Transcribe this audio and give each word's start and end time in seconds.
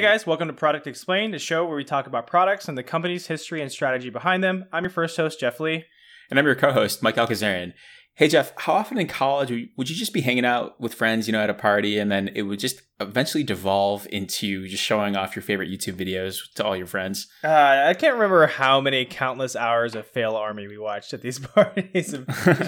Hey 0.00 0.06
guys, 0.06 0.26
welcome 0.26 0.48
to 0.48 0.54
Product 0.54 0.86
Explained, 0.86 1.34
a 1.34 1.38
show 1.38 1.66
where 1.66 1.76
we 1.76 1.84
talk 1.84 2.06
about 2.06 2.26
products 2.26 2.68
and 2.68 2.78
the 2.78 2.82
company's 2.82 3.26
history 3.26 3.60
and 3.60 3.70
strategy 3.70 4.08
behind 4.08 4.42
them. 4.42 4.64
I'm 4.72 4.82
your 4.82 4.90
first 4.90 5.14
host, 5.14 5.38
Jeff 5.38 5.60
Lee. 5.60 5.84
And 6.30 6.38
I'm 6.38 6.46
your 6.46 6.54
co 6.54 6.72
host, 6.72 7.02
Mike 7.02 7.16
Alcazarian. 7.16 7.74
Hey, 8.14 8.28
Jeff, 8.28 8.54
how 8.56 8.72
often 8.72 8.96
in 8.96 9.08
college 9.08 9.50
would 9.76 9.90
you 9.90 9.94
just 9.94 10.14
be 10.14 10.22
hanging 10.22 10.46
out 10.46 10.80
with 10.80 10.94
friends, 10.94 11.28
you 11.28 11.32
know, 11.32 11.42
at 11.42 11.50
a 11.50 11.54
party, 11.54 11.98
and 11.98 12.10
then 12.10 12.30
it 12.34 12.44
would 12.44 12.60
just 12.60 12.80
eventually 12.98 13.44
devolve 13.44 14.06
into 14.10 14.66
just 14.66 14.82
showing 14.82 15.16
off 15.16 15.36
your 15.36 15.42
favorite 15.42 15.68
YouTube 15.68 15.96
videos 15.96 16.50
to 16.54 16.64
all 16.64 16.74
your 16.74 16.86
friends? 16.86 17.28
Uh, 17.44 17.84
I 17.88 17.92
can't 17.92 18.14
remember 18.14 18.46
how 18.46 18.80
many 18.80 19.04
countless 19.04 19.54
hours 19.54 19.94
of 19.94 20.06
Fail 20.06 20.34
Army 20.34 20.66
we 20.66 20.78
watched 20.78 21.12
at 21.12 21.20
these 21.20 21.38
parties. 21.46 22.16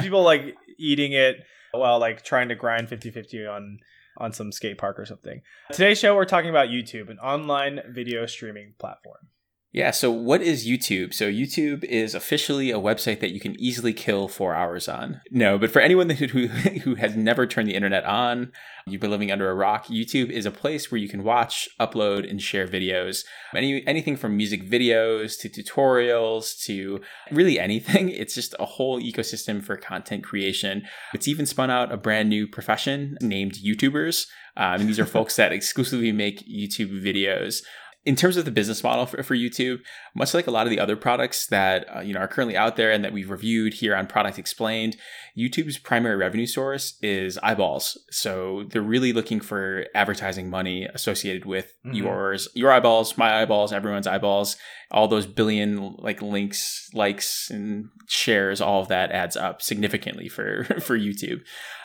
people 0.02 0.22
like 0.22 0.54
eating 0.78 1.12
it 1.12 1.36
while 1.72 1.98
like 1.98 2.22
trying 2.22 2.50
to 2.50 2.54
grind 2.54 2.90
50 2.90 3.10
50 3.10 3.46
on 3.46 3.78
on 4.16 4.32
some 4.32 4.52
skate 4.52 4.78
park 4.78 4.98
or 4.98 5.06
something. 5.06 5.42
Today's 5.72 5.98
show, 5.98 6.14
we're 6.14 6.24
talking 6.24 6.50
about 6.50 6.68
YouTube, 6.68 7.10
an 7.10 7.18
online 7.18 7.80
video 7.88 8.26
streaming 8.26 8.74
platform. 8.78 9.28
Yeah, 9.72 9.90
so 9.90 10.10
what 10.10 10.42
is 10.42 10.66
YouTube? 10.66 11.14
So 11.14 11.30
YouTube 11.30 11.82
is 11.84 12.14
officially 12.14 12.70
a 12.70 12.78
website 12.78 13.20
that 13.20 13.30
you 13.30 13.40
can 13.40 13.58
easily 13.58 13.94
kill 13.94 14.28
four 14.28 14.54
hours 14.54 14.86
on. 14.86 15.22
No, 15.30 15.58
but 15.58 15.70
for 15.70 15.80
anyone 15.80 16.10
who, 16.10 16.26
who, 16.46 16.94
has 16.96 17.16
never 17.16 17.46
turned 17.46 17.68
the 17.68 17.74
internet 17.74 18.04
on, 18.04 18.52
you've 18.86 19.00
been 19.00 19.10
living 19.10 19.32
under 19.32 19.50
a 19.50 19.54
rock, 19.54 19.86
YouTube 19.86 20.28
is 20.28 20.44
a 20.44 20.50
place 20.50 20.90
where 20.90 20.98
you 20.98 21.08
can 21.08 21.24
watch, 21.24 21.70
upload, 21.80 22.28
and 22.28 22.42
share 22.42 22.68
videos. 22.68 23.24
Any 23.56 23.86
anything 23.86 24.16
from 24.16 24.36
music 24.36 24.68
videos 24.68 25.40
to 25.40 25.48
tutorials 25.48 26.62
to 26.64 27.00
really 27.30 27.58
anything. 27.58 28.10
It's 28.22 28.34
just 28.34 28.54
a 28.60 28.66
whole 28.66 29.00
ecosystem 29.00 29.64
for 29.64 29.76
content 29.76 30.22
creation. 30.22 30.82
It's 31.12 31.26
even 31.26 31.46
spun 31.46 31.70
out 31.70 31.90
a 31.90 31.96
brand 31.96 32.28
new 32.28 32.46
profession 32.46 33.16
named 33.20 33.54
YouTubers. 33.54 34.26
Um, 34.56 34.80
and 34.80 34.88
these 34.88 35.00
are 35.00 35.06
folks 35.06 35.34
that 35.36 35.52
exclusively 35.58 36.12
make 36.12 36.46
YouTube 36.46 37.02
videos 37.02 37.62
in 38.04 38.16
terms 38.16 38.36
of 38.36 38.44
the 38.44 38.50
business 38.50 38.82
model 38.82 39.06
for, 39.06 39.22
for 39.22 39.36
YouTube, 39.36 39.80
much 40.14 40.34
like 40.34 40.46
a 40.46 40.50
lot 40.50 40.66
of 40.66 40.70
the 40.70 40.80
other 40.80 40.96
products 40.96 41.46
that 41.46 41.86
uh, 41.94 42.00
you 42.00 42.12
know 42.12 42.20
are 42.20 42.28
currently 42.28 42.56
out 42.56 42.76
there 42.76 42.90
and 42.90 43.04
that 43.04 43.12
we've 43.12 43.30
reviewed 43.30 43.74
here 43.74 43.94
on 43.94 44.06
Product 44.06 44.38
Explained, 44.38 44.96
YouTube's 45.38 45.78
primary 45.78 46.16
revenue 46.16 46.46
source 46.46 46.98
is 47.00 47.38
eyeballs. 47.38 47.98
So 48.10 48.64
they're 48.68 48.82
really 48.82 49.12
looking 49.12 49.40
for 49.40 49.86
advertising 49.94 50.50
money 50.50 50.86
associated 50.92 51.44
with 51.44 51.72
mm-hmm. 51.86 51.94
yours, 51.94 52.48
your 52.54 52.72
eyeballs, 52.72 53.16
my 53.16 53.40
eyeballs, 53.40 53.72
everyone's 53.72 54.06
eyeballs, 54.06 54.56
all 54.90 55.08
those 55.08 55.26
billion 55.26 55.94
like 55.98 56.20
links, 56.20 56.90
likes, 56.92 57.50
and 57.50 57.88
shares. 58.08 58.60
All 58.60 58.82
of 58.82 58.88
that 58.88 59.12
adds 59.12 59.36
up 59.36 59.62
significantly 59.62 60.28
for 60.28 60.64
for 60.80 60.98
YouTube. 60.98 61.42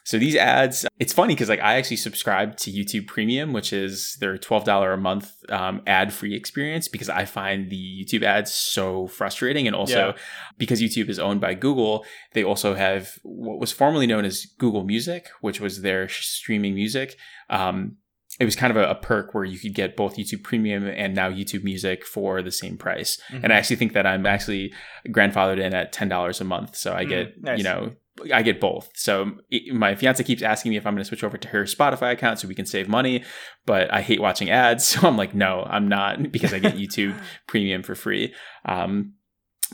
So 0.07 0.17
these 0.17 0.37
ads, 0.37 0.85
it's 0.99 1.11
funny 1.11 1.33
because 1.33 1.49
like 1.49 1.59
I 1.59 1.75
actually 1.75 1.97
subscribe 1.97 2.55
to 2.59 2.71
YouTube 2.71 3.07
Premium, 3.07 3.51
which 3.51 3.73
is 3.73 4.15
their 4.21 4.37
twelve 4.37 4.63
dollar 4.63 4.93
a 4.93 4.97
month 4.97 5.33
um, 5.49 5.81
ad 5.85 6.13
free 6.13 6.33
experience 6.33 6.87
because 6.87 7.09
I 7.09 7.25
find 7.25 7.69
the 7.69 8.05
YouTube 8.05 8.23
ads 8.23 8.49
so 8.49 9.07
frustrating, 9.07 9.67
and 9.67 9.75
also 9.75 10.07
yeah. 10.07 10.17
because 10.57 10.81
YouTube 10.81 11.09
is 11.09 11.19
owned 11.19 11.41
by 11.41 11.55
Google, 11.55 12.05
they 12.31 12.41
also 12.41 12.73
have 12.73 13.19
what 13.23 13.59
was 13.59 13.73
formerly 13.73 14.07
known 14.07 14.23
as 14.23 14.45
Google 14.57 14.85
Music, 14.85 15.27
which 15.41 15.59
was 15.59 15.81
their 15.81 16.07
streaming 16.07 16.73
music. 16.73 17.17
Um, 17.49 17.97
it 18.39 18.45
was 18.45 18.55
kind 18.55 18.71
of 18.71 18.77
a, 18.77 18.91
a, 18.91 18.95
perk 18.95 19.33
where 19.33 19.43
you 19.43 19.59
could 19.59 19.73
get 19.73 19.97
both 19.97 20.15
YouTube 20.15 20.43
Premium 20.43 20.87
and 20.87 21.15
now 21.15 21.29
YouTube 21.29 21.65
Music 21.65 22.05
for 22.05 22.41
the 22.41 22.51
same 22.51 22.77
price. 22.77 23.19
Mm-hmm. 23.29 23.43
And 23.43 23.51
I 23.51 23.57
actually 23.57 23.75
think 23.75 23.91
that 23.91 24.07
I'm 24.07 24.25
actually 24.25 24.73
grandfathered 25.09 25.59
in 25.59 25.73
at 25.73 25.91
ten 25.91 26.07
dollars 26.07 26.39
a 26.39 26.45
month, 26.45 26.77
so 26.77 26.93
I 26.93 27.03
mm, 27.03 27.09
get 27.09 27.43
nice. 27.43 27.57
you 27.57 27.65
know 27.65 27.91
I 28.33 28.41
get 28.41 28.59
both. 28.59 28.89
So 28.95 29.31
my 29.71 29.95
fiance 29.95 30.23
keeps 30.23 30.41
asking 30.41 30.71
me 30.71 30.77
if 30.77 30.85
I'm 30.85 30.93
going 30.93 31.03
to 31.03 31.07
switch 31.07 31.23
over 31.23 31.37
to 31.37 31.47
her 31.49 31.63
Spotify 31.63 32.11
account 32.11 32.39
so 32.39 32.47
we 32.47 32.55
can 32.55 32.65
save 32.65 32.87
money, 32.87 33.23
but 33.65 33.93
I 33.93 34.01
hate 34.01 34.21
watching 34.21 34.49
ads. 34.49 34.87
So 34.97 35.07
I'm 35.07 35.17
like, 35.17 35.35
no, 35.35 35.63
I'm 35.69 35.87
not 35.87 36.31
because 36.31 36.53
I 36.53 36.59
get 36.59 36.75
YouTube 36.77 37.15
Premium 37.45 37.83
for 37.83 37.93
free. 37.93 38.33
Um, 38.65 39.13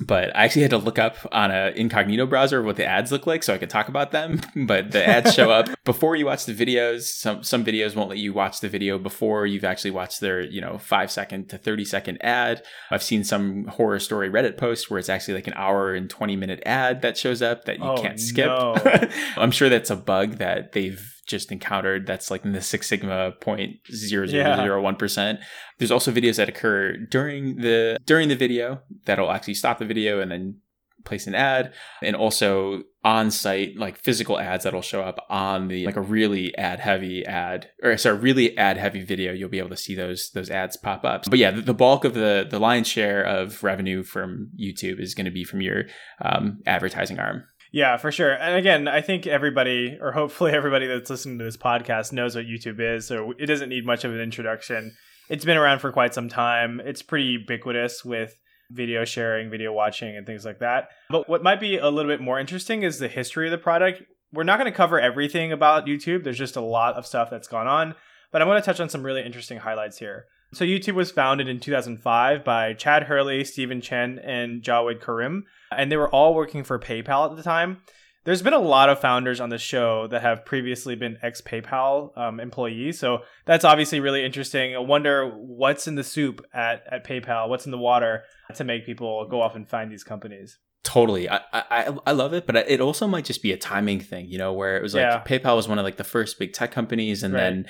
but 0.01 0.35
I 0.35 0.45
actually 0.45 0.63
had 0.63 0.71
to 0.71 0.77
look 0.77 0.97
up 0.97 1.15
on 1.31 1.51
an 1.51 1.73
incognito 1.73 2.25
browser 2.25 2.61
what 2.63 2.77
the 2.77 2.85
ads 2.85 3.11
look 3.11 3.27
like 3.27 3.43
so 3.43 3.53
I 3.53 3.57
could 3.57 3.69
talk 3.69 3.87
about 3.87 4.11
them. 4.11 4.41
But 4.55 4.91
the 4.91 5.05
ads 5.05 5.33
show 5.33 5.51
up 5.51 5.67
before 5.83 6.15
you 6.15 6.25
watch 6.25 6.45
the 6.45 6.53
videos. 6.53 7.01
Some 7.01 7.43
some 7.43 7.65
videos 7.65 7.95
won't 7.95 8.09
let 8.09 8.17
you 8.17 8.31
watch 8.31 8.61
the 8.61 8.69
video 8.69 8.97
before 8.97 9.45
you've 9.45 9.63
actually 9.63 9.91
watched 9.91 10.21
their, 10.21 10.41
you 10.41 10.61
know, 10.61 10.77
five 10.77 11.11
second 11.11 11.49
to 11.49 11.57
30 11.57 11.83
second 11.85 12.17
ad. 12.23 12.63
I've 12.91 13.03
seen 13.03 13.23
some 13.23 13.65
horror 13.65 13.99
story 13.99 14.29
Reddit 14.29 14.57
posts 14.57 14.89
where 14.89 14.99
it's 14.99 15.09
actually 15.09 15.33
like 15.35 15.47
an 15.47 15.53
hour 15.55 15.93
and 15.93 16.09
20 16.09 16.35
minute 16.35 16.63
ad 16.65 17.01
that 17.01 17.17
shows 17.17 17.41
up 17.41 17.65
that 17.65 17.79
you 17.79 17.85
oh, 17.85 18.01
can't 18.01 18.19
skip. 18.19 18.45
No. 18.45 18.75
I'm 19.37 19.51
sure 19.51 19.69
that's 19.69 19.89
a 19.89 19.95
bug 19.95 20.37
that 20.37 20.71
they've 20.71 21.12
just 21.25 21.51
encountered 21.51 22.05
that's 22.05 22.29
like 22.29 22.45
in 22.45 22.51
the 22.51 22.61
Six 22.61 22.87
Sigma 22.87 23.31
point 23.41 23.77
zero 23.91 24.25
zero 24.25 24.55
zero 24.55 24.81
one 24.81 24.95
percent. 24.95 25.39
There's 25.79 25.91
also 25.91 26.11
videos 26.11 26.37
that 26.37 26.49
occur 26.49 26.97
during 26.97 27.57
the 27.57 27.97
during 28.05 28.29
the 28.29 28.35
video 28.35 28.81
that'll 29.05 29.31
actually 29.31 29.55
stop 29.55 29.79
the 29.79 29.85
video 29.85 30.19
and 30.19 30.31
then 30.31 30.57
place 31.05 31.27
an 31.27 31.35
ad 31.35 31.73
and 32.01 32.15
also 32.15 32.81
on 33.03 33.29
site 33.29 33.75
like 33.77 33.97
physical 33.97 34.39
ads 34.39 34.63
that'll 34.63 34.81
show 34.81 35.01
up 35.01 35.19
on 35.29 35.67
the 35.67 35.85
like 35.85 35.97
a 35.97 36.01
really 36.01 36.55
ad 36.55 36.79
heavy 36.79 37.25
ad 37.25 37.69
or 37.83 37.97
sorry 37.97 38.17
really 38.17 38.57
ad 38.57 38.77
heavy 38.77 39.03
video. 39.03 39.33
You'll 39.33 39.49
be 39.49 39.59
able 39.59 39.69
to 39.69 39.77
see 39.77 39.95
those 39.95 40.31
those 40.33 40.49
ads 40.49 40.77
pop 40.77 41.03
up. 41.03 41.25
But 41.29 41.39
yeah 41.39 41.51
the, 41.51 41.61
the 41.61 41.73
bulk 41.73 42.05
of 42.05 42.13
the 42.13 42.47
the 42.49 42.59
lion's 42.59 42.87
share 42.87 43.21
of 43.21 43.63
revenue 43.63 44.03
from 44.03 44.49
youtube 44.57 45.01
is 45.01 45.13
going 45.13 45.25
to 45.25 45.31
be 45.31 45.43
from 45.43 45.61
your 45.61 45.83
um, 46.21 46.61
advertising 46.65 47.19
arm 47.19 47.43
yeah, 47.73 47.97
for 47.97 48.11
sure. 48.11 48.31
And 48.31 48.55
again, 48.55 48.87
I 48.87 49.01
think 49.01 49.25
everybody, 49.25 49.97
or 49.99 50.11
hopefully 50.11 50.51
everybody 50.53 50.85
that's 50.85 51.09
listening 51.09 51.39
to 51.39 51.43
this 51.43 51.57
podcast, 51.57 52.13
knows 52.13 52.35
what 52.35 52.45
YouTube 52.45 52.79
is. 52.79 53.07
So 53.07 53.33
it 53.37 53.47
doesn't 53.47 53.69
need 53.69 53.85
much 53.85 54.05
of 54.05 54.13
an 54.13 54.21
introduction. 54.21 54.95
It's 55.27 55.43
been 55.43 55.57
around 55.57 55.79
for 55.79 55.91
quite 55.91 56.13
some 56.13 56.29
time. 56.29 56.79
It's 56.85 57.01
pretty 57.01 57.25
ubiquitous 57.25 58.05
with 58.05 58.39
video 58.69 59.05
sharing, 59.05 59.49
video 59.49 59.73
watching, 59.73 60.15
and 60.15 60.25
things 60.25 60.45
like 60.45 60.59
that. 60.59 60.89
But 61.09 61.27
what 61.27 61.41
might 61.41 61.59
be 61.59 61.77
a 61.77 61.89
little 61.89 62.11
bit 62.11 62.21
more 62.21 62.39
interesting 62.39 62.83
is 62.83 62.99
the 62.99 63.07
history 63.07 63.47
of 63.47 63.51
the 63.51 63.57
product. 63.57 64.03
We're 64.31 64.43
not 64.43 64.59
going 64.59 64.71
to 64.71 64.77
cover 64.77 64.99
everything 64.99 65.51
about 65.51 65.87
YouTube, 65.87 66.23
there's 66.23 66.37
just 66.37 66.55
a 66.55 66.61
lot 66.61 66.95
of 66.95 67.07
stuff 67.07 67.29
that's 67.31 67.47
gone 67.47 67.67
on. 67.67 67.95
But 68.31 68.41
I'm 68.41 68.47
going 68.47 68.61
to 68.61 68.65
touch 68.65 68.79
on 68.79 68.89
some 68.89 69.03
really 69.03 69.23
interesting 69.23 69.59
highlights 69.59 69.97
here. 69.97 70.25
So 70.53 70.65
YouTube 70.65 70.93
was 70.93 71.11
founded 71.11 71.47
in 71.47 71.59
2005 71.59 72.43
by 72.43 72.73
Chad 72.73 73.03
Hurley, 73.03 73.43
Stephen 73.43 73.81
Chen, 73.81 74.19
and 74.19 74.61
Jawed 74.61 75.01
Karim, 75.01 75.45
and 75.75 75.91
they 75.91 75.97
were 75.97 76.09
all 76.09 76.35
working 76.35 76.63
for 76.63 76.77
PayPal 76.77 77.29
at 77.29 77.35
the 77.35 77.43
time. 77.43 77.81
There's 78.25 78.41
been 78.41 78.53
a 78.53 78.59
lot 78.59 78.87
of 78.87 79.01
founders 79.01 79.41
on 79.41 79.49
the 79.49 79.57
show 79.57 80.07
that 80.07 80.21
have 80.21 80.45
previously 80.45 80.95
been 80.95 81.17
ex 81.21 81.41
PayPal 81.41 82.17
um, 82.17 82.39
employees, 82.39 82.99
so 82.99 83.19
that's 83.45 83.65
obviously 83.65 83.99
really 83.99 84.23
interesting. 84.23 84.75
I 84.75 84.79
wonder 84.79 85.29
what's 85.29 85.87
in 85.87 85.95
the 85.95 86.03
soup 86.03 86.45
at, 86.53 86.83
at 86.89 87.05
PayPal, 87.05 87.49
what's 87.49 87.65
in 87.65 87.71
the 87.71 87.77
water 87.77 88.23
to 88.55 88.63
make 88.63 88.85
people 88.85 89.27
go 89.27 89.41
off 89.41 89.55
and 89.55 89.67
find 89.67 89.91
these 89.91 90.03
companies. 90.03 90.57
Totally, 90.83 91.29
I, 91.29 91.39
I 91.51 91.97
I 92.05 92.11
love 92.11 92.33
it, 92.33 92.45
but 92.45 92.55
it 92.55 92.79
also 92.79 93.07
might 93.07 93.25
just 93.25 93.41
be 93.41 93.51
a 93.51 93.57
timing 93.57 93.99
thing, 93.99 94.27
you 94.27 94.37
know, 94.37 94.53
where 94.53 94.77
it 94.77 94.83
was 94.83 94.93
like 94.93 95.01
yeah. 95.01 95.23
PayPal 95.23 95.55
was 95.55 95.67
one 95.67 95.79
of 95.79 95.83
like 95.83 95.97
the 95.97 96.03
first 96.03 96.39
big 96.39 96.53
tech 96.53 96.71
companies, 96.71 97.23
and 97.23 97.33
right. 97.33 97.39
then 97.39 97.65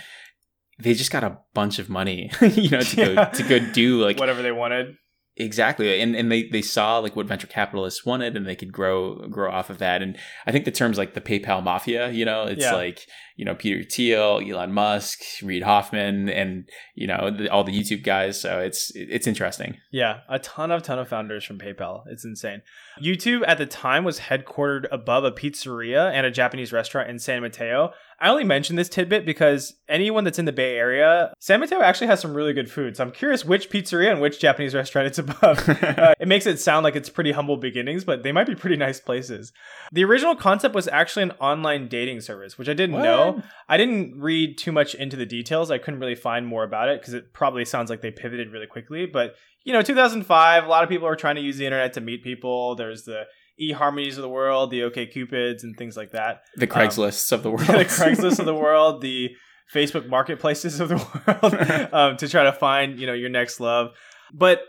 they 0.80 0.94
just 0.94 1.12
got 1.12 1.24
a 1.24 1.38
bunch 1.54 1.80
of 1.80 1.90
money, 1.90 2.32
you 2.42 2.70
know, 2.70 2.82
to 2.82 2.98
yeah. 2.98 3.16
go 3.16 3.32
to 3.32 3.44
go 3.44 3.60
do 3.72 4.04
like 4.04 4.20
whatever 4.20 4.42
they 4.42 4.52
wanted. 4.52 4.96
Exactly. 5.36 6.00
And 6.00 6.16
and 6.16 6.32
they, 6.32 6.44
they 6.44 6.62
saw 6.62 7.00
like 7.00 7.16
what 7.16 7.26
venture 7.26 7.48
capitalists 7.48 8.06
wanted 8.06 8.38
and 8.38 8.46
they 8.46 8.56
could 8.56 8.72
grow 8.72 9.28
grow 9.30 9.52
off 9.52 9.72
of 9.72 9.80
that. 9.80 10.04
And 10.04 10.16
I 10.46 10.52
think 10.52 10.66
the 10.66 10.72
terms 10.72 11.00
like 11.00 11.16
the 11.16 11.22
PayPal 11.22 11.64
mafia, 11.64 12.12
you 12.12 12.24
know, 12.24 12.44
it's 12.44 12.62
yeah. 12.62 12.76
like, 12.76 13.08
you 13.36 13.44
know, 13.44 13.56
Peter 13.56 13.84
Thiel, 13.84 14.42
Elon 14.48 14.74
Musk, 14.74 15.20
Reid 15.42 15.64
Hoffman, 15.64 16.30
and, 16.30 16.70
you 16.94 17.08
know, 17.08 17.32
the, 17.36 17.50
all 17.50 17.64
the 17.64 17.72
YouTube 17.72 18.04
guys. 18.04 18.40
So 18.40 18.60
it's 18.60 18.92
it's 18.94 19.26
interesting. 19.26 19.78
Yeah. 19.92 20.20
A 20.30 20.38
ton 20.38 20.70
of 20.70 20.84
ton 20.84 21.00
of 21.00 21.08
founders 21.08 21.44
from 21.44 21.58
PayPal. 21.58 22.04
It's 22.12 22.24
insane. 22.24 22.62
YouTube 23.02 23.44
at 23.48 23.58
the 23.58 23.66
time 23.66 24.04
was 24.04 24.20
headquartered 24.20 24.86
above 24.92 25.24
a 25.24 25.32
pizzeria 25.32 26.12
and 26.12 26.28
a 26.28 26.32
Japanese 26.32 26.72
restaurant 26.72 27.10
in 27.10 27.18
San 27.18 27.42
Mateo. 27.42 27.92
I 28.24 28.30
only 28.30 28.46
mention 28.46 28.78
this 28.78 28.88
tidbit 28.88 29.26
because 29.26 29.74
anyone 29.90 30.24
that's 30.24 30.40
in 30.40 30.46
the 30.46 30.54
Bay 30.54 30.78
Area, 30.78 31.34
San 31.40 31.60
Mateo 31.60 31.82
actually 31.82 32.08
has 32.08 32.22
some 32.22 32.34
really 32.34 32.54
good 32.54 32.72
food. 32.72 32.96
So 32.96 33.04
I'm 33.04 33.12
curious 33.12 33.44
which 33.44 33.70
pizzeria 33.70 34.14
and 34.14 34.22
which 34.22 34.40
Japanese 34.40 34.74
restaurant 34.74 35.08
it's 35.08 35.20
above. 35.20 35.68
uh, 35.84 36.16
it 36.18 36.30
makes 36.30 36.46
it 36.46 36.58
sound 36.58 36.86
like 36.86 36.96
it's 36.96 37.10
pretty 37.10 37.34
humble 37.34 37.58
beginnings, 37.58 38.06
but 38.06 38.24
they 38.24 38.32
might 38.32 38.48
be 38.48 38.56
pretty 38.56 38.78
nice 38.78 39.02
places. 39.02 39.52
The 39.92 40.06
original 40.06 40.38
concept 40.38 40.74
was 40.74 40.88
actually 40.88 41.24
an 41.24 41.32
online 41.32 41.90
dating 41.90 42.22
service, 42.22 42.58
which 42.58 42.70
I 42.70 42.74
didn't 42.74 42.96
what? 42.96 43.04
know. 43.04 43.44
I 43.68 43.76
didn't 43.76 44.18
read 44.22 44.58
too 44.58 44.72
much 44.72 44.96
into 44.96 45.18
the 45.18 45.26
details. 45.26 45.70
I 45.70 45.78
couldn't 45.78 46.00
really 46.00 46.16
find 46.16 46.48
more 46.48 46.64
about 46.64 46.88
it 46.88 47.02
because 47.02 47.14
it 47.14 47.34
probably 47.34 47.66
sounds 47.66 47.90
like 47.90 48.00
they 48.00 48.12
pivoted 48.12 48.54
really 48.54 48.68
quickly. 48.68 49.06
But, 49.06 49.36
you 49.66 49.74
know, 49.74 49.82
2005, 49.82 50.64
a 50.64 50.68
lot 50.70 50.84
of 50.84 50.90
people 50.90 51.10
are 51.10 51.18
trying 51.18 51.36
to 51.36 51.42
use 51.42 51.58
the 51.58 51.66
internet 51.66 51.92
to 51.94 52.02
meet 52.02 52.24
people. 52.24 52.76
There's 52.76 53.04
the 53.04 53.26
eHarmonies 53.62 54.16
of 54.16 54.22
the 54.22 54.30
world, 54.30 54.72
the 54.72 54.84
OK 54.84 55.08
Cupids, 55.08 55.64
and 55.64 55.76
things 55.78 55.96
like 55.96 56.12
that. 56.12 56.42
The 56.56 56.68
Craigslist 56.68 57.32
um, 57.32 57.38
of 57.38 57.44
the 57.44 57.52
world. 57.52 57.68
the 57.68 57.86
Craigslist 57.86 58.40
of 58.40 58.46
the 58.46 58.54
world, 58.54 59.02
the 59.02 59.32
Facebook 59.74 60.08
marketplaces 60.08 60.80
of 60.80 60.90
the 60.90 60.96
world, 60.96 61.90
um, 61.94 62.18
to 62.18 62.28
try 62.28 62.44
to 62.44 62.54
find 62.54 63.00
you 63.00 63.08
know 63.08 63.14
your 63.14 63.30
next 63.30 63.60
love. 63.60 63.92
But 64.34 64.62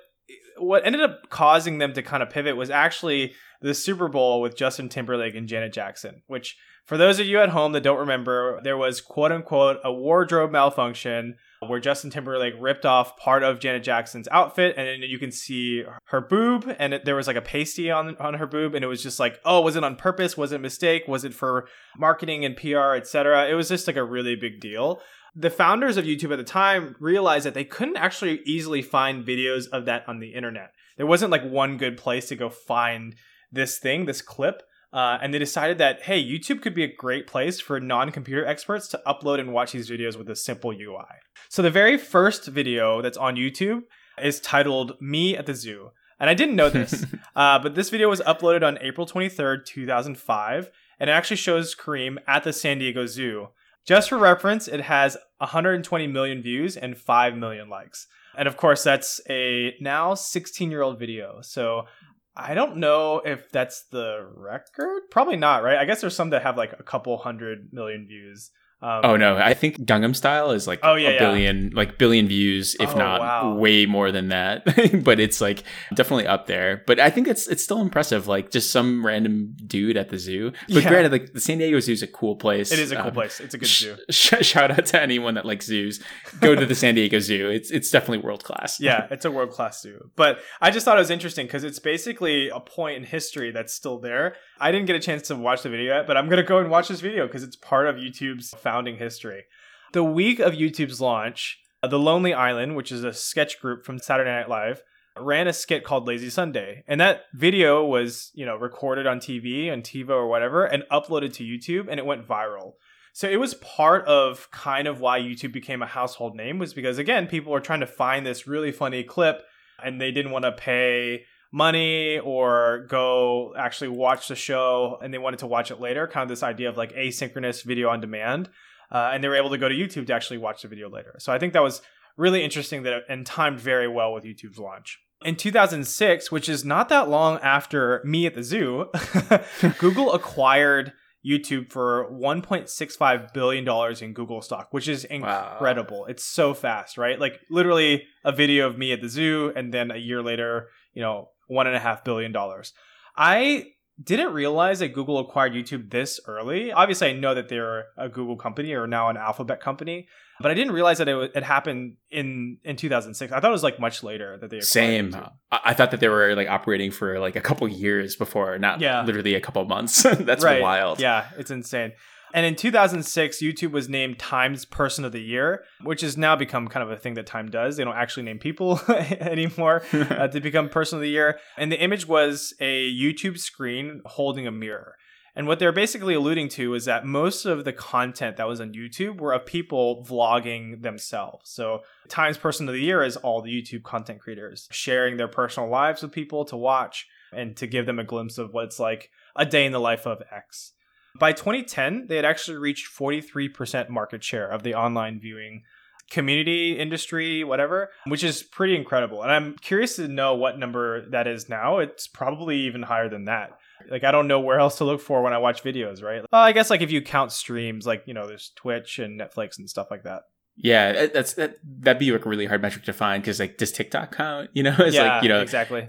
what 0.58 0.86
ended 0.86 1.02
up 1.02 1.30
causing 1.30 1.78
them 1.78 1.92
to 1.94 2.02
kind 2.02 2.22
of 2.22 2.30
pivot 2.30 2.56
was 2.56 2.70
actually 2.70 3.34
the 3.60 3.74
Super 3.74 4.08
Bowl 4.08 4.40
with 4.40 4.56
Justin 4.56 4.88
Timberlake 4.88 5.34
and 5.34 5.48
Janet 5.48 5.72
Jackson, 5.72 6.22
which 6.26 6.56
for 6.84 6.98
those 6.98 7.18
of 7.18 7.26
you 7.26 7.38
at 7.40 7.48
home 7.48 7.72
that 7.72 7.82
don't 7.82 7.98
remember, 7.98 8.60
there 8.62 8.76
was 8.76 9.00
quote 9.00 9.32
unquote 9.32 9.78
a 9.82 9.92
wardrobe 9.92 10.50
malfunction 10.50 11.36
where 11.66 11.80
Justin 11.80 12.10
Timberlake 12.10 12.54
ripped 12.60 12.84
off 12.84 13.16
part 13.16 13.42
of 13.42 13.58
Janet 13.58 13.82
Jackson's 13.82 14.28
outfit, 14.30 14.76
and 14.76 15.02
you 15.02 15.18
can 15.18 15.32
see 15.32 15.82
her 16.06 16.20
boob, 16.20 16.74
and 16.78 16.92
it, 16.92 17.06
there 17.06 17.16
was 17.16 17.26
like 17.26 17.36
a 17.36 17.42
pasty 17.42 17.90
on 17.90 18.16
on 18.18 18.34
her 18.34 18.46
boob, 18.46 18.74
and 18.74 18.84
it 18.84 18.88
was 18.88 19.02
just 19.02 19.18
like, 19.18 19.40
oh, 19.44 19.62
was 19.62 19.76
it 19.76 19.84
on 19.84 19.96
purpose? 19.96 20.36
Was 20.36 20.52
it 20.52 20.56
a 20.56 20.58
mistake? 20.58 21.04
Was 21.08 21.24
it 21.24 21.32
for 21.32 21.66
marketing 21.96 22.44
and 22.44 22.56
PR, 22.56 22.94
etc.? 22.94 23.48
It 23.48 23.54
was 23.54 23.68
just 23.68 23.86
like 23.86 23.96
a 23.96 24.04
really 24.04 24.36
big 24.36 24.60
deal. 24.60 25.00
The 25.34 25.50
founders 25.50 25.96
of 25.96 26.04
YouTube 26.04 26.32
at 26.32 26.36
the 26.36 26.44
time 26.44 26.94
realized 27.00 27.46
that 27.46 27.54
they 27.54 27.64
couldn't 27.64 27.96
actually 27.96 28.40
easily 28.44 28.82
find 28.82 29.26
videos 29.26 29.68
of 29.72 29.86
that 29.86 30.04
on 30.06 30.20
the 30.20 30.34
internet. 30.34 30.70
There 30.96 31.06
wasn't 31.06 31.32
like 31.32 31.44
one 31.44 31.76
good 31.76 31.96
place 31.96 32.28
to 32.28 32.36
go 32.36 32.48
find 32.50 33.16
this 33.50 33.78
thing, 33.78 34.04
this 34.04 34.22
clip. 34.22 34.62
Uh, 34.94 35.18
and 35.20 35.34
they 35.34 35.40
decided 35.40 35.76
that 35.76 36.02
hey 36.02 36.22
youtube 36.24 36.62
could 36.62 36.72
be 36.72 36.84
a 36.84 36.94
great 36.96 37.26
place 37.26 37.60
for 37.60 37.80
non-computer 37.80 38.46
experts 38.46 38.86
to 38.86 39.02
upload 39.04 39.40
and 39.40 39.52
watch 39.52 39.72
these 39.72 39.90
videos 39.90 40.16
with 40.16 40.30
a 40.30 40.36
simple 40.36 40.70
ui 40.70 41.04
so 41.48 41.62
the 41.62 41.70
very 41.70 41.98
first 41.98 42.46
video 42.46 43.02
that's 43.02 43.18
on 43.18 43.34
youtube 43.34 43.82
is 44.22 44.40
titled 44.40 44.92
me 45.00 45.36
at 45.36 45.46
the 45.46 45.54
zoo. 45.54 45.90
And 46.20 46.30
i 46.30 46.34
didn't 46.34 46.54
know 46.54 46.70
this 46.70 47.04
uh, 47.36 47.58
but 47.58 47.74
this 47.74 47.90
video 47.90 48.08
was 48.08 48.20
uploaded 48.20 48.62
on 48.62 48.78
april 48.80 49.06
23rd 49.06 49.66
2005 49.66 50.70
and 51.00 51.10
it 51.10 51.12
actually 51.12 51.36
shows 51.36 51.74
Karim 51.74 52.20
at 52.26 52.44
the 52.44 52.52
san 52.52 52.78
diego 52.78 53.06
zoo. 53.06 53.48
Just 53.84 54.08
for 54.08 54.16
reference 54.16 54.68
it 54.68 54.82
has 54.82 55.16
120 55.38 56.06
million 56.06 56.40
views 56.40 56.76
and 56.76 56.96
5 56.96 57.36
million 57.36 57.68
likes. 57.68 58.06
And 58.36 58.48
of 58.48 58.56
course 58.56 58.82
that's 58.82 59.20
a 59.28 59.74
now 59.80 60.14
16 60.14 60.70
year 60.70 60.82
old 60.82 60.98
video. 60.98 61.40
So 61.42 61.86
I 62.36 62.54
don't 62.54 62.78
know 62.78 63.22
if 63.24 63.50
that's 63.50 63.84
the 63.90 64.28
record. 64.36 65.02
Probably 65.10 65.36
not, 65.36 65.62
right? 65.62 65.78
I 65.78 65.84
guess 65.84 66.00
there's 66.00 66.16
some 66.16 66.30
that 66.30 66.42
have 66.42 66.56
like 66.56 66.72
a 66.78 66.82
couple 66.82 67.16
hundred 67.16 67.72
million 67.72 68.06
views. 68.06 68.50
Um, 68.82 69.00
oh 69.02 69.16
no, 69.16 69.36
I 69.36 69.54
think 69.54 69.78
Gangnam 69.78 70.14
Style 70.14 70.50
is 70.50 70.66
like 70.66 70.80
oh, 70.82 70.94
yeah, 70.94 71.10
a 71.10 71.18
billion, 71.18 71.70
yeah. 71.70 71.70
like 71.72 71.96
billion 71.96 72.28
views, 72.28 72.76
if 72.78 72.94
oh, 72.94 72.98
not 72.98 73.20
wow. 73.20 73.54
way 73.54 73.86
more 73.86 74.12
than 74.12 74.28
that. 74.28 74.64
but 75.04 75.18
it's 75.18 75.40
like 75.40 75.62
definitely 75.94 76.26
up 76.26 76.46
there. 76.46 76.82
But 76.86 77.00
I 77.00 77.08
think 77.08 77.26
it's 77.26 77.48
it's 77.48 77.64
still 77.64 77.80
impressive. 77.80 78.28
Like 78.28 78.50
just 78.50 78.70
some 78.70 79.04
random 79.04 79.56
dude 79.66 79.96
at 79.96 80.10
the 80.10 80.18
zoo. 80.18 80.52
But 80.68 80.82
yeah. 80.82 80.88
granted, 80.88 81.12
like 81.12 81.32
the 81.32 81.40
San 81.40 81.58
Diego 81.58 81.80
Zoo 81.80 81.92
is 81.92 82.02
a 82.02 82.06
cool 82.06 82.36
place. 82.36 82.72
It 82.72 82.78
is 82.78 82.92
a 82.92 82.96
cool 82.96 83.06
um, 83.06 83.14
place. 83.14 83.40
It's 83.40 83.54
a 83.54 83.58
good 83.58 83.68
zoo. 83.68 83.96
Sh- 84.10 84.34
shout 84.42 84.70
out 84.70 84.84
to 84.86 85.00
anyone 85.00 85.34
that 85.34 85.46
likes 85.46 85.64
zoos. 85.64 86.02
Go 86.40 86.54
to 86.54 86.66
the 86.66 86.74
San 86.74 86.94
Diego 86.94 87.20
Zoo. 87.20 87.48
It's 87.48 87.70
it's 87.70 87.90
definitely 87.90 88.18
world 88.18 88.44
class. 88.44 88.80
yeah, 88.80 89.06
it's 89.10 89.24
a 89.24 89.30
world 89.30 89.50
class 89.50 89.80
zoo. 89.80 90.10
But 90.14 90.40
I 90.60 90.70
just 90.70 90.84
thought 90.84 90.98
it 90.98 91.00
was 91.00 91.10
interesting 91.10 91.46
because 91.46 91.64
it's 91.64 91.78
basically 91.78 92.50
a 92.50 92.60
point 92.60 92.98
in 92.98 93.04
history 93.04 93.50
that's 93.50 93.72
still 93.72 93.98
there. 93.98 94.36
I 94.60 94.70
didn't 94.70 94.86
get 94.86 94.96
a 94.96 95.00
chance 95.00 95.28
to 95.28 95.36
watch 95.36 95.62
the 95.62 95.70
video 95.70 95.94
yet, 95.96 96.06
but 96.06 96.16
I'm 96.16 96.28
gonna 96.28 96.42
go 96.42 96.58
and 96.58 96.70
watch 96.70 96.88
this 96.88 97.00
video 97.00 97.26
because 97.26 97.42
it's 97.42 97.56
part 97.56 97.86
of 97.88 97.96
YouTube's 97.96 98.50
founding 98.58 98.96
history. 98.98 99.44
The 99.92 100.04
week 100.04 100.38
of 100.38 100.54
YouTube's 100.54 101.00
launch, 101.00 101.58
The 101.82 101.98
Lonely 101.98 102.34
Island, 102.34 102.76
which 102.76 102.92
is 102.92 103.04
a 103.04 103.12
sketch 103.12 103.60
group 103.60 103.84
from 103.84 103.98
Saturday 103.98 104.30
Night 104.30 104.48
Live, 104.48 104.82
ran 105.18 105.46
a 105.46 105.52
skit 105.52 105.84
called 105.84 106.06
Lazy 106.06 106.30
Sunday. 106.30 106.82
And 106.88 107.00
that 107.00 107.24
video 107.34 107.84
was, 107.84 108.30
you 108.34 108.44
know, 108.44 108.56
recorded 108.56 109.06
on 109.06 109.18
TV, 109.20 109.70
on 109.72 109.82
TiVo 109.82 110.10
or 110.10 110.28
whatever, 110.28 110.64
and 110.64 110.84
uploaded 110.90 111.32
to 111.34 111.44
YouTube, 111.44 111.88
and 111.88 112.00
it 112.00 112.06
went 112.06 112.26
viral. 112.26 112.72
So 113.12 113.28
it 113.28 113.38
was 113.38 113.54
part 113.54 114.04
of 114.06 114.50
kind 114.50 114.88
of 114.88 115.00
why 115.00 115.20
YouTube 115.20 115.52
became 115.52 115.82
a 115.82 115.86
household 115.86 116.34
name 116.34 116.58
was 116.58 116.74
because 116.74 116.98
again, 116.98 117.28
people 117.28 117.52
were 117.52 117.60
trying 117.60 117.80
to 117.80 117.86
find 117.86 118.26
this 118.26 118.48
really 118.48 118.72
funny 118.72 119.04
clip 119.04 119.44
and 119.82 120.00
they 120.00 120.10
didn't 120.10 120.32
want 120.32 120.44
to 120.44 120.50
pay 120.50 121.24
money 121.54 122.18
or 122.18 122.84
go 122.88 123.54
actually 123.56 123.86
watch 123.86 124.26
the 124.26 124.34
show 124.34 124.98
and 125.00 125.14
they 125.14 125.18
wanted 125.18 125.38
to 125.38 125.46
watch 125.46 125.70
it 125.70 125.80
later. 125.80 126.08
Kind 126.08 126.24
of 126.24 126.28
this 126.28 126.42
idea 126.42 126.68
of 126.68 126.76
like 126.76 126.92
asynchronous 126.94 127.62
video 127.62 127.88
on 127.88 128.00
demand. 128.00 128.50
Uh, 128.90 129.10
and 129.14 129.22
they 129.22 129.28
were 129.28 129.36
able 129.36 129.50
to 129.50 129.58
go 129.58 129.68
to 129.68 129.74
YouTube 129.74 130.08
to 130.08 130.12
actually 130.12 130.38
watch 130.38 130.62
the 130.62 130.68
video 130.68 130.90
later. 130.90 131.14
So 131.18 131.32
I 131.32 131.38
think 131.38 131.52
that 131.52 131.62
was 131.62 131.80
really 132.16 132.42
interesting 132.42 132.82
that 132.82 133.04
and 133.08 133.24
timed 133.24 133.60
very 133.60 133.86
well 133.86 134.12
with 134.12 134.24
YouTube's 134.24 134.58
launch. 134.58 134.98
In 135.24 135.36
2006, 135.36 136.32
which 136.32 136.48
is 136.48 136.64
not 136.64 136.88
that 136.88 137.08
long 137.08 137.38
after 137.38 138.02
me 138.04 138.26
at 138.26 138.34
the 138.34 138.42
zoo, 138.42 138.90
Google 139.78 140.12
acquired 140.12 140.92
YouTube 141.24 141.70
for 141.70 142.10
1.65 142.12 143.32
billion 143.32 143.64
dollars 143.64 144.02
in 144.02 144.12
Google 144.12 144.42
stock, 144.42 144.68
which 144.72 144.88
is 144.88 145.04
incredible. 145.04 146.00
Wow. 146.00 146.06
It's 146.06 146.24
so 146.24 146.52
fast, 146.52 146.98
right? 146.98 147.18
Like 147.18 147.40
literally 147.48 148.02
a 148.24 148.32
video 148.32 148.66
of 148.66 148.76
me 148.76 148.92
at 148.92 149.00
the 149.00 149.08
zoo, 149.08 149.52
and 149.56 149.72
then 149.72 149.90
a 149.90 149.96
year 149.96 150.20
later, 150.20 150.68
you 150.92 151.00
know, 151.00 151.30
one 151.46 151.66
and 151.66 151.76
a 151.76 151.80
half 151.80 152.04
billion 152.04 152.32
dollars. 152.32 152.72
I 153.16 153.66
didn't 154.02 154.32
realize 154.32 154.80
that 154.80 154.88
Google 154.92 155.18
acquired 155.18 155.52
YouTube 155.52 155.90
this 155.90 156.18
early. 156.26 156.72
Obviously, 156.72 157.10
I 157.10 157.12
know 157.12 157.34
that 157.34 157.48
they're 157.48 157.86
a 157.96 158.08
Google 158.08 158.36
company 158.36 158.72
or 158.72 158.86
now 158.86 159.08
an 159.08 159.16
Alphabet 159.16 159.60
company, 159.60 160.08
but 160.40 160.50
I 160.50 160.54
didn't 160.54 160.72
realize 160.72 160.98
that 160.98 161.08
it, 161.08 161.32
it 161.34 161.42
happened 161.44 161.96
in 162.10 162.58
in 162.64 162.76
2006. 162.76 163.32
I 163.32 163.38
thought 163.38 163.48
it 163.48 163.52
was 163.52 163.62
like 163.62 163.78
much 163.78 164.02
later 164.02 164.36
that 164.38 164.50
they 164.50 164.60
same. 164.60 165.12
YouTube. 165.12 165.30
I 165.52 165.74
thought 165.74 165.92
that 165.92 166.00
they 166.00 166.08
were 166.08 166.34
like 166.34 166.48
operating 166.48 166.90
for 166.90 167.20
like 167.20 167.36
a 167.36 167.40
couple 167.40 167.68
years 167.68 168.16
before, 168.16 168.58
not 168.58 168.80
yeah. 168.80 169.04
literally 169.04 169.34
a 169.34 169.40
couple 169.40 169.64
months. 169.64 170.02
That's 170.18 170.44
right. 170.44 170.60
wild. 170.60 170.98
Yeah, 170.98 171.28
it's 171.38 171.52
insane. 171.52 171.92
And 172.34 172.44
in 172.44 172.56
2006, 172.56 173.40
YouTube 173.40 173.70
was 173.70 173.88
named 173.88 174.18
Time's 174.18 174.64
Person 174.64 175.04
of 175.04 175.12
the 175.12 175.22
Year, 175.22 175.62
which 175.84 176.00
has 176.00 176.16
now 176.16 176.34
become 176.34 176.66
kind 176.66 176.82
of 176.82 176.90
a 176.90 176.96
thing 176.96 177.14
that 177.14 177.26
Time 177.26 177.48
does. 177.48 177.76
They 177.76 177.84
don't 177.84 177.94
actually 177.94 178.24
name 178.24 178.40
people 178.40 178.80
anymore 178.88 179.84
uh, 179.92 180.26
to 180.26 180.40
become 180.40 180.68
Person 180.68 180.98
of 180.98 181.02
the 181.02 181.08
Year. 181.08 181.38
And 181.56 181.70
the 181.70 181.80
image 181.80 182.08
was 182.08 182.52
a 182.58 182.92
YouTube 182.92 183.38
screen 183.38 184.02
holding 184.04 184.48
a 184.48 184.50
mirror. 184.50 184.96
And 185.36 185.46
what 185.46 185.60
they're 185.60 185.72
basically 185.72 186.14
alluding 186.14 186.48
to 186.50 186.74
is 186.74 186.86
that 186.86 187.06
most 187.06 187.44
of 187.44 187.64
the 187.64 187.72
content 187.72 188.36
that 188.36 188.48
was 188.48 188.60
on 188.60 188.72
YouTube 188.72 189.20
were 189.20 189.32
of 189.32 189.46
people 189.46 190.04
vlogging 190.04 190.82
themselves. 190.82 191.50
So, 191.50 191.80
Times 192.08 192.36
Person 192.36 192.68
of 192.68 192.74
the 192.74 192.80
Year 192.80 193.04
is 193.04 193.16
all 193.16 193.42
the 193.42 193.50
YouTube 193.50 193.84
content 193.84 194.20
creators 194.20 194.68
sharing 194.72 195.16
their 195.16 195.28
personal 195.28 195.68
lives 195.68 196.02
with 196.02 196.10
people 196.10 196.44
to 196.46 196.56
watch 196.56 197.06
and 197.32 197.56
to 197.56 197.68
give 197.68 197.86
them 197.86 198.00
a 198.00 198.04
glimpse 198.04 198.38
of 198.38 198.52
what 198.52 198.66
it's 198.66 198.80
like 198.80 199.10
a 199.36 199.46
day 199.46 199.66
in 199.66 199.72
the 199.72 199.80
life 199.80 200.06
of 200.06 200.22
X. 200.32 200.72
By 201.18 201.32
2010, 201.32 202.06
they 202.08 202.16
had 202.16 202.24
actually 202.24 202.56
reached 202.56 202.92
43% 202.92 203.88
market 203.88 204.24
share 204.24 204.48
of 204.48 204.62
the 204.62 204.74
online 204.74 205.20
viewing 205.20 205.62
community 206.10 206.78
industry 206.78 207.44
whatever 207.44 207.90
which 208.06 208.22
is 208.22 208.42
pretty 208.42 208.76
incredible. 208.76 209.22
And 209.22 209.32
i'm 209.32 209.56
curious 209.56 209.96
to 209.96 210.06
know 210.06 210.34
what 210.34 210.58
number 210.58 211.08
that 211.10 211.26
is 211.26 211.48
now. 211.48 211.78
It's 211.78 212.06
probably 212.06 212.58
even 212.60 212.82
higher 212.82 213.08
than 213.08 213.24
that. 213.24 213.58
Like 213.88 214.04
i 214.04 214.10
don't 214.10 214.28
know 214.28 214.40
where 214.40 214.58
else 214.58 214.78
to 214.78 214.84
look 214.84 215.00
for 215.00 215.22
when 215.22 215.32
i 215.32 215.38
watch 215.38 215.64
videos 215.64 216.02
right? 216.02 216.22
Well, 216.30 216.42
i 216.42 216.52
guess 216.52 216.70
like 216.70 216.82
if 216.82 216.90
you 216.90 217.00
count 217.00 217.32
streams 217.32 217.86
like 217.86 218.04
you 218.06 218.14
know 218.14 218.26
there's 218.26 218.52
twitch 218.54 218.98
and 218.98 219.18
netflix 219.18 219.58
and 219.58 219.68
stuff 219.68 219.88
like 219.90 220.04
that. 220.04 220.22
Yeah 220.56 220.92
uh, 221.04 221.08
that's 221.12 221.34
that 221.34 221.56
that'd 221.80 221.98
be 221.98 222.12
like 222.12 222.26
a 222.26 222.28
really 222.28 222.46
hard 222.46 222.62
metric 222.62 222.84
to 222.84 222.92
find 222.92 223.22
because 223.22 223.40
like 223.40 223.56
does 223.56 223.72
tiktok 223.72 224.14
count? 224.14 224.50
You 224.54 224.62
know 224.62 224.76
it's 224.78 224.94
yeah, 224.94 225.14
like 225.14 225.22
you 225.22 225.28
know. 225.30 225.40
exactly. 225.40 225.88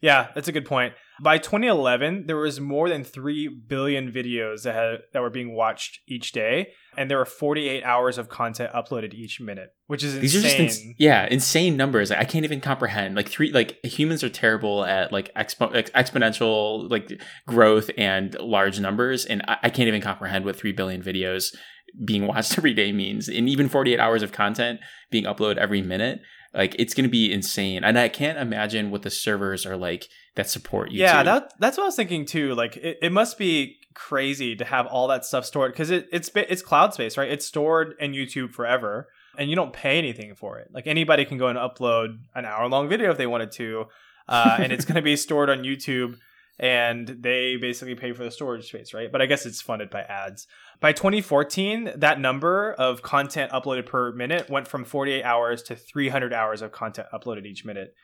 Yeah 0.00 0.28
that's 0.34 0.48
a 0.48 0.52
good 0.52 0.66
point 0.66 0.94
by 1.22 1.38
2011, 1.38 2.26
there 2.26 2.36
was 2.36 2.60
more 2.60 2.88
than 2.88 3.04
3 3.04 3.46
billion 3.68 4.10
videos 4.10 4.64
that 4.64 4.74
had, 4.74 5.00
that 5.12 5.22
were 5.22 5.30
being 5.30 5.54
watched 5.54 6.00
each 6.08 6.32
day, 6.32 6.72
and 6.96 7.08
there 7.08 7.18
were 7.18 7.24
48 7.24 7.84
hours 7.84 8.18
of 8.18 8.28
content 8.28 8.72
uploaded 8.72 9.14
each 9.14 9.40
minute, 9.40 9.70
which 9.86 10.02
is 10.02 10.18
These 10.18 10.34
insane. 10.34 10.50
Are 10.50 10.66
just 10.66 10.80
ins- 10.84 10.94
yeah, 10.98 11.28
insane 11.30 11.76
numbers. 11.76 12.10
I 12.10 12.24
can't 12.24 12.44
even 12.44 12.60
comprehend. 12.60 13.14
Like 13.14 13.28
three 13.28 13.52
like 13.52 13.78
humans 13.84 14.24
are 14.24 14.28
terrible 14.28 14.84
at 14.84 15.12
like 15.12 15.32
expo- 15.34 15.72
exponential 15.90 16.90
like 16.90 17.22
growth 17.46 17.88
and 17.96 18.34
large 18.40 18.80
numbers 18.80 19.24
and 19.24 19.42
I-, 19.46 19.58
I 19.62 19.70
can't 19.70 19.86
even 19.86 20.00
comprehend 20.00 20.44
what 20.44 20.56
3 20.56 20.72
billion 20.72 21.02
videos 21.02 21.54
being 22.04 22.26
watched 22.26 22.58
every 22.58 22.74
day 22.74 22.90
means. 22.90 23.28
And 23.28 23.48
even 23.48 23.68
48 23.68 24.00
hours 24.00 24.24
of 24.24 24.32
content 24.32 24.80
being 25.12 25.24
uploaded 25.24 25.58
every 25.58 25.82
minute 25.82 26.20
like 26.54 26.76
it's 26.78 26.94
going 26.94 27.04
to 27.04 27.10
be 27.10 27.32
insane, 27.32 27.84
and 27.84 27.98
I 27.98 28.08
can't 28.08 28.38
imagine 28.38 28.90
what 28.90 29.02
the 29.02 29.10
servers 29.10 29.64
are 29.64 29.76
like 29.76 30.08
that 30.34 30.48
support 30.48 30.90
YouTube. 30.90 30.98
Yeah, 30.98 31.22
that 31.22 31.52
that's 31.58 31.76
what 31.76 31.84
I 31.84 31.86
was 31.86 31.96
thinking 31.96 32.26
too. 32.26 32.54
Like 32.54 32.76
it, 32.76 32.98
it 33.02 33.12
must 33.12 33.38
be 33.38 33.76
crazy 33.94 34.56
to 34.56 34.64
have 34.64 34.86
all 34.86 35.08
that 35.08 35.24
stuff 35.24 35.44
stored 35.44 35.72
because 35.72 35.90
it, 35.90 36.08
it's 36.12 36.30
it's 36.34 36.62
cloud 36.62 36.94
space, 36.94 37.16
right? 37.16 37.30
It's 37.30 37.46
stored 37.46 37.94
in 37.98 38.12
YouTube 38.12 38.52
forever, 38.52 39.08
and 39.38 39.48
you 39.48 39.56
don't 39.56 39.72
pay 39.72 39.98
anything 39.98 40.34
for 40.34 40.58
it. 40.58 40.68
Like 40.72 40.86
anybody 40.86 41.24
can 41.24 41.38
go 41.38 41.48
and 41.48 41.58
upload 41.58 42.18
an 42.34 42.44
hour 42.44 42.68
long 42.68 42.88
video 42.88 43.10
if 43.10 43.18
they 43.18 43.26
wanted 43.26 43.52
to, 43.52 43.86
uh, 44.28 44.56
and 44.58 44.72
it's 44.72 44.84
going 44.84 44.96
to 44.96 45.02
be 45.02 45.16
stored 45.16 45.48
on 45.48 45.62
YouTube 45.62 46.16
and 46.58 47.08
they 47.08 47.56
basically 47.56 47.94
pay 47.94 48.12
for 48.12 48.24
the 48.24 48.30
storage 48.30 48.68
space, 48.68 48.94
right? 48.94 49.10
But 49.10 49.22
I 49.22 49.26
guess 49.26 49.46
it's 49.46 49.60
funded 49.60 49.90
by 49.90 50.02
ads. 50.02 50.46
By 50.80 50.92
2014, 50.92 51.92
that 51.96 52.20
number 52.20 52.72
of 52.72 53.02
content 53.02 53.52
uploaded 53.52 53.86
per 53.86 54.12
minute 54.12 54.50
went 54.50 54.68
from 54.68 54.84
48 54.84 55.22
hours 55.22 55.62
to 55.64 55.76
300 55.76 56.32
hours 56.32 56.62
of 56.62 56.72
content 56.72 57.08
uploaded 57.12 57.46
each 57.46 57.64
minute, 57.64 57.94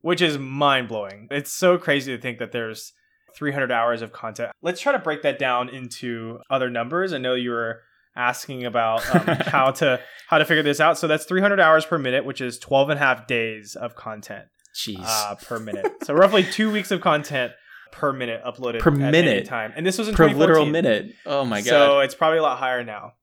which 0.00 0.22
is 0.22 0.38
mind 0.38 0.88
blowing. 0.88 1.28
It's 1.30 1.52
so 1.52 1.78
crazy 1.78 2.14
to 2.14 2.20
think 2.20 2.38
that 2.38 2.52
there's 2.52 2.92
300 3.36 3.70
hours 3.70 4.02
of 4.02 4.12
content. 4.12 4.52
Let's 4.62 4.80
try 4.80 4.92
to 4.92 4.98
break 4.98 5.22
that 5.22 5.38
down 5.38 5.68
into 5.68 6.38
other 6.50 6.70
numbers. 6.70 7.12
I 7.12 7.18
know 7.18 7.34
you 7.34 7.50
were 7.50 7.82
asking 8.16 8.64
about 8.64 9.08
um, 9.14 9.36
how 9.46 9.70
to 9.70 10.00
how 10.26 10.38
to 10.38 10.44
figure 10.44 10.62
this 10.62 10.80
out. 10.80 10.98
So 10.98 11.06
that's 11.06 11.24
300 11.24 11.60
hours 11.60 11.86
per 11.86 11.98
minute, 11.98 12.24
which 12.24 12.40
is 12.40 12.58
12 12.58 12.90
and 12.90 12.98
a 12.98 13.02
half 13.02 13.26
days 13.26 13.76
of 13.76 13.94
content. 13.94 14.46
Jeez. 14.74 15.02
Uh, 15.02 15.34
per 15.36 15.58
minute. 15.58 15.86
so 16.04 16.14
roughly 16.14 16.42
two 16.42 16.70
weeks 16.70 16.90
of 16.90 17.00
content 17.00 17.52
per 17.92 18.12
minute 18.12 18.42
uploaded 18.44 18.80
per 18.80 18.90
minute 18.90 19.46
time. 19.46 19.72
And 19.76 19.86
this 19.86 19.98
was 19.98 20.08
in 20.08 20.14
per 20.14 20.28
literal 20.28 20.66
minute. 20.66 21.14
Oh 21.26 21.44
my 21.44 21.60
god! 21.60 21.68
So 21.68 22.00
it's 22.00 22.14
probably 22.14 22.38
a 22.38 22.42
lot 22.42 22.58
higher 22.58 22.84
now. 22.84 23.14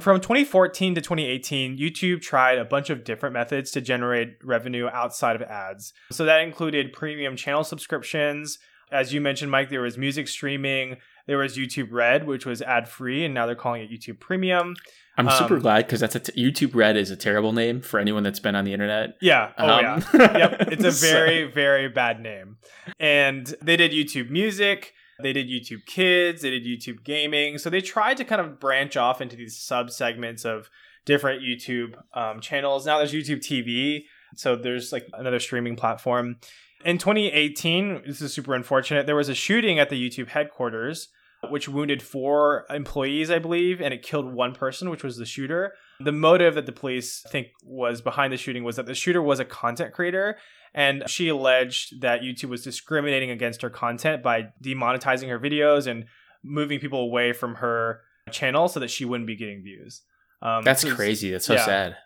From 0.00 0.20
2014 0.20 0.96
to 0.96 1.00
2018, 1.00 1.78
YouTube 1.78 2.20
tried 2.20 2.58
a 2.58 2.64
bunch 2.64 2.90
of 2.90 3.04
different 3.04 3.32
methods 3.32 3.70
to 3.72 3.80
generate 3.80 4.38
revenue 4.42 4.88
outside 4.88 5.36
of 5.36 5.42
ads. 5.42 5.92
So 6.10 6.24
that 6.24 6.40
included 6.40 6.92
premium 6.92 7.36
channel 7.36 7.62
subscriptions. 7.62 8.58
As 8.90 9.14
you 9.14 9.20
mentioned, 9.20 9.52
Mike, 9.52 9.70
there 9.70 9.82
was 9.82 9.96
music 9.96 10.26
streaming, 10.26 10.96
there 11.26 11.38
was 11.38 11.56
YouTube 11.56 11.88
Red, 11.90 12.26
which 12.26 12.44
was 12.46 12.60
ad 12.62 12.88
free, 12.88 13.24
and 13.24 13.32
now 13.34 13.46
they're 13.46 13.54
calling 13.54 13.82
it 13.82 13.90
YouTube 13.90 14.20
Premium. 14.20 14.74
I'm 15.16 15.30
super 15.30 15.54
Um, 15.56 15.60
glad 15.62 15.86
because 15.86 16.00
that's 16.00 16.16
a 16.16 16.20
t- 16.20 16.32
YouTube 16.50 16.74
Red 16.74 16.96
is 16.96 17.10
a 17.10 17.16
terrible 17.16 17.52
name 17.52 17.80
for 17.80 18.00
anyone 18.00 18.22
that's 18.24 18.40
been 18.40 18.54
on 18.56 18.64
the 18.64 18.72
internet. 18.72 19.16
Yeah. 19.20 19.52
Oh, 19.56 19.68
Um, 19.68 19.80
yeah. 19.80 19.98
Yep. 20.38 20.72
It's 20.72 20.84
a 20.84 20.90
very, 20.90 21.44
very 21.44 21.88
bad 21.88 22.20
name. 22.20 22.56
And 22.98 23.54
they 23.62 23.76
did 23.76 23.92
YouTube 23.92 24.28
Music. 24.30 24.92
They 25.22 25.32
did 25.32 25.46
YouTube 25.48 25.86
Kids. 25.86 26.42
They 26.42 26.50
did 26.50 26.64
YouTube 26.64 27.04
Gaming. 27.04 27.58
So 27.58 27.70
they 27.70 27.80
tried 27.80 28.16
to 28.16 28.24
kind 28.24 28.40
of 28.40 28.58
branch 28.58 28.96
off 28.96 29.20
into 29.20 29.36
these 29.36 29.56
sub 29.56 29.90
segments 29.92 30.44
of 30.44 30.68
different 31.04 31.42
YouTube 31.42 31.94
um, 32.14 32.40
channels. 32.40 32.84
Now 32.84 32.98
there's 32.98 33.12
YouTube 33.12 33.38
TV. 33.38 34.06
So 34.34 34.56
there's 34.56 34.92
like 34.92 35.06
another 35.12 35.38
streaming 35.38 35.76
platform. 35.76 36.38
In 36.84 36.98
2018, 36.98 38.02
this 38.06 38.20
is 38.20 38.34
super 38.34 38.54
unfortunate. 38.54 39.06
There 39.06 39.16
was 39.16 39.30
a 39.30 39.34
shooting 39.34 39.78
at 39.78 39.88
the 39.88 39.96
YouTube 39.96 40.28
headquarters, 40.28 41.08
which 41.48 41.68
wounded 41.68 42.02
four 42.02 42.66
employees, 42.68 43.30
I 43.30 43.38
believe, 43.38 43.80
and 43.80 43.94
it 43.94 44.02
killed 44.02 44.32
one 44.32 44.54
person, 44.54 44.90
which 44.90 45.02
was 45.02 45.16
the 45.16 45.24
shooter. 45.24 45.72
The 46.00 46.12
motive 46.12 46.54
that 46.56 46.66
the 46.66 46.72
police 46.72 47.24
think 47.30 47.48
was 47.64 48.02
behind 48.02 48.32
the 48.32 48.36
shooting 48.36 48.64
was 48.64 48.76
that 48.76 48.86
the 48.86 48.94
shooter 48.94 49.22
was 49.22 49.40
a 49.40 49.44
content 49.44 49.94
creator, 49.94 50.36
and 50.74 51.08
she 51.08 51.28
alleged 51.28 52.02
that 52.02 52.20
YouTube 52.20 52.50
was 52.50 52.62
discriminating 52.62 53.30
against 53.30 53.62
her 53.62 53.70
content 53.70 54.22
by 54.22 54.48
demonetizing 54.62 55.28
her 55.28 55.38
videos 55.38 55.86
and 55.86 56.04
moving 56.42 56.80
people 56.80 57.00
away 57.00 57.32
from 57.32 57.56
her 57.56 58.00
channel 58.30 58.68
so 58.68 58.80
that 58.80 58.90
she 58.90 59.06
wouldn't 59.06 59.26
be 59.26 59.36
getting 59.36 59.62
views. 59.62 60.02
Um, 60.42 60.62
That's 60.64 60.82
so 60.82 60.94
crazy. 60.94 61.30
That's 61.30 61.46
so 61.46 61.54
yeah. 61.54 61.64
sad. 61.64 61.96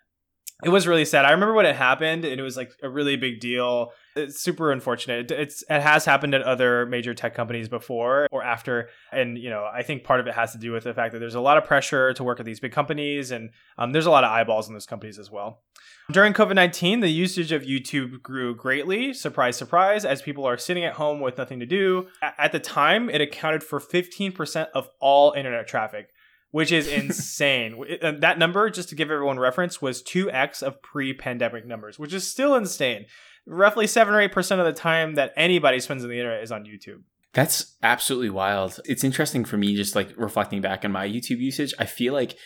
It 0.64 0.70
was 0.70 0.86
really 0.88 1.04
sad. 1.04 1.24
I 1.24 1.30
remember 1.30 1.54
when 1.54 1.66
it 1.66 1.76
happened, 1.76 2.24
and 2.24 2.40
it 2.40 2.42
was 2.42 2.56
like 2.56 2.72
a 2.82 2.88
really 2.88 3.16
big 3.16 3.38
deal. 3.40 3.92
It's 4.16 4.40
super 4.40 4.72
unfortunate. 4.72 5.30
It- 5.30 5.38
It's 5.40 5.62
it 5.70 5.80
has 5.80 6.04
happened 6.04 6.34
at 6.34 6.42
other 6.42 6.84
major 6.86 7.14
tech 7.14 7.34
companies 7.34 7.68
before 7.68 8.26
or 8.32 8.42
after, 8.42 8.88
and 9.12 9.38
you 9.38 9.50
know 9.50 9.68
I 9.72 9.82
think 9.82 10.02
part 10.04 10.18
of 10.20 10.26
it 10.26 10.34
has 10.34 10.52
to 10.52 10.58
do 10.58 10.72
with 10.72 10.84
the 10.84 10.94
fact 10.94 11.12
that 11.12 11.20
there's 11.20 11.36
a 11.36 11.40
lot 11.40 11.58
of 11.58 11.64
pressure 11.64 12.12
to 12.14 12.24
work 12.24 12.40
at 12.40 12.46
these 12.46 12.58
big 12.60 12.72
companies, 12.72 13.30
and 13.30 13.50
um, 13.78 13.92
there's 13.92 14.06
a 14.06 14.10
lot 14.10 14.24
of 14.24 14.30
eyeballs 14.32 14.66
in 14.66 14.74
those 14.74 14.86
companies 14.86 15.18
as 15.18 15.30
well. 15.30 15.62
During 16.10 16.32
COVID 16.32 16.54
19, 16.54 17.00
the 17.00 17.08
usage 17.08 17.52
of 17.52 17.62
YouTube 17.62 18.22
grew 18.22 18.54
greatly. 18.56 19.12
Surprise, 19.12 19.56
surprise, 19.56 20.04
as 20.04 20.22
people 20.22 20.44
are 20.46 20.56
sitting 20.56 20.82
at 20.84 20.94
home 20.94 21.20
with 21.20 21.36
nothing 21.38 21.60
to 21.60 21.66
do. 21.66 22.08
At 22.22 22.50
the 22.52 22.58
time, 22.58 23.08
it 23.10 23.20
accounted 23.20 23.62
for 23.62 23.78
15% 23.78 24.68
of 24.74 24.88
all 25.00 25.32
internet 25.32 25.68
traffic, 25.68 26.08
which 26.50 26.72
is 26.72 26.86
insane. 27.00 27.82
That 28.02 28.38
number, 28.38 28.70
just 28.70 28.88
to 28.90 28.94
give 28.94 29.10
everyone 29.10 29.38
reference, 29.38 29.80
was 29.82 30.02
2x 30.02 30.62
of 30.62 30.80
pre 30.82 31.12
pandemic 31.14 31.66
numbers, 31.66 31.98
which 31.98 32.12
is 32.14 32.28
still 32.30 32.54
insane. 32.54 33.06
Roughly 33.46 33.86
7 33.86 34.12
or 34.14 34.28
8% 34.28 34.58
of 34.58 34.66
the 34.66 34.72
time 34.72 35.14
that 35.14 35.32
anybody 35.36 35.80
spends 35.80 36.04
on 36.04 36.10
the 36.10 36.18
internet 36.18 36.42
is 36.42 36.52
on 36.52 36.64
YouTube. 36.64 37.02
That's 37.32 37.76
absolutely 37.82 38.30
wild. 38.30 38.78
It's 38.84 39.04
interesting 39.04 39.44
for 39.44 39.56
me 39.56 39.74
just 39.76 39.94
like 39.94 40.12
reflecting 40.16 40.60
back 40.60 40.84
on 40.84 40.92
my 40.92 41.06
YouTube 41.08 41.38
usage. 41.38 41.72
I 41.78 41.84
feel 41.86 42.12
like 42.12 42.36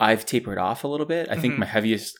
I've 0.00 0.26
tapered 0.26 0.58
off 0.58 0.82
a 0.82 0.88
little 0.88 1.06
bit. 1.06 1.28
I 1.30 1.36
think 1.38 1.54
Mhm. 1.54 1.58
my 1.58 1.66
heaviest 1.66 2.18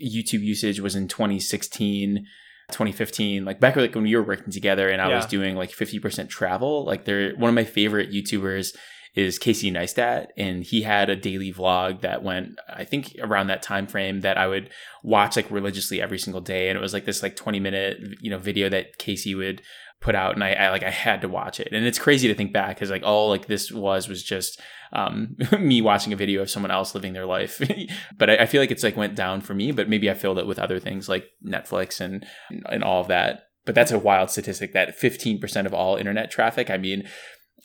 YouTube 0.00 0.42
usage 0.42 0.78
was 0.80 0.94
in 0.94 1.08
2016, 1.08 2.24
2015, 2.70 3.44
like 3.44 3.58
back 3.58 3.74
like 3.76 3.94
when 3.94 4.04
we 4.04 4.14
were 4.14 4.22
working 4.22 4.52
together 4.52 4.88
and 4.88 5.00
I 5.02 5.08
was 5.16 5.26
doing 5.26 5.56
like 5.56 5.70
50% 5.72 6.28
travel. 6.28 6.84
Like 6.84 7.04
they're 7.04 7.34
one 7.36 7.48
of 7.48 7.54
my 7.54 7.64
favorite 7.64 8.10
YouTubers 8.12 8.76
is 9.18 9.36
Casey 9.36 9.70
Neistat 9.72 10.28
and 10.36 10.62
he 10.62 10.82
had 10.82 11.10
a 11.10 11.16
daily 11.16 11.52
vlog 11.52 12.02
that 12.02 12.22
went 12.22 12.58
I 12.72 12.84
think 12.84 13.16
around 13.20 13.48
that 13.48 13.62
time 13.62 13.88
frame 13.88 14.20
that 14.20 14.38
I 14.38 14.46
would 14.46 14.70
watch 15.02 15.34
like 15.34 15.50
religiously 15.50 16.00
every 16.00 16.18
single 16.18 16.40
day 16.40 16.68
and 16.68 16.78
it 16.78 16.80
was 16.80 16.92
like 16.92 17.04
this 17.04 17.22
like 17.22 17.34
20 17.34 17.58
minute 17.58 17.98
you 18.20 18.30
know 18.30 18.38
video 18.38 18.68
that 18.68 18.98
Casey 18.98 19.34
would 19.34 19.60
put 20.00 20.14
out 20.14 20.34
and 20.34 20.44
I, 20.44 20.52
I 20.52 20.70
like 20.70 20.84
I 20.84 20.90
had 20.90 21.20
to 21.22 21.28
watch 21.28 21.58
it. 21.58 21.72
And 21.72 21.84
it's 21.84 21.98
crazy 21.98 22.28
to 22.28 22.34
think 22.34 22.52
back 22.52 22.76
because 22.76 22.90
like 22.90 23.02
all 23.02 23.28
like 23.28 23.46
this 23.46 23.72
was 23.72 24.08
was 24.08 24.22
just 24.22 24.60
um 24.92 25.36
me 25.58 25.82
watching 25.82 26.12
a 26.12 26.16
video 26.16 26.40
of 26.40 26.50
someone 26.50 26.70
else 26.70 26.94
living 26.94 27.12
their 27.12 27.26
life. 27.26 27.60
But 28.18 28.30
I, 28.30 28.36
I 28.36 28.46
feel 28.46 28.60
like 28.60 28.70
it's 28.70 28.84
like 28.84 28.96
went 28.96 29.16
down 29.16 29.40
for 29.40 29.54
me 29.54 29.72
but 29.72 29.88
maybe 29.88 30.08
I 30.08 30.14
filled 30.14 30.38
it 30.38 30.46
with 30.46 30.60
other 30.60 30.78
things 30.78 31.08
like 31.08 31.26
Netflix 31.44 32.00
and 32.00 32.24
and 32.66 32.84
all 32.84 33.00
of 33.00 33.08
that. 33.08 33.42
But 33.66 33.74
that's 33.74 33.90
a 33.90 33.98
wild 33.98 34.30
statistic 34.30 34.72
that 34.72 34.98
15% 34.98 35.66
of 35.66 35.74
all 35.74 35.96
internet 35.96 36.30
traffic 36.30 36.70
I 36.70 36.78
mean 36.78 37.08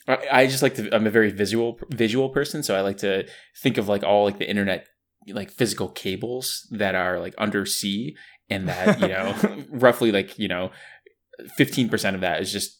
I, 0.08 0.18
I 0.32 0.48
just 0.48 0.62
like 0.64 0.76
to 0.76 0.94
I'm 0.96 1.08
a 1.08 1.12
very 1.12 1.32
visual 1.32 1.80
visual 1.90 2.30
person 2.30 2.64
so 2.64 2.76
I 2.76 2.82
like 2.82 2.98
to 2.98 3.28
think 3.62 3.78
of 3.78 3.88
like 3.88 4.04
all 4.04 4.26
like 4.26 4.38
the 4.40 4.50
internet 4.50 4.88
like 5.28 5.52
physical 5.52 5.88
cables 5.88 6.68
that 6.72 6.96
are 6.96 7.20
like 7.20 7.34
undersea 7.38 8.16
and 8.50 8.68
that 8.68 9.00
you 9.00 9.08
know 9.08 9.36
roughly 9.70 10.12
like 10.12 10.38
you 10.38 10.48
know 10.48 10.72
15% 11.60 12.16
of 12.16 12.22
that 12.22 12.42
is 12.42 12.52
just 12.52 12.80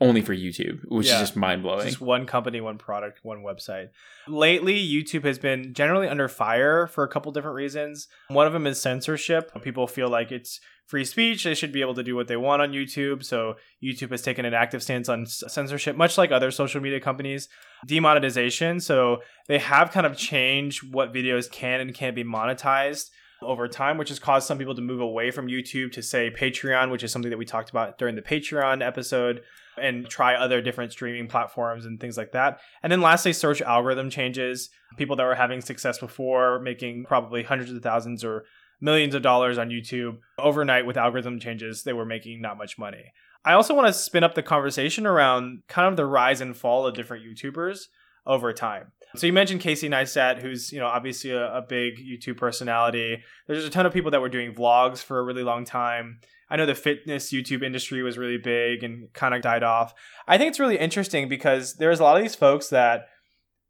only 0.00 0.20
for 0.22 0.32
YouTube, 0.34 0.78
which 0.86 1.08
Yeah. 1.08 1.14
is 1.14 1.20
just 1.20 1.36
mind 1.36 1.62
blowing. 1.64 1.84
Just 1.86 2.00
one 2.00 2.24
company, 2.26 2.60
one 2.60 2.78
product, 2.78 3.18
one 3.24 3.38
website. 3.42 3.88
Lately, 4.28 4.74
YouTube 4.78 5.24
has 5.24 5.40
been 5.40 5.74
generally 5.74 6.06
under 6.06 6.28
fire 6.28 6.86
for 6.86 7.02
a 7.02 7.08
couple 7.08 7.32
different 7.32 7.56
reasons. 7.56 8.06
One 8.28 8.46
of 8.46 8.52
them 8.52 8.64
is 8.68 8.80
censorship. 8.80 9.50
People 9.64 9.88
feel 9.88 10.08
like 10.08 10.30
it's 10.30 10.60
free 10.88 11.04
speech. 11.04 11.44
They 11.44 11.54
should 11.54 11.70
be 11.70 11.82
able 11.82 11.94
to 11.94 12.02
do 12.02 12.16
what 12.16 12.26
they 12.26 12.36
want 12.36 12.62
on 12.62 12.72
YouTube. 12.72 13.24
So, 13.24 13.54
YouTube 13.82 14.10
has 14.10 14.22
taken 14.22 14.44
an 14.44 14.54
active 14.54 14.82
stance 14.82 15.08
on 15.08 15.26
censorship, 15.26 15.96
much 15.96 16.18
like 16.18 16.32
other 16.32 16.50
social 16.50 16.80
media 16.80 16.98
companies. 16.98 17.48
Demonetization. 17.86 18.80
So, 18.80 19.18
they 19.46 19.58
have 19.58 19.92
kind 19.92 20.06
of 20.06 20.16
changed 20.16 20.92
what 20.92 21.14
videos 21.14 21.50
can 21.50 21.80
and 21.80 21.94
can't 21.94 22.16
be 22.16 22.24
monetized 22.24 23.10
over 23.42 23.68
time, 23.68 23.98
which 23.98 24.08
has 24.08 24.18
caused 24.18 24.48
some 24.48 24.58
people 24.58 24.74
to 24.74 24.82
move 24.82 25.00
away 25.00 25.30
from 25.30 25.46
YouTube 25.46 25.92
to 25.92 26.02
say 26.02 26.30
Patreon, 26.30 26.90
which 26.90 27.04
is 27.04 27.12
something 27.12 27.30
that 27.30 27.38
we 27.38 27.44
talked 27.44 27.70
about 27.70 27.98
during 27.98 28.16
the 28.16 28.22
Patreon 28.22 28.84
episode 28.84 29.42
and 29.80 30.08
try 30.08 30.34
other 30.34 30.60
different 30.60 30.90
streaming 30.90 31.28
platforms 31.28 31.84
and 31.84 32.00
things 32.00 32.16
like 32.16 32.32
that. 32.32 32.60
And 32.82 32.90
then 32.90 33.00
lastly, 33.00 33.32
search 33.32 33.62
algorithm 33.62 34.10
changes. 34.10 34.70
People 34.96 35.14
that 35.16 35.24
were 35.24 35.36
having 35.36 35.60
success 35.60 35.98
before, 35.98 36.58
making 36.58 37.04
probably 37.04 37.44
hundreds 37.44 37.70
of 37.70 37.82
thousands 37.82 38.24
or 38.24 38.44
millions 38.80 39.14
of 39.14 39.22
dollars 39.22 39.58
on 39.58 39.68
YouTube 39.68 40.18
overnight 40.38 40.86
with 40.86 40.96
algorithm 40.96 41.40
changes, 41.40 41.82
they 41.82 41.92
were 41.92 42.04
making 42.04 42.40
not 42.40 42.58
much 42.58 42.78
money. 42.78 43.12
I 43.44 43.52
also 43.52 43.74
want 43.74 43.86
to 43.86 43.92
spin 43.92 44.24
up 44.24 44.34
the 44.34 44.42
conversation 44.42 45.06
around 45.06 45.62
kind 45.68 45.88
of 45.88 45.96
the 45.96 46.06
rise 46.06 46.40
and 46.40 46.56
fall 46.56 46.86
of 46.86 46.94
different 46.94 47.24
YouTubers 47.24 47.86
over 48.26 48.52
time. 48.52 48.92
So 49.16 49.26
you 49.26 49.32
mentioned 49.32 49.62
Casey 49.62 49.88
Neistat, 49.88 50.42
who's 50.42 50.70
you 50.70 50.78
know 50.78 50.86
obviously 50.86 51.30
a, 51.30 51.56
a 51.56 51.62
big 51.62 51.94
YouTube 51.98 52.36
personality. 52.36 53.22
There's 53.46 53.64
a 53.64 53.70
ton 53.70 53.86
of 53.86 53.92
people 53.92 54.10
that 54.10 54.20
were 54.20 54.28
doing 54.28 54.54
vlogs 54.54 54.98
for 54.98 55.18
a 55.18 55.22
really 55.22 55.42
long 55.42 55.64
time. 55.64 56.20
I 56.50 56.56
know 56.56 56.66
the 56.66 56.74
fitness 56.74 57.32
YouTube 57.32 57.62
industry 57.62 58.02
was 58.02 58.18
really 58.18 58.38
big 58.38 58.82
and 58.82 59.12
kind 59.12 59.34
of 59.34 59.42
died 59.42 59.62
off. 59.62 59.94
I 60.26 60.38
think 60.38 60.48
it's 60.48 60.60
really 60.60 60.78
interesting 60.78 61.28
because 61.28 61.74
there's 61.74 62.00
a 62.00 62.02
lot 62.02 62.16
of 62.16 62.22
these 62.22 62.34
folks 62.34 62.68
that 62.68 63.08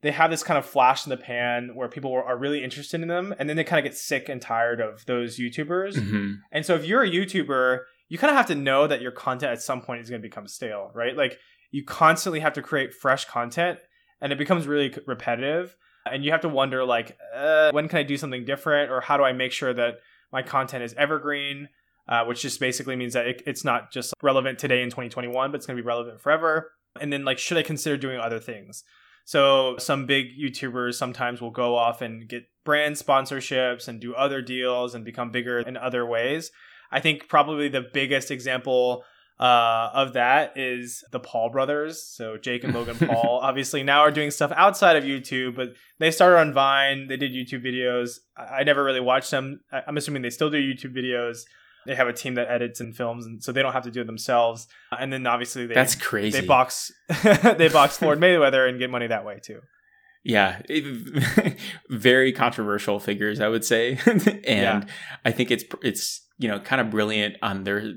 they 0.01 0.13
have 0.13 0.31
this 0.31 0.43
kind 0.43 0.59
of 0.59 0.65
flash 0.65 1.05
in 1.07 1.11
the 1.11 1.17
pan 1.17 1.71
where 1.75 1.89
people 1.89 2.13
are 2.13 2.37
really 2.37 2.63
interested 2.63 3.01
in 3.01 3.09
them 3.09 3.35
and 3.39 3.49
then 3.49 3.57
they 3.57 3.65
kind 3.65 3.85
of 3.85 3.91
get 3.91 3.99
sick 3.99 4.29
and 4.29 4.41
tired 4.41 4.81
of 4.81 5.05
those 5.07 5.39
YouTubers. 5.39 5.95
Mhm. 5.95 6.39
And 6.53 6.65
so 6.65 6.75
if 6.75 6.85
you're 6.85 7.03
a 7.03 7.11
YouTuber, 7.11 7.81
you 8.09 8.19
kind 8.19 8.31
of 8.31 8.37
have 8.37 8.47
to 8.47 8.55
know 8.55 8.87
that 8.87 9.01
your 9.01 9.11
content 9.11 9.53
at 9.53 9.63
some 9.63 9.81
point 9.81 10.01
is 10.01 10.09
going 10.09 10.23
to 10.23 10.27
become 10.29 10.47
stale, 10.47 10.91
right? 10.95 11.17
Like 11.17 11.39
you 11.71 11.85
constantly 11.85 12.41
have 12.41 12.53
to 12.55 12.63
create 12.63 12.95
fresh 12.95 13.25
content 13.25 13.81
and 14.21 14.33
it 14.33 14.39
becomes 14.39 14.67
really 14.67 14.95
repetitive 15.07 15.77
and 16.11 16.25
you 16.25 16.31
have 16.31 16.41
to 16.43 16.49
wonder 16.49 16.85
like 16.85 17.19
uh, 17.35 17.71
when 17.73 17.89
can 17.89 17.99
I 17.99 18.03
do 18.05 18.17
something 18.17 18.45
different 18.45 18.91
or 18.91 19.01
how 19.01 19.17
do 19.17 19.25
I 19.25 19.33
make 19.33 19.53
sure 19.53 19.75
that 19.75 19.97
my 20.33 20.43
content 20.43 20.85
is 20.85 20.95
evergreen? 20.95 21.69
Uh, 22.09 22.25
which 22.25 22.41
just 22.41 22.59
basically 22.59 22.97
means 22.97 23.13
that 23.13 23.27
it, 23.27 23.43
it's 23.47 23.65
not 23.65 23.93
just 23.93 24.15
relevant 24.23 24.59
today 24.59 24.81
in 24.81 24.89
2021, 24.89 25.51
but 25.51 25.57
it's 25.57 25.67
going 25.67 25.77
to 25.77 25.83
be 25.83 25.87
relevant 25.87 26.19
forever. 26.19 26.73
And 26.99 27.13
then, 27.13 27.23
like, 27.23 27.39
should 27.39 27.59
I 27.59 27.63
consider 27.63 27.99
doing 27.99 28.19
other 28.19 28.39
things? 28.41 28.83
So, 29.29 29.77
some 29.77 30.07
big 30.07 30.29
YouTubers 30.43 30.95
sometimes 30.95 31.43
will 31.43 31.51
go 31.51 31.77
off 31.77 32.01
and 32.01 32.27
get 32.27 32.45
brand 32.65 32.97
sponsorships 32.97 33.87
and 33.87 34.01
do 34.01 34.15
other 34.15 34.41
deals 34.41 34.95
and 34.95 35.05
become 35.05 35.31
bigger 35.31 35.59
in 35.59 35.77
other 35.77 36.07
ways. 36.07 36.51
I 36.91 37.01
think 37.01 37.29
probably 37.29 37.69
the 37.69 37.85
biggest 37.93 38.31
example 38.31 39.05
uh, 39.39 39.91
of 39.93 40.15
that 40.15 40.57
is 40.57 41.05
the 41.13 41.21
Paul 41.21 41.51
brothers. 41.51 42.03
So 42.03 42.39
Jake 42.39 42.65
and 42.65 42.73
Logan 42.73 42.97
Paul 43.07 43.41
obviously 43.43 43.83
now 43.83 44.01
are 44.01 44.11
doing 44.11 44.31
stuff 44.31 44.51
outside 44.57 44.97
of 44.97 45.05
YouTube, 45.05 45.57
but 45.57 45.75
they 45.99 46.11
started 46.11 46.39
on 46.39 46.55
Vine. 46.55 47.09
They 47.09 47.19
did 47.19 47.33
YouTube 47.33 47.63
videos. 47.63 48.21
I, 48.35 48.61
I 48.61 48.63
never 48.63 48.83
really 48.83 48.99
watched 48.99 49.31
them. 49.31 49.61
I, 49.71 49.83
I'm 49.87 49.99
assuming 49.99 50.23
they 50.23 50.31
still 50.31 50.49
do 50.49 50.57
YouTube 50.57 50.97
videos. 50.97 51.41
They 51.89 51.97
have 51.97 52.07
a 52.07 52.13
team 52.13 52.35
that 52.37 52.49
edits 52.49 52.79
and 52.81 52.97
films, 52.97 53.27
and 53.27 53.43
so 53.43 53.51
they 53.51 53.63
don't 53.63 53.73
have 53.73 53.83
to 53.85 53.91
do 53.91 54.03
it 54.03 54.07
themselves. 54.07 54.69
And 54.97 55.13
then 55.13 55.27
obviously 55.27 55.67
they 55.67 55.75
That's 55.75 55.97
crazy. 55.97 56.41
they 56.41 56.47
box 56.47 56.93
they 57.25 57.69
box 57.69 57.97
Floyd 57.99 58.19
Mayweather 58.21 58.69
and 58.69 58.79
get 58.79 58.91
money 58.91 59.07
that 59.09 59.25
way 59.25 59.41
too. 59.43 59.61
yeah, 60.25 60.61
it- 60.69 61.59
very 61.89 62.33
controversial 62.33 63.01
figures, 63.01 63.41
I 63.41 63.49
would 63.49 63.65
say, 63.65 63.99
and 64.07 64.25
Yeah. 64.47 64.85
I 65.25 65.33
think 65.33 65.51
it's 65.51 65.65
it's 65.83 66.25
you 66.39 66.49
know 66.49 66.61
kind 66.61 66.81
of 66.81 66.91
brilliant 66.91 67.37
on 67.43 67.65
their. 67.65 67.95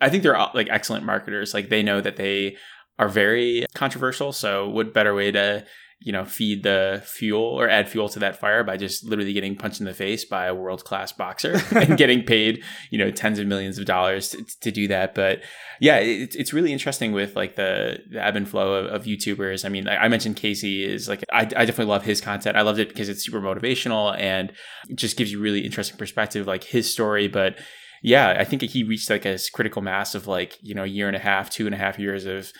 I 0.00 0.10
think 0.10 0.22
they're 0.22 0.36
uh, 0.38 0.50
like 0.54 0.68
excellent 0.70 1.04
marketers. 1.04 1.54
Like 1.54 1.70
they 1.70 1.82
know 1.82 2.00
that 2.00 2.16
they 2.16 2.56
are 2.98 3.08
very 3.08 3.64
controversial. 3.74 4.32
So 4.32 4.68
what 4.68 4.92
better 4.92 5.14
way 5.14 5.30
to 5.32 5.64
you 6.00 6.12
know, 6.12 6.24
feed 6.24 6.62
the 6.62 7.02
fuel 7.04 7.42
or 7.42 7.68
add 7.68 7.88
fuel 7.88 8.08
to 8.08 8.20
that 8.20 8.38
fire 8.38 8.62
by 8.62 8.76
just 8.76 9.04
literally 9.04 9.32
getting 9.32 9.56
punched 9.56 9.80
in 9.80 9.86
the 9.86 9.92
face 9.92 10.24
by 10.24 10.46
a 10.46 10.54
world 10.54 10.84
class 10.84 11.10
boxer 11.10 11.60
and 11.74 11.98
getting 11.98 12.22
paid, 12.22 12.62
you 12.90 12.98
know, 12.98 13.10
tens 13.10 13.38
of 13.40 13.46
millions 13.48 13.78
of 13.78 13.84
dollars 13.84 14.28
to, 14.28 14.44
to 14.60 14.70
do 14.70 14.86
that. 14.86 15.12
But 15.14 15.40
yeah, 15.80 15.96
it, 15.96 16.36
it's 16.36 16.52
really 16.52 16.72
interesting 16.72 17.10
with 17.12 17.34
like 17.34 17.56
the, 17.56 17.98
the 18.10 18.24
ebb 18.24 18.36
and 18.36 18.48
flow 18.48 18.74
of, 18.74 18.86
of 18.86 19.04
YouTubers. 19.06 19.64
I 19.64 19.70
mean, 19.70 19.88
I, 19.88 20.04
I 20.04 20.08
mentioned 20.08 20.36
Casey 20.36 20.84
is 20.84 21.08
like, 21.08 21.24
I, 21.32 21.40
I 21.40 21.64
definitely 21.64 21.86
love 21.86 22.04
his 22.04 22.20
content. 22.20 22.56
I 22.56 22.62
loved 22.62 22.78
it 22.78 22.88
because 22.88 23.08
it's 23.08 23.24
super 23.24 23.40
motivational 23.40 24.16
and 24.16 24.52
it 24.88 24.96
just 24.96 25.16
gives 25.16 25.32
you 25.32 25.40
really 25.40 25.64
interesting 25.64 25.96
perspective, 25.96 26.46
like 26.46 26.62
his 26.62 26.90
story. 26.90 27.26
But 27.26 27.58
yeah, 28.02 28.36
I 28.38 28.44
think 28.44 28.62
he 28.62 28.84
reached 28.84 29.10
like 29.10 29.24
a 29.24 29.38
critical 29.52 29.82
mass 29.82 30.14
of 30.14 30.26
like, 30.26 30.58
you 30.60 30.74
know, 30.74 30.84
a 30.84 30.88
year 30.88 31.08
and 31.08 31.16
a 31.16 31.20
half, 31.20 31.50
two 31.50 31.66
and 31.66 31.74
a 31.74 31.78
half 31.78 31.98
years 31.98 32.26
of 32.26 32.52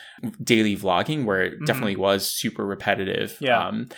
daily 0.43 0.77
vlogging 0.77 1.25
where 1.25 1.43
it 1.43 1.55
mm-hmm. 1.55 1.65
definitely 1.65 1.97
was 1.97 2.29
super 2.29 2.67
repetitive. 2.67 3.37
Yeah. 3.41 3.67
Um, 3.67 3.89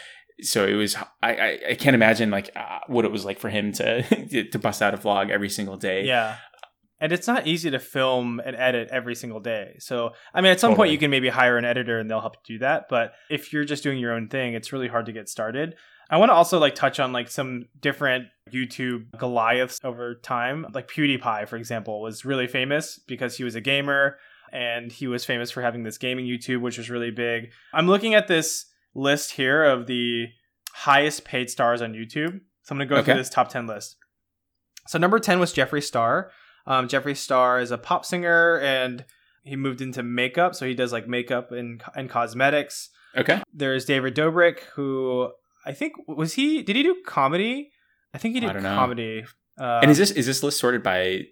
so 0.42 0.66
it 0.66 0.74
was, 0.74 0.96
I, 1.22 1.34
I, 1.34 1.58
I 1.70 1.74
can't 1.74 1.94
imagine 1.94 2.30
like 2.30 2.50
uh, 2.56 2.80
what 2.86 3.04
it 3.04 3.12
was 3.12 3.24
like 3.24 3.38
for 3.38 3.48
him 3.48 3.72
to, 3.72 4.44
to 4.50 4.58
bust 4.58 4.82
out 4.82 4.94
a 4.94 4.98
vlog 4.98 5.30
every 5.30 5.50
single 5.50 5.76
day. 5.76 6.04
Yeah. 6.04 6.36
And 7.02 7.12
it's 7.12 7.26
not 7.26 7.46
easy 7.46 7.70
to 7.70 7.78
film 7.78 8.40
and 8.44 8.54
edit 8.54 8.88
every 8.92 9.14
single 9.14 9.40
day. 9.40 9.76
So, 9.78 10.10
I 10.34 10.42
mean, 10.42 10.52
at 10.52 10.60
some 10.60 10.72
totally. 10.72 10.88
point 10.88 10.92
you 10.92 10.98
can 10.98 11.10
maybe 11.10 11.30
hire 11.30 11.56
an 11.56 11.64
editor 11.64 11.98
and 11.98 12.10
they'll 12.10 12.20
help 12.20 12.36
you 12.46 12.56
do 12.56 12.58
that. 12.60 12.86
But 12.90 13.14
if 13.30 13.54
you're 13.54 13.64
just 13.64 13.82
doing 13.82 13.98
your 13.98 14.12
own 14.12 14.28
thing, 14.28 14.52
it's 14.52 14.70
really 14.70 14.88
hard 14.88 15.06
to 15.06 15.12
get 15.12 15.28
started. 15.28 15.76
I 16.10 16.16
want 16.16 16.30
to 16.30 16.34
also 16.34 16.58
like 16.58 16.74
touch 16.74 16.98
on 16.98 17.12
like 17.12 17.30
some 17.30 17.66
different 17.80 18.26
YouTube 18.52 19.16
Goliaths 19.16 19.78
over 19.84 20.16
time. 20.16 20.66
Like 20.74 20.88
PewDiePie, 20.88 21.48
for 21.48 21.56
example, 21.56 22.02
was 22.02 22.24
really 22.24 22.48
famous 22.48 22.98
because 22.98 23.36
he 23.36 23.44
was 23.44 23.54
a 23.54 23.60
gamer 23.60 24.18
and 24.52 24.90
he 24.90 25.06
was 25.06 25.24
famous 25.24 25.52
for 25.52 25.62
having 25.62 25.84
this 25.84 25.98
gaming 25.98 26.26
YouTube, 26.26 26.60
which 26.60 26.78
was 26.78 26.90
really 26.90 27.12
big. 27.12 27.52
I'm 27.72 27.86
looking 27.86 28.14
at 28.14 28.26
this 28.26 28.66
list 28.92 29.32
here 29.32 29.64
of 29.64 29.86
the 29.86 30.26
highest 30.72 31.24
paid 31.24 31.48
stars 31.48 31.80
on 31.80 31.92
YouTube. 31.92 32.40
So 32.62 32.72
I'm 32.72 32.78
going 32.78 32.88
to 32.88 32.94
go 32.94 32.96
okay. 32.96 33.12
through 33.12 33.20
this 33.20 33.30
top 33.30 33.48
10 33.48 33.68
list. 33.68 33.96
So 34.88 34.98
number 34.98 35.20
10 35.20 35.38
was 35.38 35.54
Jeffree 35.54 35.82
Star. 35.82 36.32
Um, 36.66 36.88
Jeffree 36.88 37.16
Star 37.16 37.60
is 37.60 37.70
a 37.70 37.78
pop 37.78 38.04
singer 38.04 38.58
and 38.58 39.04
he 39.44 39.54
moved 39.54 39.80
into 39.80 40.02
makeup. 40.02 40.56
So 40.56 40.66
he 40.66 40.74
does 40.74 40.92
like 40.92 41.06
makeup 41.06 41.52
and, 41.52 41.82
and 41.94 42.10
cosmetics. 42.10 42.90
Okay. 43.16 43.42
There's 43.52 43.84
David 43.84 44.14
Dobrik, 44.14 44.60
who 44.74 45.32
I 45.64 45.72
think 45.72 45.94
was 46.06 46.34
he 46.34 46.62
did 46.62 46.76
he 46.76 46.82
do 46.82 46.96
comedy? 47.06 47.70
I 48.14 48.18
think 48.18 48.34
he 48.34 48.40
did 48.40 48.52
comedy. 48.62 49.24
Uh, 49.58 49.80
and 49.82 49.90
is 49.90 49.98
this 49.98 50.10
is 50.10 50.26
this 50.26 50.42
list 50.42 50.58
sorted 50.58 50.82
by 50.82 51.22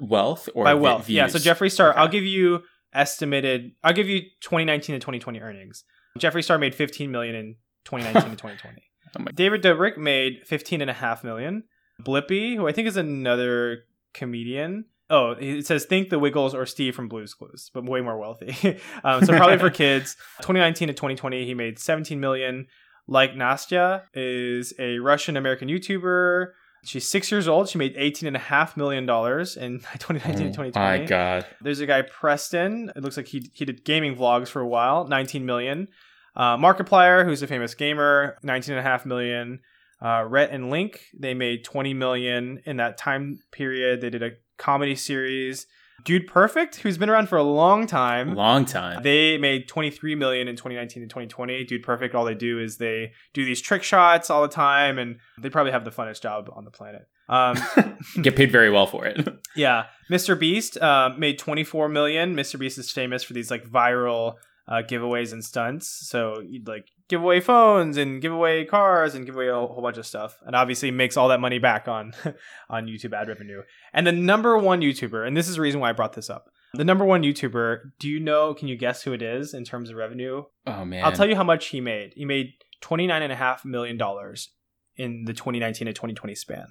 wealth 0.00 0.48
or 0.54 0.64
by 0.64 0.74
wealth? 0.74 1.06
Views? 1.06 1.16
Yeah. 1.16 1.26
So 1.28 1.38
Jeffree 1.38 1.70
Star, 1.70 1.90
okay. 1.90 1.98
I'll 1.98 2.08
give 2.08 2.24
you 2.24 2.62
estimated. 2.92 3.72
I'll 3.82 3.92
give 3.92 4.08
you 4.08 4.20
2019 4.42 4.94
to 4.94 5.00
2020 5.00 5.40
earnings. 5.40 5.84
Jeffree 6.18 6.44
Star 6.44 6.58
made 6.58 6.74
15 6.74 7.10
million 7.10 7.34
in 7.34 7.56
2019 7.84 8.30
to 8.30 8.36
2020. 8.36 8.82
Oh 9.18 9.24
David 9.34 9.62
Dobrik 9.62 9.96
made 9.96 10.46
15 10.46 10.80
and 10.80 10.90
a 10.90 10.94
half 10.94 11.24
million. 11.24 11.64
Blippi, 12.02 12.56
who 12.56 12.68
I 12.68 12.72
think 12.72 12.86
is 12.88 12.96
another 12.96 13.84
comedian. 14.14 14.84
Oh, 15.10 15.34
it 15.38 15.66
says 15.66 15.86
think 15.86 16.10
the 16.10 16.18
Wiggles 16.18 16.54
or 16.54 16.66
Steve 16.66 16.94
from 16.94 17.08
Blue's 17.08 17.32
Clues, 17.32 17.70
but 17.72 17.84
way 17.84 18.02
more 18.02 18.18
wealthy. 18.18 18.78
um, 19.04 19.24
so 19.24 19.34
probably 19.34 19.58
for 19.58 19.70
kids. 19.84 20.16
2019 20.42 20.88
to 20.88 20.94
2020, 20.94 21.46
he 21.46 21.54
made 21.54 21.78
17 21.78 22.20
million. 22.20 22.66
Like 23.08 23.34
Nastya 23.34 24.02
is 24.12 24.74
a 24.78 24.98
Russian 24.98 25.36
American 25.36 25.68
YouTuber. 25.68 26.48
She's 26.84 27.08
six 27.08 27.30
years 27.32 27.48
old. 27.48 27.68
She 27.68 27.78
made 27.78 27.96
$18.5 27.96 28.76
million 28.76 29.04
in 29.04 29.08
2019 29.98 30.46
oh, 30.46 30.50
2020. 30.50 30.70
My 30.74 31.04
God. 31.04 31.46
There's 31.60 31.80
a 31.80 31.86
guy, 31.86 32.02
Preston. 32.02 32.92
It 32.94 33.02
looks 33.02 33.16
like 33.16 33.26
he, 33.26 33.50
he 33.52 33.64
did 33.64 33.84
gaming 33.84 34.14
vlogs 34.14 34.48
for 34.48 34.60
a 34.60 34.66
while, 34.66 35.06
19 35.08 35.44
million. 35.44 35.88
Uh, 36.36 36.56
Markiplier, 36.56 37.24
who's 37.24 37.42
a 37.42 37.46
famous 37.46 37.74
gamer, 37.74 38.36
19.5 38.44 39.06
million. 39.06 39.60
Uh, 40.00 40.24
Rhett 40.28 40.50
and 40.50 40.70
Link, 40.70 41.00
they 41.18 41.34
made 41.34 41.64
20 41.64 41.94
million 41.94 42.60
in 42.64 42.76
that 42.76 42.96
time 42.96 43.40
period. 43.50 44.00
They 44.00 44.10
did 44.10 44.22
a 44.22 44.32
comedy 44.56 44.94
series. 44.94 45.66
Dude 46.04 46.26
Perfect, 46.26 46.76
who's 46.76 46.96
been 46.96 47.10
around 47.10 47.28
for 47.28 47.36
a 47.36 47.42
long 47.42 47.86
time. 47.86 48.34
Long 48.34 48.64
time. 48.64 49.02
They 49.02 49.36
made 49.36 49.68
23 49.68 50.14
million 50.14 50.48
in 50.48 50.56
2019 50.56 51.02
and 51.02 51.10
2020. 51.10 51.64
Dude 51.64 51.82
Perfect, 51.82 52.14
all 52.14 52.24
they 52.24 52.34
do 52.34 52.58
is 52.58 52.78
they 52.78 53.12
do 53.34 53.44
these 53.44 53.60
trick 53.60 53.82
shots 53.82 54.30
all 54.30 54.42
the 54.42 54.48
time, 54.48 54.98
and 54.98 55.18
they 55.40 55.50
probably 55.50 55.72
have 55.72 55.84
the 55.84 55.90
funnest 55.90 56.22
job 56.22 56.50
on 56.54 56.64
the 56.64 56.70
planet. 56.70 57.08
Um, 57.28 57.56
Get 58.22 58.36
paid 58.36 58.50
very 58.50 58.70
well 58.70 58.86
for 58.86 59.04
it. 59.06 59.28
yeah, 59.56 59.86
Mr. 60.10 60.38
Beast 60.38 60.78
uh, 60.78 61.10
made 61.18 61.38
24 61.38 61.88
million. 61.88 62.34
Mr. 62.34 62.58
Beast 62.58 62.78
is 62.78 62.90
famous 62.90 63.22
for 63.22 63.34
these 63.34 63.50
like 63.50 63.68
viral 63.68 64.36
uh, 64.68 64.82
giveaways 64.82 65.32
and 65.32 65.44
stunts. 65.44 65.88
So 66.08 66.40
you'd 66.46 66.68
like 66.68 66.88
give 67.08 67.22
away 67.22 67.40
phones 67.40 67.96
and 67.96 68.20
give 68.20 68.32
away 68.32 68.64
cars 68.64 69.14
and 69.14 69.24
give 69.24 69.34
away 69.34 69.48
a 69.48 69.54
whole 69.54 69.80
bunch 69.82 69.96
of 69.96 70.06
stuff, 70.06 70.38
and 70.46 70.54
obviously 70.54 70.90
makes 70.90 71.16
all 71.16 71.28
that 71.28 71.40
money 71.40 71.58
back 71.58 71.88
on 71.88 72.12
on 72.70 72.86
YouTube 72.86 73.14
ad 73.14 73.28
revenue. 73.28 73.62
And 73.92 74.06
the 74.06 74.12
number 74.12 74.56
one 74.58 74.80
YouTuber, 74.80 75.26
and 75.26 75.36
this 75.36 75.48
is 75.48 75.56
the 75.56 75.62
reason 75.62 75.80
why 75.80 75.90
I 75.90 75.92
brought 75.92 76.12
this 76.12 76.30
up. 76.30 76.50
The 76.74 76.84
number 76.84 77.04
one 77.04 77.22
YouTuber, 77.22 77.78
do 77.98 78.10
you 78.10 78.20
know? 78.20 78.52
Can 78.52 78.68
you 78.68 78.76
guess 78.76 79.02
who 79.02 79.14
it 79.14 79.22
is 79.22 79.54
in 79.54 79.64
terms 79.64 79.88
of 79.88 79.96
revenue? 79.96 80.44
Oh 80.66 80.84
man, 80.84 81.04
I'll 81.04 81.12
tell 81.12 81.28
you 81.28 81.36
how 81.36 81.44
much 81.44 81.68
he 81.68 81.80
made. 81.80 82.12
He 82.14 82.26
made 82.26 82.52
twenty 82.82 83.06
nine 83.06 83.22
and 83.22 83.32
a 83.32 83.36
half 83.36 83.64
million 83.64 83.96
dollars 83.96 84.50
in 84.98 85.24
the 85.26 85.32
2019 85.32 85.86
to 85.86 85.92
2020 85.92 86.34
span. 86.34 86.66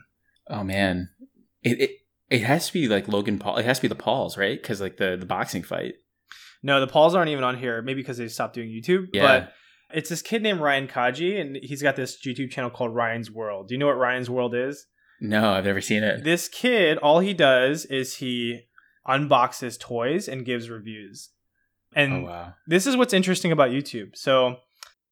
Oh 0.50 0.64
man, 0.64 1.10
it, 1.64 1.82
it 1.82 1.92
it 2.30 2.44
has 2.44 2.68
to 2.68 2.74
be 2.74 2.88
like 2.88 3.08
Logan 3.08 3.40
Paul. 3.40 3.58
It 3.58 3.66
has 3.66 3.78
to 3.80 3.84
be 3.84 3.88
the 3.88 3.96
Pauls, 3.96 4.38
right? 4.38 4.62
Because 4.62 4.82
like 4.82 4.98
the 4.98 5.18
the 5.18 5.26
boxing 5.26 5.64
fight. 5.64 5.96
No, 6.64 6.80
the 6.80 6.88
Pauls 6.88 7.16
aren't 7.16 7.30
even 7.30 7.44
on 7.44 7.58
here. 7.58 7.82
Maybe 7.82 8.02
because 8.02 8.18
they 8.18 8.28
stopped 8.28 8.56
doing 8.56 8.70
YouTube. 8.70 9.08
Yeah. 9.14 9.24
But 9.24 9.54
it's 9.94 10.10
this 10.10 10.22
kid 10.22 10.44
named 10.44 10.60
Ryan 10.60 10.88
Kaji, 10.88 11.40
and 11.40 11.58
he's 11.62 11.82
got 11.82 11.96
this 11.96 12.18
YouTube 12.26 12.52
channel 12.52 12.70
called 12.70 12.94
Ryan's 12.94 13.32
World. 13.32 13.68
Do 13.68 13.76
you 13.76 13.80
know 13.80 13.88
what 13.88 13.98
Ryan's 13.98 14.30
World 14.30 14.54
is? 14.56 14.86
No, 15.20 15.52
I've 15.52 15.66
never 15.66 15.82
seen 15.82 16.04
it. 16.04 16.24
This 16.24 16.48
kid, 16.48 16.98
all 17.00 17.20
he 17.20 17.34
does 17.34 17.86
is 17.86 18.18
he 18.18 18.62
unboxes 19.08 19.80
toys 19.80 20.28
and 20.28 20.46
gives 20.46 20.70
reviews. 20.70 21.30
And 21.96 22.26
oh, 22.26 22.30
wow. 22.30 22.54
this 22.68 22.86
is 22.86 22.98
what's 22.98 23.14
interesting 23.14 23.52
about 23.52 23.72
YouTube. 23.72 24.16
So 24.16 24.58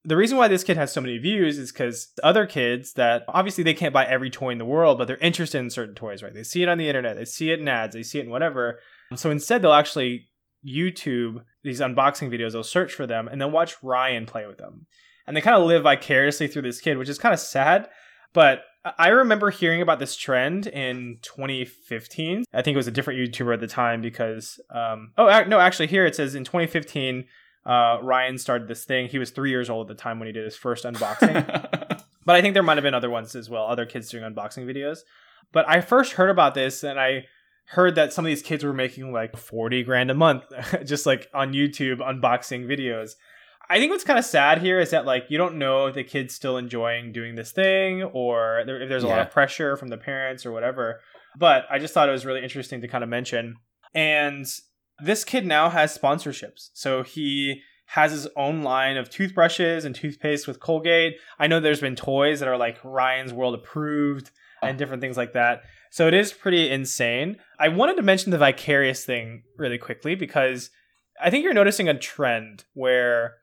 the 0.03 0.17
reason 0.17 0.37
why 0.37 0.47
this 0.47 0.63
kid 0.63 0.77
has 0.77 0.91
so 0.91 1.01
many 1.01 1.17
views 1.17 1.57
is 1.57 1.71
because 1.71 2.09
other 2.21 2.45
kids 2.45 2.93
that 2.93 3.23
obviously 3.27 3.63
they 3.63 3.73
can't 3.73 3.93
buy 3.93 4.05
every 4.05 4.29
toy 4.29 4.49
in 4.51 4.59
the 4.59 4.65
world, 4.65 4.97
but 4.97 5.07
they're 5.07 5.17
interested 5.17 5.59
in 5.59 5.69
certain 5.69 5.95
toys, 5.95 6.21
right? 6.21 6.33
They 6.33 6.43
see 6.43 6.61
it 6.61 6.69
on 6.69 6.77
the 6.77 6.87
internet, 6.87 7.15
they 7.15 7.25
see 7.25 7.49
it 7.49 7.59
in 7.59 7.67
ads, 7.67 7.95
they 7.95 8.03
see 8.03 8.19
it 8.19 8.25
in 8.25 8.31
whatever. 8.31 8.79
So 9.15 9.31
instead, 9.31 9.61
they'll 9.61 9.73
actually 9.73 10.27
YouTube 10.65 11.43
these 11.63 11.81
unboxing 11.81 12.31
videos. 12.31 12.53
They'll 12.53 12.63
search 12.63 12.93
for 12.93 13.07
them 13.07 13.27
and 13.27 13.41
then 13.41 13.51
watch 13.51 13.75
Ryan 13.83 14.25
play 14.25 14.45
with 14.47 14.57
them. 14.57 14.87
And 15.27 15.35
they 15.35 15.41
kind 15.41 15.57
of 15.57 15.65
live 15.65 15.83
vicariously 15.83 16.47
through 16.47 16.61
this 16.63 16.81
kid, 16.81 16.97
which 16.97 17.09
is 17.09 17.17
kind 17.17 17.33
of 17.33 17.39
sad. 17.39 17.89
But 18.33 18.63
I 18.99 19.07
remember 19.07 19.49
hearing 19.49 19.81
about 19.81 19.97
this 19.97 20.15
trend 20.15 20.67
in 20.67 21.17
2015. 21.23 22.43
I 22.53 22.61
think 22.61 22.75
it 22.75 22.77
was 22.77 22.87
a 22.87 22.91
different 22.91 23.19
YouTuber 23.19 23.53
at 23.53 23.59
the 23.59 23.67
time 23.67 24.01
because, 24.01 24.59
um, 24.69 25.13
oh, 25.17 25.43
no, 25.45 25.59
actually, 25.59 25.87
here 25.87 26.05
it 26.05 26.15
says 26.15 26.35
in 26.35 26.43
2015, 26.43 27.25
uh, 27.65 27.97
Ryan 28.03 28.37
started 28.37 28.67
this 28.67 28.85
thing. 28.85 29.07
He 29.07 29.17
was 29.17 29.31
three 29.31 29.49
years 29.49 29.69
old 29.69 29.89
at 29.89 29.97
the 29.97 30.01
time 30.01 30.19
when 30.19 30.27
he 30.27 30.33
did 30.33 30.45
his 30.45 30.55
first 30.55 30.83
unboxing. 30.83 31.47
but 32.25 32.35
I 32.35 32.41
think 32.41 32.53
there 32.53 32.61
might 32.61 32.77
have 32.77 32.83
been 32.83 32.93
other 32.93 33.09
ones 33.09 33.35
as 33.35 33.49
well, 33.49 33.65
other 33.65 33.87
kids 33.87 34.09
doing 34.09 34.23
unboxing 34.23 34.65
videos. 34.65 34.99
But 35.51 35.67
I 35.67 35.81
first 35.81 36.13
heard 36.13 36.29
about 36.29 36.53
this 36.53 36.83
and 36.83 36.99
I 36.99 37.25
heard 37.67 37.95
that 37.95 38.13
some 38.13 38.25
of 38.25 38.29
these 38.29 38.41
kids 38.41 38.63
were 38.63 38.73
making 38.73 39.11
like 39.11 39.35
40 39.35 39.83
grand 39.83 40.11
a 40.11 40.13
month 40.13 40.43
just 40.85 41.05
like 41.05 41.29
on 41.33 41.53
YouTube 41.53 41.97
unboxing 41.97 42.65
videos. 42.65 43.11
I 43.67 43.79
think 43.79 43.91
what's 43.91 44.03
kind 44.03 44.19
of 44.19 44.25
sad 44.25 44.61
here 44.61 44.79
is 44.79 44.91
that 44.91 45.05
like 45.05 45.25
you 45.29 45.37
don't 45.37 45.57
know 45.57 45.87
if 45.87 45.95
the 45.95 46.03
kid's 46.03 46.35
still 46.35 46.57
enjoying 46.57 47.11
doing 47.11 47.35
this 47.35 47.51
thing 47.51 48.03
or 48.03 48.59
if 48.59 48.89
there's 48.89 49.03
a 49.03 49.07
yeah. 49.07 49.17
lot 49.17 49.27
of 49.27 49.31
pressure 49.31 49.75
from 49.75 49.87
the 49.87 49.97
parents 49.97 50.45
or 50.45 50.51
whatever. 50.51 50.99
But 51.37 51.65
I 51.69 51.79
just 51.79 51.93
thought 51.93 52.07
it 52.07 52.13
was 52.13 52.25
really 52.25 52.43
interesting 52.43 52.81
to 52.81 52.87
kind 52.87 53.03
of 53.03 53.09
mention. 53.09 53.55
And 53.93 54.45
this 55.03 55.23
kid 55.23 55.45
now 55.45 55.69
has 55.69 55.97
sponsorships. 55.97 56.69
So 56.73 57.03
he 57.03 57.61
has 57.87 58.11
his 58.11 58.27
own 58.35 58.63
line 58.63 58.97
of 58.97 59.09
toothbrushes 59.09 59.85
and 59.85 59.93
toothpaste 59.95 60.47
with 60.47 60.59
Colgate. 60.59 61.17
I 61.39 61.47
know 61.47 61.59
there's 61.59 61.81
been 61.81 61.95
toys 61.95 62.39
that 62.39 62.49
are 62.49 62.57
like 62.57 62.77
Ryan's 62.83 63.33
World 63.33 63.55
approved 63.55 64.31
and 64.61 64.71
uh-huh. 64.71 64.77
different 64.77 65.01
things 65.01 65.17
like 65.17 65.33
that. 65.33 65.63
So 65.95 66.09
it 66.09 66.13
is 66.13 66.33
pretty 66.33 66.69
insane. 66.69 67.37
I 67.57 67.69
wanted 67.69 67.95
to 67.95 68.01
mention 68.01 68.31
the 68.31 68.37
vicarious 68.37 69.05
thing 69.05 69.43
really 69.57 69.77
quickly 69.77 70.13
because 70.13 70.69
I 71.21 71.29
think 71.29 71.45
you're 71.45 71.53
noticing 71.53 71.87
a 71.87 71.97
trend 71.97 72.65
where 72.73 73.35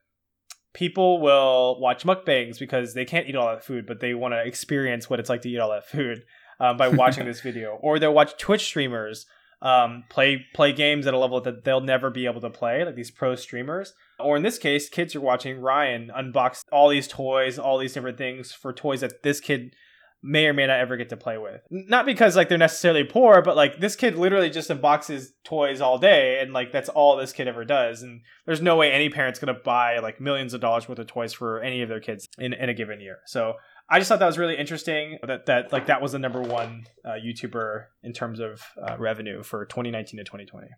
people 0.74 1.18
will 1.22 1.80
watch 1.80 2.04
mukbangs 2.04 2.58
because 2.58 2.92
they 2.92 3.06
can't 3.06 3.26
eat 3.26 3.36
all 3.36 3.48
that 3.48 3.64
food, 3.64 3.86
but 3.86 4.00
they 4.00 4.12
want 4.12 4.34
to 4.34 4.46
experience 4.46 5.08
what 5.08 5.18
it's 5.18 5.30
like 5.30 5.40
to 5.40 5.48
eat 5.48 5.60
all 5.60 5.70
that 5.70 5.88
food 5.88 6.24
um, 6.60 6.76
by 6.76 6.88
watching 6.88 7.24
this 7.24 7.40
video. 7.48 7.78
Or 7.80 7.98
they'll 7.98 8.12
watch 8.12 8.36
Twitch 8.36 8.66
streamers 8.66 9.24
um, 9.62 10.04
play 10.10 10.44
play 10.52 10.74
games 10.74 11.06
at 11.06 11.14
a 11.14 11.18
level 11.18 11.40
that 11.40 11.64
they'll 11.64 11.80
never 11.80 12.10
be 12.10 12.26
able 12.26 12.42
to 12.42 12.50
play, 12.50 12.84
like 12.84 12.96
these 12.96 13.10
pro 13.10 13.34
streamers. 13.34 13.94
Or 14.20 14.36
in 14.36 14.42
this 14.42 14.58
case, 14.58 14.90
kids 14.90 15.16
are 15.16 15.22
watching 15.22 15.58
Ryan 15.58 16.12
unbox 16.14 16.64
all 16.70 16.90
these 16.90 17.08
toys, 17.08 17.58
all 17.58 17.78
these 17.78 17.94
different 17.94 18.18
things 18.18 18.52
for 18.52 18.74
toys 18.74 19.00
that 19.00 19.22
this 19.22 19.40
kid 19.40 19.74
may 20.22 20.46
or 20.46 20.52
may 20.52 20.66
not 20.66 20.78
ever 20.78 20.96
get 20.96 21.08
to 21.08 21.16
play 21.16 21.36
with. 21.36 21.60
Not 21.70 22.06
because 22.06 22.36
like 22.36 22.48
they're 22.48 22.58
necessarily 22.58 23.04
poor, 23.04 23.42
but 23.42 23.56
like 23.56 23.80
this 23.80 23.96
kid 23.96 24.16
literally 24.16 24.50
just 24.50 24.70
unboxes 24.70 25.28
toys 25.44 25.80
all 25.80 25.98
day 25.98 26.40
and 26.40 26.52
like 26.52 26.72
that's 26.72 26.88
all 26.88 27.16
this 27.16 27.32
kid 27.32 27.48
ever 27.48 27.64
does. 27.64 28.02
And 28.02 28.20
there's 28.46 28.62
no 28.62 28.76
way 28.76 28.92
any 28.92 29.08
parent's 29.08 29.38
gonna 29.38 29.54
buy 29.54 29.98
like 29.98 30.20
millions 30.20 30.54
of 30.54 30.60
dollars 30.60 30.88
worth 30.88 30.98
of 30.98 31.06
toys 31.06 31.32
for 31.32 31.60
any 31.60 31.82
of 31.82 31.88
their 31.88 32.00
kids 32.00 32.28
in, 32.38 32.52
in 32.52 32.68
a 32.68 32.74
given 32.74 33.00
year. 33.00 33.18
So 33.26 33.54
I 33.88 33.98
just 33.98 34.08
thought 34.08 34.20
that 34.20 34.26
was 34.26 34.38
really 34.38 34.56
interesting 34.56 35.18
that 35.26 35.46
that 35.46 35.72
like 35.72 35.86
that 35.86 36.00
was 36.00 36.12
the 36.12 36.18
number 36.18 36.40
one 36.40 36.84
uh, 37.04 37.10
YouTuber 37.12 37.86
in 38.02 38.12
terms 38.12 38.40
of 38.40 38.62
uh, 38.80 38.96
revenue 38.98 39.42
for 39.42 39.66
2019 39.66 40.18
to 40.18 40.24
2020. 40.24 40.68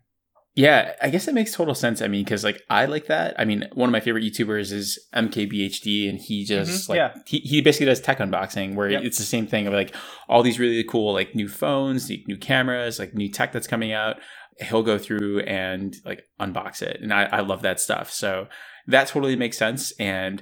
Yeah, 0.57 0.93
I 1.01 1.09
guess 1.09 1.27
it 1.27 1.33
makes 1.33 1.53
total 1.53 1.75
sense. 1.75 2.01
I 2.01 2.07
mean, 2.07 2.23
because 2.23 2.45
like 2.45 2.61
I 2.69 2.85
like 2.85 3.07
that. 3.07 3.35
I 3.37 3.43
mean, 3.43 3.67
one 3.73 3.89
of 3.89 3.91
my 3.91 3.99
favorite 3.99 4.23
YouTubers 4.23 4.71
is 4.71 4.97
MKBHD, 5.13 6.07
and 6.09 6.17
he 6.17 6.45
just 6.45 6.85
Mhm, 6.87 6.89
like 6.89 6.95
yeah. 6.97 7.13
he, 7.25 7.39
he 7.39 7.61
basically 7.61 7.87
does 7.87 7.99
tech 7.99 8.19
unboxing, 8.19 8.75
where 8.75 8.89
Yep. 8.89 9.03
it's 9.03 9.17
the 9.17 9.25
same 9.25 9.47
thing 9.47 9.67
of 9.67 9.73
like 9.73 9.93
all 10.29 10.43
these 10.43 10.57
really 10.57 10.83
cool 10.85 11.11
like 11.13 11.35
new 11.35 11.49
phones, 11.49 12.09
new 12.09 12.19
new 12.27 12.37
cameras, 12.37 12.99
like 12.99 13.13
new 13.13 13.29
tech 13.29 13.51
that's 13.51 13.67
coming 13.67 13.91
out. 13.91 14.15
He'll 14.61 14.83
go 14.83 14.97
through 14.97 15.41
and 15.41 15.93
like 16.05 16.23
unbox 16.39 16.81
it, 16.81 17.01
and 17.01 17.13
I, 17.13 17.23
I 17.25 17.39
love 17.41 17.61
that 17.63 17.81
stuff. 17.81 18.09
So 18.09 18.47
that 18.87 19.09
totally 19.09 19.35
makes 19.35 19.57
sense. 19.57 19.91
And 19.99 20.41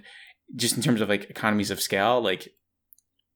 just 0.55 0.75
in 0.75 0.83
terms 0.83 1.01
of 1.01 1.09
like 1.09 1.27
economies 1.31 1.71
of 1.71 1.81
scale, 1.81 2.21
like 2.21 2.49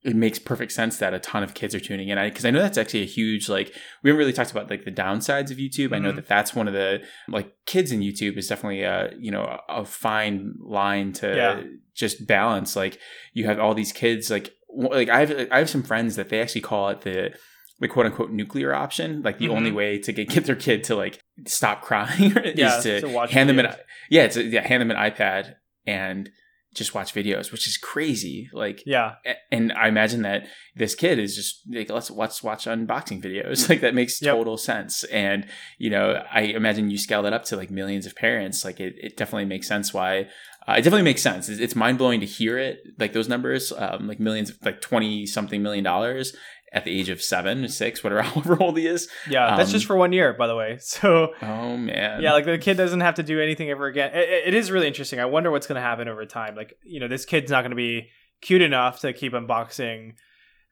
it 0.07 0.15
makes 0.15 0.39
perfect 0.39 0.71
sense 0.71 0.97
that 0.97 1.13
a 1.13 1.19
ton 1.19 1.43
of 1.43 1.53
kids 1.53 1.75
are 1.75 1.79
tuning 1.79 2.07
in. 2.07 2.17
Because 2.17 2.45
I 2.45 2.49
know 2.51 2.61
that's 2.61 2.77
actually 2.77 3.01
a 3.03 3.05
huge 3.05 3.49
like 3.49 3.75
we 4.01 4.09
haven't 4.09 4.17
really 4.19 4.33
talked 4.33 4.51
about 4.51 4.69
like 4.69 4.85
the 4.85 4.91
downsides 4.91 5.51
of 5.51 5.57
YouTube. 5.57 5.93
I 5.93 5.99
know 5.99 6.11
Mhm. 6.13 6.15
that 6.15 6.27
that's 6.27 6.55
one 6.55 6.67
of 6.67 6.73
the 6.73 7.01
like 7.27 7.51
kids 7.65 7.91
in 7.91 7.99
YouTube 7.99 8.37
is 8.37 8.47
definitely 8.47 8.83
a 8.83 9.11
you 9.19 9.31
know 9.31 9.59
a, 9.69 9.83
fine 9.85 10.53
line 10.61 11.11
to 11.13 11.27
Yeah. 11.35 11.61
just 11.93 12.25
balance. 12.25 12.75
Like 12.75 12.99
you 13.33 13.45
have 13.45 13.59
all 13.59 13.73
these 13.75 13.91
kids 13.91 14.31
like 14.31 14.51
like 14.75 15.09
I 15.09 15.19
have 15.25 15.47
I 15.51 15.57
have 15.59 15.69
some 15.69 15.83
friends 15.83 16.15
that 16.15 16.29
they 16.29 16.39
actually 16.41 16.61
call 16.61 16.87
it 16.89 17.01
the 17.01 17.33
the 17.79 17.87
quote 17.89 18.05
unquote 18.05 18.31
nuclear 18.31 18.73
option. 18.73 19.21
Like 19.23 19.37
the 19.39 19.47
Mhm. 19.47 19.55
only 19.57 19.71
way 19.71 19.99
to 19.99 20.11
get, 20.13 20.29
get 20.29 20.45
their 20.45 20.55
kid 20.55 20.83
to 20.85 20.95
like 20.95 21.19
stop 21.45 21.81
crying 21.81 22.31
Yeah, 22.55 22.77
is 22.77 22.83
to, 22.83 23.01
to 23.01 23.09
watch 23.09 23.31
hand 23.31 23.49
them 23.49 23.59
an 23.59 23.67
yeah 24.09 24.23
it's 24.23 24.37
a, 24.37 24.43
yeah 24.43 24.65
hand 24.65 24.81
them 24.81 24.89
an 24.91 24.97
iPad 24.97 25.55
and 25.85 26.29
just 26.77 26.93
watch 26.93 27.13
videos, 27.13 27.51
which 27.51 27.67
is 27.67 27.77
crazy. 27.77 28.49
Like 28.53 28.83
Yeah, 28.85 29.15
and 29.51 29.73
I 29.73 29.87
imagine 29.87 30.21
that 30.21 30.47
this 30.75 30.95
kid 30.95 31.19
is 31.19 31.35
just 31.35 31.61
like 31.73 31.89
let's 31.89 32.09
let's 32.11 32.43
watch 32.43 32.65
unboxing 32.65 33.21
videos. 33.21 33.67
Like 33.69 33.81
that 33.81 33.95
makes 33.95 34.21
Yep. 34.21 34.35
total 34.35 34.57
sense. 34.57 35.03
And 35.05 35.45
you 35.77 35.89
know, 35.89 36.23
I 36.31 36.41
imagine 36.41 36.89
you 36.89 36.97
scale 36.97 37.23
that 37.23 37.33
up 37.33 37.43
to 37.45 37.55
like 37.57 37.71
millions 37.71 38.05
of 38.05 38.15
parents. 38.15 38.63
Like 38.63 38.79
it, 38.79 38.95
it 38.97 39.17
definitely 39.17 39.45
makes 39.45 39.67
sense 39.67 39.93
why. 39.93 40.27
Uh, 40.69 40.73
it 40.73 40.81
definitely 40.83 41.01
makes 41.03 41.21
sense. 41.21 41.47
It's, 41.47 41.61
it's 41.61 41.75
mind 41.77 41.97
blowing 41.97 42.19
to 42.19 42.25
hear 42.25 42.57
it, 42.57 42.79
like 42.99 43.13
those 43.13 43.29
numbers, 43.29 43.71
um, 43.71 44.05
like 44.05 44.19
millions, 44.19 44.51
like 44.63 44.81
twenty 44.81 45.25
something 45.25 45.63
million 45.63 45.83
dollars 45.83 46.35
at 46.77 46.85
the 46.85 46.97
age 46.99 47.09
of 47.09 47.21
seven, 47.21 47.67
six, 47.67 48.03
whatever, 48.03 48.21
however 48.29 48.57
old 48.61 48.77
he 48.77 48.85
is. 48.87 49.09
yeah. 49.29 49.55
That's 49.57 49.69
Um, 49.69 49.73
just 49.73 49.85
for 49.85 49.95
one 49.97 50.13
year, 50.13 50.33
by 50.33 50.47
the 50.47 50.55
way. 50.55 50.77
So 50.81 51.33
Oh 51.41 51.75
man, 51.77 52.21
yeah, 52.21 52.33
like 52.33 52.45
the 52.45 52.57
kid 52.57 52.77
doesn't 52.77 53.01
have 53.01 53.15
to 53.15 53.23
do 53.23 53.41
anything 53.41 53.69
ever 53.69 53.85
again. 53.87 54.11
It, 54.13 54.29
it- 54.29 54.43
it 54.49 54.53
is 54.53 54.71
really 54.71 54.87
interesting. 54.87 55.19
I 55.19 55.25
wonder 55.25 55.49
what's 55.51 55.67
going 55.67 55.75
to 55.81 55.87
happen 55.89 56.07
over 56.07 56.25
time. 56.25 56.55
Like 56.55 56.73
you 56.83 56.99
know, 56.99 57.07
this 57.07 57.25
kid's 57.25 57.51
not 57.51 57.61
going 57.61 57.71
to 57.71 57.75
be 57.75 58.09
cute 58.41 58.61
enough 58.61 58.99
to 59.01 59.11
keep 59.13 59.33
unboxing 59.33 60.11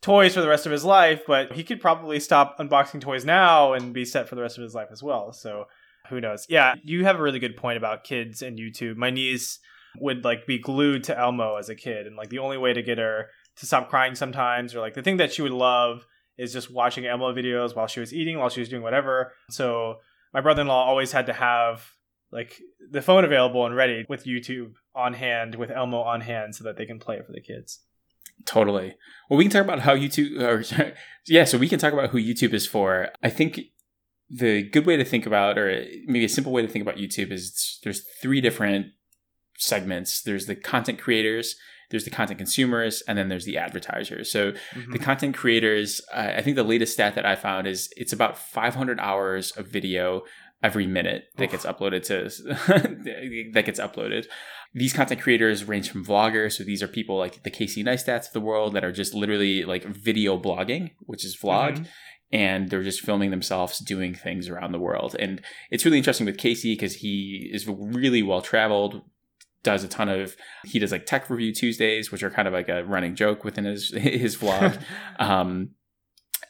toys 0.01 0.33
for 0.35 0.41
the 0.41 0.47
rest 0.47 0.65
of 0.67 0.71
his 0.71 0.85
life, 0.85 1.21
but 1.25 1.53
he 1.53 1.63
could 1.63 1.81
probably 1.81 2.19
stop 2.19 2.57
unboxing 2.59 3.01
toys 3.01 3.25
now 3.25 3.73
and 3.73 3.93
be 3.93 4.05
set 4.05 4.29
for 4.29 4.35
the 4.35 4.41
rest 4.41 4.57
of 4.57 4.63
his 4.63 4.75
life 4.75 4.89
as 4.91 5.01
well. 5.01 5.33
So 5.33 5.65
who 6.09 6.21
knows? 6.21 6.45
Yeah, 6.49 6.75
you 6.83 7.05
have 7.05 7.19
a 7.19 7.23
really 7.23 7.39
good 7.39 7.57
point 7.57 7.77
about 7.77 8.03
kids 8.03 8.41
and 8.43 8.59
YouTube. 8.59 8.97
My 8.97 9.09
niece 9.09 9.59
would 9.99 10.23
like 10.23 10.45
be 10.45 10.59
glued 10.59 11.05
to 11.05 11.17
Elmo 11.17 11.55
as 11.55 11.69
a 11.69 11.75
kid, 11.75 12.05
and 12.05 12.15
like 12.15 12.29
the 12.29 12.39
only 12.39 12.57
way 12.57 12.73
to 12.73 12.83
get 12.83 12.97
her 12.99 13.29
to 13.57 13.65
stop 13.65 13.89
crying 13.89 14.15
sometimes, 14.15 14.75
or 14.75 14.79
like 14.79 14.93
the 14.93 15.01
thing 15.01 15.17
that 15.17 15.33
she 15.33 15.41
would 15.41 15.51
love 15.51 16.05
is 16.37 16.51
just 16.51 16.71
watching 16.71 17.05
Elmo 17.05 17.33
videos 17.33 17.75
while 17.75 17.87
she 17.87 17.99
was 17.99 18.13
eating, 18.13 18.37
while 18.37 18.49
she 18.49 18.59
was 18.59 18.69
doing 18.69 18.83
whatever. 18.83 19.31
So 19.49 19.99
my 20.33 20.41
brother-in-law 20.41 20.85
always 20.85 21.11
had 21.11 21.27
to 21.27 21.33
have 21.33 21.85
like 22.31 22.59
the 22.91 23.01
phone 23.01 23.23
available 23.23 23.65
and 23.65 23.75
ready 23.75 24.05
with 24.09 24.25
YouTube 24.25 24.73
on 24.93 25.13
hand, 25.13 25.55
with 25.55 25.71
Elmo 25.71 26.01
on 26.01 26.21
hand, 26.21 26.55
so 26.55 26.63
that 26.65 26.75
they 26.77 26.85
can 26.85 26.99
play 26.99 27.15
it 27.15 27.25
for 27.25 27.31
the 27.31 27.39
kids. 27.39 27.79
Totally. 28.43 28.95
Well, 29.29 29.37
we 29.37 29.45
can 29.45 29.51
talk 29.51 29.63
about 29.63 29.79
how 29.79 29.95
YouTube, 29.95 30.41
or 30.41 30.91
yeah, 31.25 31.45
so 31.45 31.57
we 31.57 31.69
can 31.69 31.79
talk 31.79 31.93
about 31.93 32.09
who 32.09 32.17
YouTube 32.17 32.53
is 32.53 32.67
for. 32.67 33.09
I 33.23 33.29
think 33.29 33.61
the 34.29 34.63
good 34.63 34.85
way 34.85 34.97
to 34.97 35.05
think 35.05 35.25
about, 35.25 35.57
or 35.57 35.85
maybe 36.05 36.25
a 36.25 36.29
simple 36.29 36.51
way 36.51 36.61
to 36.61 36.67
think 36.67 36.81
about 36.81 36.97
YouTube 36.97 37.31
is 37.31 37.79
there's 37.83 38.03
three 38.21 38.41
different 38.41 38.87
segments. 39.57 40.21
There's 40.21 40.47
the 40.47 40.55
content 40.55 40.99
creators, 40.99 41.55
there's 41.95 42.03
the 42.05 42.11
content 42.11 42.37
consumers, 42.37 43.01
and 43.07 43.17
then 43.17 43.29
there's 43.29 43.45
the 43.45 43.57
advertisers. 43.57 44.29
So 44.31 44.51
Mm-hmm. 44.51 44.91
the 44.91 44.99
content 44.99 45.35
creators, 45.35 46.01
uh, 46.13 46.33
I 46.37 46.41
think 46.41 46.55
the 46.55 46.63
latest 46.63 46.93
stat 46.93 47.15
that 47.15 47.25
I 47.25 47.35
found 47.35 47.67
is 47.67 47.89
it's 47.95 48.13
about 48.13 48.37
500 48.37 48.99
hours 48.99 49.51
of 49.57 49.67
video 49.67 50.23
every 50.63 50.87
minute 50.87 51.25
that 51.37 51.45
Oof. 51.45 51.51
gets 51.51 51.65
uploaded 51.65 52.03
to 52.05 52.29
that 53.53 53.65
gets 53.65 53.79
uploaded. 53.79 54.25
These 54.73 54.93
content 54.93 55.21
creators 55.21 55.63
range 55.63 55.89
from 55.89 56.03
vloggers, 56.05 56.53
so 56.53 56.63
these 56.63 56.83
are 56.83 56.87
people 56.87 57.17
like 57.17 57.43
the 57.43 57.49
Casey 57.49 57.83
Neistats 57.83 58.27
of 58.27 58.33
the 58.33 58.41
world 58.41 58.73
that 58.73 58.83
are 58.83 58.91
just 58.91 59.13
literally 59.13 59.63
like 59.63 59.85
video 59.85 60.37
blogging, 60.37 60.91
which 61.01 61.23
is 61.23 61.37
vlog, 61.37 61.77
Mhm. 61.77 61.87
and 62.31 62.69
they're 62.69 62.83
just 62.83 63.01
filming 63.01 63.31
themselves 63.31 63.79
doing 63.79 64.13
things 64.13 64.49
around 64.49 64.71
the 64.73 64.79
world. 64.79 65.15
And 65.17 65.41
it's 65.71 65.85
really 65.85 65.97
interesting 65.99 66.25
with 66.25 66.37
Casey 66.37 66.73
because 66.73 66.95
he 66.95 67.49
is 67.53 67.65
really 67.67 68.21
well 68.23 68.41
traveled, 68.41 69.01
does 69.65 69.83
a 69.83 69.89
ton 69.89 70.07
of 70.07 70.37
he 70.63 70.79
does 70.79 70.93
like 70.93 71.05
tech 71.05 71.29
review 71.29 71.51
Tuesdays, 71.53 72.11
which 72.11 72.23
are 72.23 72.29
kind 72.29 72.47
of 72.47 72.53
like 72.53 72.69
a 72.69 72.85
running 72.85 73.15
joke 73.15 73.43
within 73.43 73.65
his 73.65 73.89
his 73.97 74.37
vlog. 74.37 74.79
um, 75.19 75.71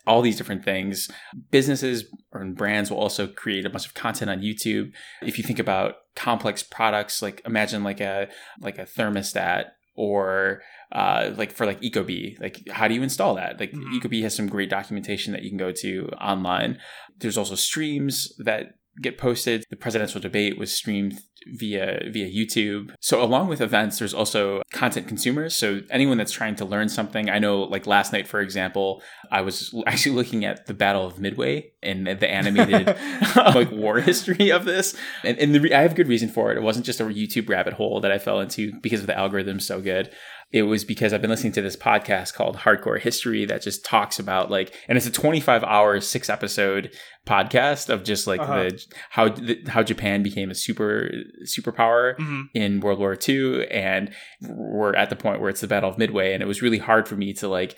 all 0.05 0.21
these 0.21 0.37
different 0.37 0.63
things. 0.63 1.09
Businesses 1.49 2.05
or 2.31 2.45
brands 2.45 2.91
will 2.91 2.99
also 2.99 3.25
create 3.25 3.65
a 3.65 3.69
bunch 3.71 3.87
of 3.87 3.95
content 3.95 4.29
on 4.29 4.41
YouTube. 4.41 4.91
If 5.23 5.39
you 5.39 5.43
think 5.43 5.57
about 5.57 5.95
complex 6.15 6.61
products, 6.61 7.23
like 7.23 7.41
imagine 7.45 7.83
like 7.83 8.01
a 8.01 8.27
like 8.61 8.77
a 8.77 8.83
thermostat 8.83 9.65
or 9.95 10.61
uh, 10.91 11.31
like 11.35 11.51
for 11.51 11.65
like 11.65 11.81
Ecobee, 11.81 12.39
like 12.39 12.61
how 12.69 12.87
do 12.87 12.93
you 12.93 13.01
install 13.01 13.35
that? 13.35 13.59
Like 13.59 13.71
Mhm. 13.71 13.99
Ecobee 13.99 14.21
has 14.23 14.35
some 14.35 14.47
great 14.47 14.69
documentation 14.69 15.33
that 15.33 15.41
you 15.41 15.49
can 15.49 15.57
go 15.57 15.71
to 15.71 16.09
online. 16.21 16.77
There's 17.17 17.37
also 17.37 17.55
streams 17.55 18.31
that 18.37 18.75
get 19.01 19.17
posted. 19.17 19.63
The 19.69 19.75
presidential 19.75 20.21
debate 20.21 20.57
was 20.57 20.71
streamed 20.73 21.19
via 21.47 22.01
via 22.11 22.27
YouTube. 22.27 22.93
So 22.99 23.23
along 23.23 23.47
with 23.47 23.61
events, 23.61 23.99
there's 23.99 24.13
also 24.13 24.61
content 24.71 25.07
consumers. 25.07 25.55
So 25.55 25.81
anyone 25.89 26.17
that's 26.17 26.31
trying 26.31 26.55
to 26.55 26.65
learn 26.65 26.89
something. 26.89 27.29
I 27.29 27.39
know 27.39 27.63
like 27.63 27.85
last 27.85 28.13
night, 28.13 28.27
for 28.27 28.39
example, 28.39 29.01
I 29.31 29.41
was 29.41 29.73
actually 29.87 30.15
looking 30.15 30.45
at 30.45 30.65
the 30.65 30.73
Battle 30.73 31.05
of 31.05 31.19
Midway 31.19 31.71
and 31.83 32.07
the 32.07 32.29
animated 32.29 32.95
like 33.35 33.71
war 33.71 33.99
history 33.99 34.51
of 34.51 34.65
this. 34.65 34.95
And, 35.23 35.37
and 35.37 35.53
the 35.53 35.59
re- 35.59 35.73
I 35.73 35.81
have 35.81 35.95
good 35.95 36.07
reason 36.07 36.29
for 36.29 36.51
it. 36.51 36.57
It 36.57 36.63
wasn't 36.63 36.85
just 36.85 36.99
a 36.99 37.05
YouTube 37.05 37.49
rabbit 37.49 37.73
hole 37.73 37.99
that 38.01 38.11
I 38.11 38.17
fell 38.17 38.39
into 38.39 38.73
because 38.81 39.01
of 39.01 39.07
the 39.07 39.17
algorithm 39.17 39.59
so 39.59 39.81
good. 39.81 40.11
It 40.51 40.63
was 40.63 40.85
because 40.85 41.11
I've 41.11 41.21
been 41.21 41.31
listening 41.31 41.51
to 41.53 41.61
this 41.61 41.75
podcast 41.75 42.33
called 42.33 42.57
Hardcore 42.57 42.99
History 43.01 43.45
that 43.45 43.61
just 43.61 43.83
talks 43.83 44.19
about 44.19 44.49
like, 44.49 44.73
and 44.87 44.97
it's 44.97 45.07
a 45.07 45.11
25 45.11 45.63
hour, 45.63 45.99
six 45.99 46.29
episode 46.29 46.93
podcast 47.27 47.89
of 47.89 48.03
just 48.03 48.25
like 48.27 48.39
Uh-huh. 48.39 48.63
the 48.69 48.81
how 49.09 49.29
the, 49.29 49.59
how 49.67 49.83
Japan 49.83 50.23
became 50.23 50.49
a 50.51 50.55
super 50.55 51.09
superpower 51.45 52.15
Mhm. 52.17 52.43
in 52.53 52.79
World 52.79 52.99
War 52.99 53.17
II, 53.27 53.67
and 53.69 54.11
we're 54.47 54.95
at 54.95 55.09
the 55.09 55.15
point 55.15 55.41
where 55.41 55.49
it's 55.49 55.61
the 55.61 55.67
Battle 55.67 55.89
of 55.89 55.97
Midway, 55.97 56.33
and 56.33 56.41
it 56.43 56.45
was 56.45 56.61
really 56.61 56.77
hard 56.77 57.07
for 57.07 57.15
me 57.15 57.33
to 57.33 57.47
like 57.47 57.75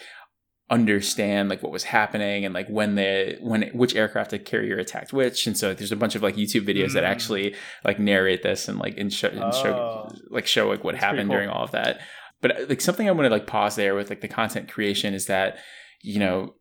understand 0.70 1.48
like 1.48 1.64
what 1.64 1.72
was 1.72 1.86
happening 1.86 2.44
and 2.44 2.54
like 2.54 2.68
when 2.68 2.96
the 2.96 3.38
when 3.40 3.62
which 3.74 3.96
aircraft 3.96 4.34
carrier 4.44 4.78
attacked 4.78 5.14
which 5.14 5.48
and 5.48 5.56
so 5.58 5.74
there's 5.74 5.94
a 5.94 5.96
bunch 5.96 6.14
of 6.14 6.22
like 6.22 6.36
youtube 6.36 6.68
videos 6.68 6.92
that 6.92 7.04
Mm. 7.06 7.08
actually 7.08 7.56
like 7.86 8.00
narrate 8.00 8.44
this 8.44 8.68
and 8.68 8.78
like 8.78 8.98
and 8.98 9.14
show, 9.14 9.30
and 9.30 9.54
show 9.54 9.74
Oh. 9.74 10.16
like 10.30 10.46
show 10.46 10.68
like 10.68 10.84
what 10.84 10.96
That's 10.96 11.06
happened 11.06 11.30
cool. 11.30 11.38
during 11.38 11.50
all 11.50 11.64
of 11.64 11.72
that 11.72 12.02
but 12.42 12.52
uh, 12.60 12.66
like 12.70 12.82
something 12.82 13.08
i 13.08 13.12
want 13.12 13.26
to 13.26 13.30
like 13.30 13.48
pause 13.48 13.76
there 13.76 13.96
with 13.96 14.10
like 14.10 14.22
the 14.22 14.28
content 14.28 14.70
creation 14.70 15.14
is 15.14 15.26
that 15.26 15.58
you 16.02 16.20
know 16.20 16.54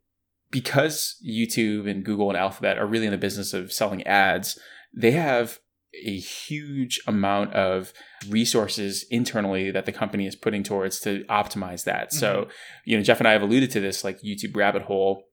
because 0.50 1.16
youtube 1.26 1.90
and 1.90 2.04
google 2.04 2.28
and 2.28 2.38
alphabet 2.38 2.78
are 2.78 2.86
really 2.86 3.06
in 3.06 3.12
the 3.12 3.18
business 3.18 3.52
of 3.52 3.72
selling 3.72 4.02
ads 4.06 4.58
they 4.94 5.12
have 5.12 5.58
a 6.04 6.18
huge 6.18 7.00
amount 7.06 7.54
of 7.54 7.92
resources 8.28 9.04
internally 9.10 9.70
that 9.70 9.86
the 9.86 9.92
company 9.92 10.26
is 10.26 10.36
putting 10.36 10.62
towards 10.62 11.00
to 11.00 11.24
optimize 11.30 11.84
that. 11.84 12.12
So, 12.12 12.48
you 12.84 12.96
know, 12.98 13.02
Jeff 13.02 13.18
and 13.18 13.26
I 13.26 13.32
have 13.32 13.40
alluded 13.40 13.70
to 13.70 13.80
this 13.80 14.04
like 14.04 14.20
YouTube 14.20 14.54
rabbit 14.56 14.82
hole. 14.82 15.24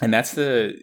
And 0.00 0.14
that's 0.14 0.34
the 0.34 0.74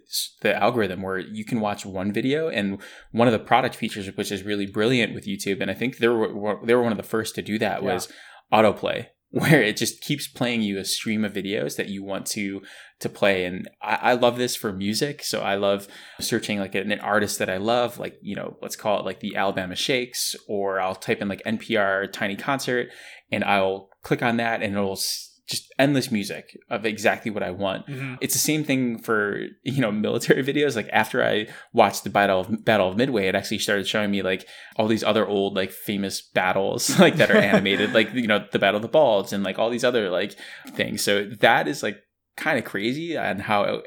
the 0.42 0.54
algorithm 0.62 1.02
where 1.02 1.18
you 1.18 1.46
can 1.46 1.62
watch 1.62 1.86
one 1.86 2.12
video, 2.12 2.50
and 2.50 2.82
one 3.14 3.30
of 3.30 3.32
the 3.32 3.40
product 3.40 3.74
features, 3.74 4.14
which 4.18 4.30
is 4.30 4.44
really 4.44 4.66
brilliant 4.66 5.14
with 5.14 5.26
YouTube, 5.26 5.62
and 5.62 5.72
I 5.72 5.74
think 5.74 6.00
they 6.00 6.10
were 6.10 6.60
they 6.66 6.76
were 6.76 6.84
one 6.84 6.92
of 6.92 6.98
the 6.98 7.04
first 7.04 7.36
to 7.36 7.42
do 7.42 7.58
that, 7.60 7.82
Yeah. 7.82 7.94
was 7.94 8.12
autoplay, 8.54 9.08
where 9.30 9.62
it 9.62 9.78
just 9.78 10.02
keeps 10.02 10.28
playing 10.28 10.62
you 10.62 10.78
a 10.78 10.86
stream 10.86 11.26
of 11.26 11.34
videos 11.34 11.76
that 11.76 11.90
you 11.90 12.04
want 12.04 12.26
to 12.26 12.62
to 13.02 13.10
play. 13.10 13.46
And 13.46 13.70
I, 13.82 13.96
I 14.02 14.14
love 14.14 14.38
this 14.38 14.56
for 14.56 14.72
music, 14.72 15.24
so 15.24 15.42
I 15.42 15.56
love 15.56 15.88
searching 16.22 16.60
like 16.60 16.76
an, 16.76 16.92
an 16.92 17.00
artist 17.02 17.40
that 17.40 17.50
I 17.50 17.58
love, 17.58 18.00
like 18.00 18.18
you 18.22 18.36
know, 18.36 18.58
let's 18.62 18.76
call 18.76 19.00
it 19.00 19.06
like 19.06 19.20
the 19.20 19.36
Alabama 19.36 19.76
Shakes, 19.76 20.36
or 20.48 20.80
I'll 20.80 20.96
type 20.96 21.22
in 21.22 21.28
like 21.28 21.44
NPR 21.46 22.12
Tiny 22.12 22.36
Concert, 22.36 22.90
and 23.32 23.44
I'll 23.44 23.90
click 24.04 24.22
on 24.22 24.38
that, 24.38 24.62
and 24.62 24.76
it'll 24.76 25.00
just 25.48 25.72
endless 25.78 26.10
music 26.12 26.58
of 26.70 26.86
exactly 26.86 27.30
what 27.30 27.44
I 27.44 27.52
want. 27.52 27.86
Mhm. 27.88 28.18
It's 28.20 28.34
the 28.34 28.40
same 28.40 28.64
thing 28.64 28.98
for 28.98 29.46
you 29.64 29.80
know 29.82 29.92
military 29.92 30.44
videos. 30.50 30.76
Like 30.76 30.90
after 30.92 31.24
I 31.24 31.48
watched 31.74 32.04
the 32.04 32.10
battle 32.10 32.40
of 32.42 32.66
Battle 32.66 32.90
of 32.90 32.98
Midway, 32.98 33.28
it 33.28 33.36
actually 33.36 33.60
started 33.60 33.88
showing 33.88 34.12
me 34.12 34.22
like 34.24 34.48
all 34.76 34.88
these 34.88 35.04
other 35.04 35.28
old 35.28 35.56
like 35.56 35.72
famous 35.72 36.22
battles 36.22 36.98
like 37.00 37.18
that 37.18 37.30
are 37.32 37.38
animated, 37.38 37.94
like 37.94 38.14
you 38.14 38.28
know 38.28 38.46
the 38.52 38.60
Battle 38.60 38.78
of 38.78 38.82
the 38.82 38.88
Bulge 38.88 39.34
and 39.34 39.44
like 39.44 39.60
all 39.60 39.70
these 39.70 39.84
other 39.84 40.10
like 40.10 40.36
things. 40.70 41.02
So 41.04 41.26
that 41.42 41.68
is 41.68 41.84
like 41.84 41.98
kind 42.38 42.58
of 42.58 42.66
crazy 42.66 43.16
and 43.16 43.42
how 43.42 43.82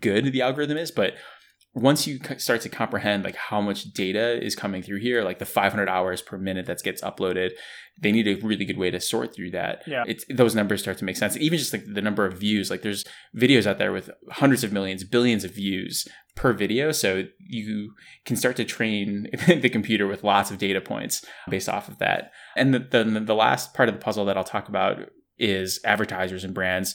good 0.00 0.24
the 0.32 0.42
algorithm 0.42 0.76
is, 0.76 0.90
but 0.90 1.14
once 1.74 2.06
you 2.06 2.20
start 2.38 2.60
to 2.60 2.68
comprehend 2.68 3.24
like 3.24 3.36
how 3.36 3.60
much 3.60 3.92
data 3.92 4.42
is 4.44 4.54
coming 4.54 4.82
through 4.82 5.00
here 5.00 5.24
like 5.24 5.38
the 5.38 5.44
500 5.44 5.88
hours 5.88 6.22
per 6.22 6.38
minute 6.38 6.66
that 6.66 6.82
gets 6.82 7.02
uploaded 7.02 7.50
they 8.00 8.10
need 8.10 8.26
a 8.26 8.34
really 8.44 8.64
good 8.64 8.76
way 8.76 8.90
to 8.90 9.00
sort 9.00 9.34
through 9.34 9.52
that. 9.52 9.82
Yeah. 9.86 10.04
it's 10.06 10.24
those 10.28 10.54
numbers 10.54 10.82
start 10.82 10.98
to 10.98 11.04
make 11.04 11.16
sense. 11.16 11.36
Even 11.36 11.58
just 11.58 11.72
like 11.72 11.84
the 11.86 12.02
number 12.02 12.26
of 12.26 12.38
views 12.38 12.70
like 12.70 12.82
there's 12.82 13.04
videos 13.36 13.66
out 13.66 13.78
there 13.78 13.92
with 13.92 14.10
hundreds 14.32 14.64
of 14.64 14.72
millions 14.72 15.04
billions 15.04 15.44
of 15.44 15.54
views 15.54 16.08
per 16.34 16.52
video. 16.52 16.90
So 16.90 17.24
you 17.38 17.94
can 18.24 18.36
start 18.36 18.56
to 18.56 18.64
train 18.64 19.28
the 19.46 19.68
computer 19.68 20.06
with 20.06 20.24
lots 20.24 20.50
of 20.50 20.58
data 20.58 20.80
points 20.80 21.24
based 21.48 21.68
off 21.68 21.88
of 21.88 21.98
that. 21.98 22.32
And 22.56 22.74
the, 22.74 22.80
the, 22.80 23.04
the 23.20 23.34
last 23.34 23.74
part 23.74 23.88
of 23.88 23.94
the 23.94 24.00
puzzle 24.00 24.24
that 24.24 24.36
i'll 24.36 24.44
talk 24.44 24.68
about 24.68 24.98
is 25.38 25.80
advertisers 25.84 26.44
and 26.44 26.54
brands 26.54 26.94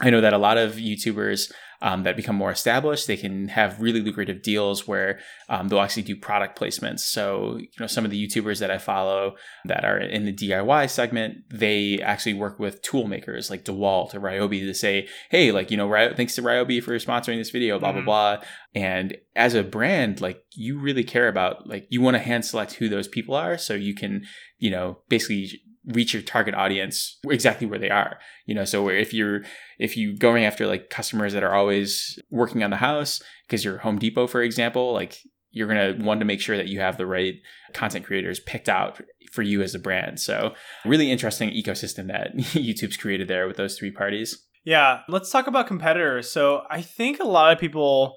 I 0.00 0.10
know 0.10 0.20
that 0.20 0.34
a 0.34 0.38
lot 0.38 0.58
of 0.58 0.74
YouTubers 0.74 1.50
um, 1.82 2.02
that 2.04 2.16
become 2.16 2.36
more 2.36 2.50
established, 2.50 3.06
they 3.06 3.16
can 3.16 3.48
have 3.48 3.80
really 3.80 4.00
lucrative 4.00 4.42
deals 4.42 4.86
where 4.88 5.20
um, 5.48 5.68
they'll 5.68 5.80
actually 5.80 6.02
do 6.04 6.16
product 6.16 6.58
placements. 6.58 7.00
So, 7.00 7.56
you 7.58 7.68
know, 7.78 7.86
some 7.86 8.04
of 8.04 8.10
the 8.10 8.26
YouTubers 8.26 8.60
that 8.60 8.70
I 8.70 8.78
follow 8.78 9.36
that 9.66 9.84
are 9.84 9.98
in 9.98 10.24
the 10.24 10.32
DIY 10.32 10.88
segment, 10.90 11.38
they 11.50 12.00
actually 12.00 12.34
work 12.34 12.58
with 12.58 12.80
tool 12.82 13.06
makers 13.06 13.50
like 13.50 13.64
DeWalt 13.64 14.14
or 14.14 14.20
Ryobi 14.20 14.60
to 14.60 14.74
say, 14.74 15.06
hey, 15.30 15.52
like, 15.52 15.70
you 15.70 15.76
know, 15.76 15.86
Ry- 15.88 16.14
thanks 16.14 16.34
to 16.36 16.42
Ryobi 16.42 16.82
for 16.82 16.96
sponsoring 16.98 17.36
this 17.36 17.50
video, 17.50 17.78
blah, 17.78 17.92
blah, 17.92 18.00
Mhm. 18.02 18.04
blah. 18.06 18.36
And 18.74 19.16
as 19.34 19.54
a 19.54 19.62
brand, 19.62 20.20
like, 20.20 20.42
you 20.54 20.78
really 20.78 21.04
care 21.04 21.28
about, 21.28 21.66
like, 21.68 21.86
you 21.90 22.00
want 22.00 22.16
to 22.16 22.22
hand 22.22 22.44
select 22.44 22.74
who 22.74 22.88
those 22.88 23.08
people 23.08 23.34
are 23.34 23.58
so 23.58 23.74
you 23.74 23.94
can, 23.94 24.24
you 24.58 24.70
know, 24.70 24.98
basically 25.10 25.60
reach 25.86 26.12
your 26.12 26.22
target 26.22 26.54
audience 26.54 27.18
exactly 27.30 27.66
where 27.66 27.78
they 27.78 27.90
are 27.90 28.18
you 28.46 28.54
know? 28.54 28.64
So 28.64 28.88
if 28.88 29.12
you're 29.12 29.42
if 29.78 29.96
you 29.96 30.16
going 30.16 30.44
after 30.44 30.66
like 30.66 30.88
customers 30.88 31.32
that 31.34 31.44
are 31.44 31.54
always 31.54 32.18
working 32.30 32.62
on 32.62 32.70
the 32.70 32.76
house 32.76 33.20
because 33.46 33.64
you're 33.64 33.78
home 33.78 33.98
depot 33.98 34.26
for 34.26 34.40
example 34.40 34.92
like 34.92 35.18
you're 35.50 35.68
going 35.68 35.96
to 35.98 36.04
want 36.04 36.20
to 36.20 36.26
make 36.26 36.40
sure 36.40 36.56
that 36.56 36.68
you 36.68 36.80
have 36.80 36.98
the 36.98 37.06
right 37.06 37.36
content 37.72 38.04
creators 38.04 38.40
picked 38.40 38.68
out 38.68 39.00
for 39.32 39.40
you 39.40 39.62
as 39.62 39.74
a 39.74 39.78
brand. 39.78 40.20
So 40.20 40.52
really 40.84 41.10
interesting 41.10 41.50
ecosystem 41.50 42.08
that 42.08 42.36
youtube's 42.36 42.98
created 42.98 43.26
there 43.26 43.46
with 43.46 43.56
those 43.56 43.78
three 43.78 43.90
parties. 43.90 44.44
Yeah, 44.64 45.00
let's 45.08 45.30
talk 45.30 45.46
about 45.46 45.66
competitors. 45.66 46.30
So 46.30 46.62
I 46.68 46.82
think 46.82 47.20
a 47.20 47.24
lot 47.24 47.54
of 47.54 47.58
people 47.58 48.16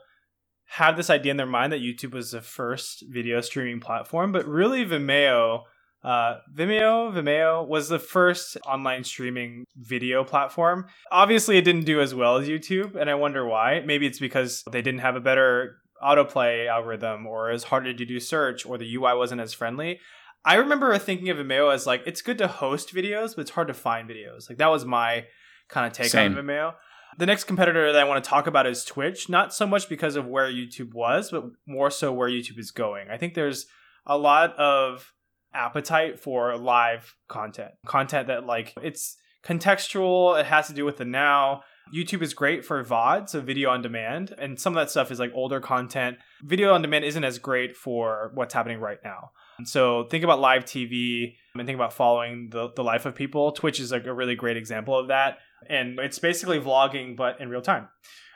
have 0.71 0.97
this 0.97 1.09
idea 1.09 1.31
in 1.31 1.37
their 1.37 1.45
mind 1.45 1.71
that 1.71 1.79
YouTube 1.79 2.13
was 2.13 2.31
the 2.31 2.41
first 2.41 3.05
video 3.09 3.39
streaming 3.39 3.79
platform, 3.79 4.33
but 4.33 4.45
really 4.45 4.83
Vimeo, 4.85 5.61
uh, 6.03 6.37
Vimeo, 6.53 7.13
Vimeo 7.13 7.67
was 7.67 7.89
the 7.89 7.99
first 7.99 8.57
online 8.65 9.03
streaming 9.03 9.65
video 9.75 10.23
platform. 10.23 10.85
Obviously, 11.11 11.57
it 11.57 11.63
didn't 11.63 11.85
do 11.85 11.99
as 11.99 12.15
well 12.15 12.37
as 12.37 12.47
YouTube, 12.47 12.95
and 12.95 13.09
I 13.09 13.15
wonder 13.15 13.45
why. 13.45 13.81
Maybe 13.85 14.05
it's 14.07 14.19
because 14.19 14.63
they 14.71 14.81
didn't 14.81 15.01
have 15.01 15.15
a 15.15 15.21
better 15.21 15.77
autoplay 16.01 16.67
algorithm, 16.67 17.27
or 17.27 17.49
it 17.49 17.53
was 17.53 17.65
harder 17.65 17.93
to 17.93 18.05
do 18.05 18.19
search, 18.19 18.65
or 18.65 18.77
the 18.77 18.95
UI 18.95 19.15
wasn't 19.15 19.41
as 19.41 19.53
friendly. 19.53 19.99
I 20.45 20.55
remember 20.55 20.97
thinking 20.97 21.29
of 21.29 21.37
Vimeo 21.37 21.73
as 21.73 21.85
like 21.85 22.03
it's 22.05 22.21
good 22.21 22.37
to 22.37 22.47
host 22.47 22.93
videos, 22.93 23.35
but 23.35 23.41
it's 23.41 23.51
hard 23.51 23.67
to 23.67 23.73
find 23.73 24.09
videos. 24.09 24.49
Like 24.49 24.57
that 24.59 24.71
was 24.71 24.85
my 24.85 25.25
kind 25.67 25.85
of 25.85 25.91
take 25.91 26.11
Same. 26.11 26.37
on 26.37 26.45
Vimeo. 26.45 26.75
The 27.17 27.25
next 27.25 27.43
competitor 27.43 27.91
that 27.91 27.99
I 27.99 28.05
want 28.05 28.23
to 28.23 28.29
talk 28.29 28.47
about 28.47 28.65
is 28.65 28.85
Twitch, 28.85 29.27
not 29.27 29.53
so 29.53 29.67
much 29.67 29.89
because 29.89 30.15
of 30.15 30.25
where 30.25 30.49
YouTube 30.49 30.93
was, 30.93 31.31
but 31.31 31.43
more 31.67 31.91
so 31.91 32.13
where 32.13 32.29
YouTube 32.29 32.57
is 32.57 32.71
going. 32.71 33.09
I 33.09 33.17
think 33.17 33.33
there's 33.33 33.65
a 34.05 34.17
lot 34.17 34.55
of 34.55 35.11
appetite 35.53 36.19
for 36.19 36.57
live 36.57 37.15
content, 37.27 37.71
content 37.85 38.27
that 38.27 38.45
like 38.45 38.73
it's 38.81 39.17
contextual, 39.43 40.39
it 40.39 40.45
has 40.45 40.67
to 40.67 40.73
do 40.73 40.85
with 40.85 40.97
the 40.97 41.05
now. 41.05 41.61
YouTube 41.93 42.21
is 42.21 42.35
great 42.35 42.63
for 42.63 42.83
VOD, 42.83 43.29
so 43.29 43.41
video 43.41 43.71
on 43.71 43.81
demand, 43.81 44.35
and 44.37 44.59
some 44.59 44.77
of 44.77 44.81
that 44.81 44.91
stuff 44.91 45.09
is 45.09 45.19
like 45.19 45.31
older 45.33 45.59
content. 45.59 46.17
Video 46.43 46.73
on 46.73 46.83
demand 46.83 47.03
isn't 47.03 47.23
as 47.23 47.39
great 47.39 47.75
for 47.75 48.31
what's 48.35 48.53
happening 48.53 48.79
right 48.79 48.99
now. 49.03 49.31
So 49.65 50.05
think 50.05 50.23
about 50.23 50.39
live 50.39 50.65
TV 50.65 51.33
and 51.55 51.65
think 51.65 51.75
about 51.75 51.93
following 51.93 52.49
the, 52.51 52.69
the 52.75 52.83
life 52.83 53.05
of 53.05 53.15
people. 53.15 53.51
Twitch 53.51 53.79
is 53.79 53.91
like 53.91 54.05
a 54.05 54.13
really 54.13 54.35
great 54.35 54.57
example 54.57 54.97
of 54.97 55.07
that. 55.07 55.39
And 55.67 55.99
it's 55.99 56.19
basically 56.19 56.59
vlogging, 56.59 57.17
but 57.17 57.41
in 57.41 57.49
real 57.49 57.61
time. 57.61 57.89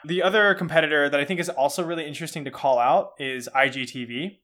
The 0.04 0.22
other 0.22 0.54
competitor 0.54 1.08
that 1.08 1.18
I 1.18 1.24
think 1.24 1.40
is 1.40 1.48
also 1.48 1.84
really 1.84 2.06
interesting 2.06 2.44
to 2.44 2.50
call 2.50 2.78
out 2.78 3.12
is 3.18 3.48
IGTV. 3.54 4.38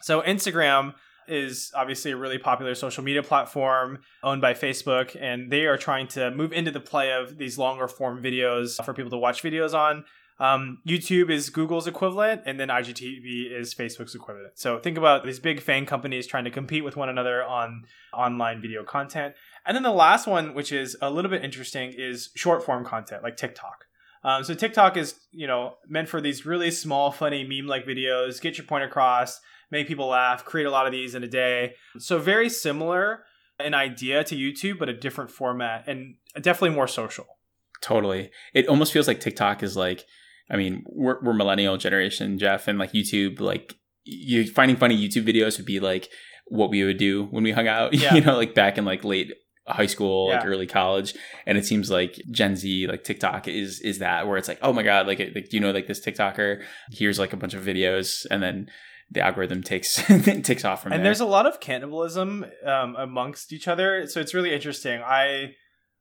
So 0.00 0.22
Instagram 0.22 0.94
is 1.28 1.72
obviously 1.74 2.10
a 2.10 2.16
really 2.16 2.38
popular 2.38 2.74
social 2.74 3.04
media 3.04 3.22
platform 3.22 3.98
owned 4.22 4.40
by 4.40 4.54
Facebook, 4.54 5.16
and 5.20 5.50
they 5.50 5.66
are 5.66 5.76
trying 5.76 6.08
to 6.08 6.30
move 6.30 6.52
into 6.52 6.70
the 6.70 6.80
play 6.80 7.12
of 7.12 7.38
these 7.38 7.58
longer 7.58 7.88
form 7.88 8.22
videos 8.22 8.82
for 8.84 8.94
people 8.94 9.10
to 9.10 9.18
watch 9.18 9.42
videos 9.42 9.74
on. 9.74 10.04
Um, 10.40 10.78
YouTube 10.88 11.30
is 11.30 11.50
Google's 11.50 11.86
equivalent, 11.86 12.42
and 12.46 12.58
then 12.58 12.68
IGTV 12.68 13.52
is 13.52 13.74
Facebook's 13.74 14.14
equivalent. 14.14 14.58
So 14.58 14.78
think 14.78 14.96
about 14.96 15.22
these 15.22 15.38
big 15.38 15.60
fan 15.60 15.84
companies 15.84 16.26
trying 16.26 16.44
to 16.44 16.50
compete 16.50 16.82
with 16.82 16.96
one 16.96 17.10
another 17.10 17.44
on 17.44 17.84
online 18.14 18.62
video 18.62 18.82
content. 18.82 19.34
And 19.66 19.76
then 19.76 19.82
the 19.82 19.90
last 19.90 20.26
one, 20.26 20.54
which 20.54 20.72
is 20.72 20.96
a 21.02 21.10
little 21.10 21.30
bit 21.30 21.44
interesting, 21.44 21.92
is 21.94 22.30
short 22.34 22.64
form 22.64 22.86
content 22.86 23.22
like 23.22 23.36
TikTok. 23.36 23.84
Um, 24.22 24.44
so 24.44 24.54
TikTok 24.54 24.96
is 24.96 25.14
you 25.30 25.46
know 25.46 25.76
meant 25.88 26.08
for 26.08 26.20
these 26.20 26.46
really 26.46 26.70
small, 26.70 27.10
funny 27.10 27.44
meme 27.44 27.68
like 27.68 27.86
videos. 27.86 28.40
Get 28.40 28.56
your 28.56 28.66
point 28.66 28.84
across, 28.84 29.40
make 29.70 29.86
people 29.86 30.08
laugh, 30.08 30.44
create 30.44 30.66
a 30.66 30.70
lot 30.70 30.86
of 30.86 30.92
these 30.92 31.14
in 31.14 31.22
a 31.22 31.28
day. 31.28 31.74
So 31.98 32.18
very 32.18 32.48
similar 32.48 33.24
in 33.64 33.74
idea 33.74 34.24
to 34.24 34.36
YouTube, 34.36 34.78
but 34.78 34.88
a 34.88 34.92
different 34.92 35.30
format 35.30 35.84
and 35.86 36.14
definitely 36.40 36.74
more 36.74 36.88
social. 36.88 37.26
Totally. 37.80 38.30
It 38.54 38.68
almost 38.68 38.92
feels 38.92 39.08
like 39.08 39.20
TikTok 39.20 39.62
is 39.62 39.76
like, 39.76 40.04
I 40.50 40.56
mean, 40.56 40.84
we're, 40.86 41.22
we're 41.22 41.32
millennial 41.34 41.76
generation, 41.76 42.38
Jeff, 42.38 42.68
and 42.68 42.78
like 42.78 42.92
YouTube, 42.92 43.40
like 43.40 43.74
you 44.04 44.46
finding 44.46 44.76
funny 44.76 44.96
YouTube 44.96 45.24
videos 45.26 45.56
would 45.58 45.66
be 45.66 45.80
like 45.80 46.08
what 46.46 46.70
we 46.70 46.82
would 46.84 46.98
do 46.98 47.26
when 47.26 47.44
we 47.44 47.52
hung 47.52 47.68
out, 47.68 47.94
Yeah. 47.94 48.14
you 48.14 48.20
know, 48.20 48.36
like 48.36 48.54
back 48.54 48.76
in 48.76 48.84
like 48.84 49.04
late 49.04 49.32
high 49.68 49.86
school, 49.86 50.30
like 50.30 50.44
early 50.44 50.66
college. 50.66 51.14
And 51.46 51.56
it 51.56 51.64
seems 51.64 51.90
like 51.90 52.20
Gen 52.30 52.56
Z, 52.56 52.88
like 52.88 53.04
TikTok 53.04 53.46
is, 53.46 53.80
is 53.80 53.98
that 54.00 54.26
where 54.26 54.36
it's 54.36 54.48
like, 54.48 54.58
oh 54.62 54.72
my 54.72 54.82
God, 54.82 55.06
like, 55.06 55.20
like 55.34 55.52
you 55.52 55.60
know 55.60 55.70
like 55.70 55.86
this 55.86 56.04
TikToker? 56.04 56.62
Here's 56.90 57.18
like 57.20 57.32
a 57.32 57.36
bunch 57.36 57.54
of 57.54 57.62
videos 57.64 58.26
and 58.30 58.42
then 58.42 58.68
the 59.10 59.20
algorithm 59.20 59.62
takes, 59.62 59.96
takes 60.42 60.64
off 60.64 60.82
from 60.82 60.92
it. 60.92 60.96
and 60.96 61.04
there. 61.04 61.08
there's 61.10 61.20
a 61.20 61.26
lot 61.26 61.46
of 61.46 61.58
cannibalism 61.60 62.46
um, 62.64 62.94
amongst 62.96 63.52
each 63.52 63.66
other 63.68 64.06
so 64.06 64.20
it's 64.20 64.34
really 64.34 64.52
interesting 64.52 65.00
i 65.02 65.52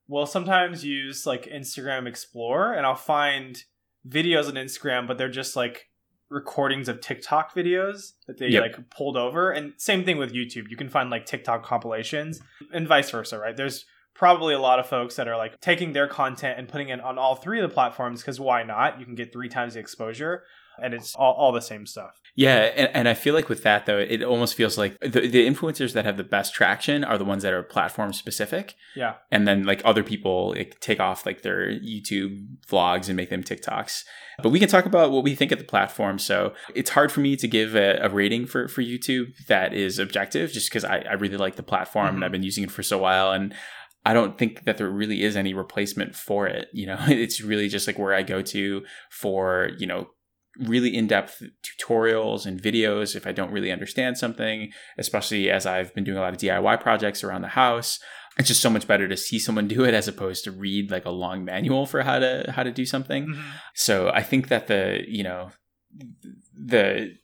will 0.07 0.25
sometimes 0.25 0.83
use 0.85 1.25
like 1.25 1.45
instagram 1.45 2.07
explore 2.07 2.73
and 2.73 2.85
i'll 2.85 2.95
find 2.95 3.63
videos 4.07 4.47
on 4.47 4.53
instagram 4.53 5.07
but 5.07 5.17
they're 5.17 5.29
just 5.29 5.55
like 5.55 5.87
recordings 6.29 6.87
of 6.87 7.01
tiktok 7.01 7.55
videos 7.55 8.11
that 8.27 8.37
they 8.37 8.49
Yep. 8.49 8.61
like 8.61 8.89
pulled 8.91 9.17
over 9.17 9.51
and 9.51 9.73
same 9.77 10.03
thing 10.05 10.17
with 10.17 10.31
youtube 10.33 10.69
you 10.69 10.77
can 10.77 10.89
find 10.89 11.09
like 11.09 11.25
tiktok 11.25 11.63
compilations 11.65 12.39
and 12.71 12.87
vice 12.87 13.09
versa 13.09 13.39
right 13.39 13.57
there's 13.57 13.85
probably 14.13 14.53
a 14.53 14.59
lot 14.59 14.79
of 14.79 14.85
folks 14.85 15.15
that 15.15 15.27
are 15.27 15.37
like 15.37 15.59
taking 15.61 15.93
their 15.93 16.07
content 16.07 16.59
and 16.59 16.67
putting 16.67 16.89
it 16.89 16.99
on 17.01 17.17
all 17.17 17.35
three 17.35 17.59
of 17.59 17.67
the 17.67 17.73
platforms 17.73 18.21
because 18.21 18.39
why 18.39 18.61
not 18.63 18.99
you 18.99 19.05
can 19.05 19.15
get 19.15 19.31
three 19.33 19.49
times 19.49 19.73
the 19.75 19.79
exposure 19.79 20.43
and 20.83 20.93
it's 20.93 21.15
all, 21.15 21.33
all 21.33 21.51
the 21.51 21.61
same 21.61 21.85
stuff 21.85 22.19
Yeah, 22.35 22.55
and, 22.75 22.89
and 22.93 23.07
I 23.09 23.13
feel 23.13 23.33
like 23.33 23.49
with 23.49 23.63
that 23.63 23.85
though, 23.85 23.97
it 23.97 24.23
almost 24.23 24.55
feels 24.55 24.77
like 24.77 24.97
the, 25.01 25.27
the 25.27 25.47
influencers 25.47 25.93
that 25.93 26.05
have 26.05 26.17
the 26.17 26.23
best 26.23 26.53
traction 26.53 27.03
are 27.03 27.17
the 27.17 27.25
ones 27.25 27.43
that 27.43 27.53
are 27.53 27.63
platform 27.63 28.13
specific, 28.13 28.75
yeah 28.95 29.15
and 29.31 29.47
then 29.47 29.63
like 29.65 29.81
other 29.85 30.03
people 30.03 30.51
like, 30.57 30.79
take 30.79 30.99
off 30.99 31.25
like 31.25 31.41
their 31.41 31.67
YouTube 31.71 32.47
vlogs 32.67 33.07
and 33.07 33.15
make 33.17 33.29
them 33.29 33.43
TikToks. 33.43 34.03
But 34.41 34.49
we 34.49 34.59
can 34.59 34.69
talk 34.69 34.85
about 34.85 35.11
what 35.11 35.23
we 35.25 35.35
think 35.35 35.51
of 35.51 35.57
the 35.59 35.65
platform. 35.65 36.17
So 36.17 36.53
it's 36.73 36.91
hard 36.91 37.11
for 37.11 37.19
me 37.19 37.35
to 37.35 37.47
give 37.47 37.75
a, 37.75 37.99
a 38.01 38.09
rating 38.09 38.45
for 38.45 38.67
for 38.69 38.81
YouTube 38.81 39.27
that 39.47 39.73
is 39.73 39.99
objective, 39.99 40.51
just 40.51 40.69
because 40.69 40.85
I, 40.85 40.99
I 40.99 41.13
really 41.13 41.35
like 41.37 41.55
the 41.57 41.63
platform 41.63 42.07
Mhm. 42.07 42.15
and 42.15 42.25
I've 42.25 42.31
been 42.31 42.43
using 42.43 42.63
it 42.63 42.71
for 42.71 42.83
so 42.83 42.97
while 42.99 43.31
and. 43.31 43.53
I 44.05 44.13
don't 44.13 44.37
think 44.37 44.63
that 44.63 44.77
there 44.77 44.89
really 44.89 45.23
is 45.23 45.35
any 45.35 45.53
replacement 45.53 46.15
for 46.15 46.47
it. 46.47 46.69
You 46.73 46.87
know, 46.87 46.97
it's 47.09 47.41
really 47.41 47.67
just 47.67 47.85
like 47.85 47.99
where 47.99 48.13
I 48.13 48.23
go 48.23 48.41
to 48.41 48.83
for, 49.11 49.71
you 49.77 49.85
know, 49.87 50.07
really 50.57 50.95
in-depth 50.95 51.43
tutorials 51.63 52.45
and 52.45 52.61
videos 52.61 53.15
if 53.15 53.25
I 53.27 53.31
don't 53.31 53.51
really 53.51 53.71
understand 53.71 54.17
something, 54.17 54.71
especially 54.97 55.49
as 55.49 55.65
I've 55.65 55.93
been 55.93 56.03
doing 56.03 56.17
a 56.17 56.21
lot 56.21 56.33
of 56.33 56.39
DIY 56.39 56.81
projects 56.81 57.23
around 57.23 57.41
the 57.43 57.49
house. 57.49 57.99
It's 58.37 58.47
just 58.47 58.61
so 58.61 58.69
much 58.69 58.87
better 58.87 59.07
to 59.07 59.17
see 59.17 59.37
someone 59.37 59.67
do 59.67 59.83
it 59.83 59.93
as 59.93 60.07
opposed 60.07 60.43
to 60.45 60.51
read 60.51 60.91
like 60.91 61.05
a 61.05 61.11
long 61.11 61.43
manual 61.43 61.85
for 61.85 62.03
how 62.03 62.19
to 62.19 62.51
how 62.55 62.63
to 62.63 62.71
do 62.71 62.85
something. 62.85 63.27
Mhm. 63.27 63.43
So 63.75 64.09
I 64.09 64.23
think 64.23 64.47
that 64.47 64.67
the, 64.67 65.03
you 65.07 65.23
know, 65.23 65.51
the 66.53 67.15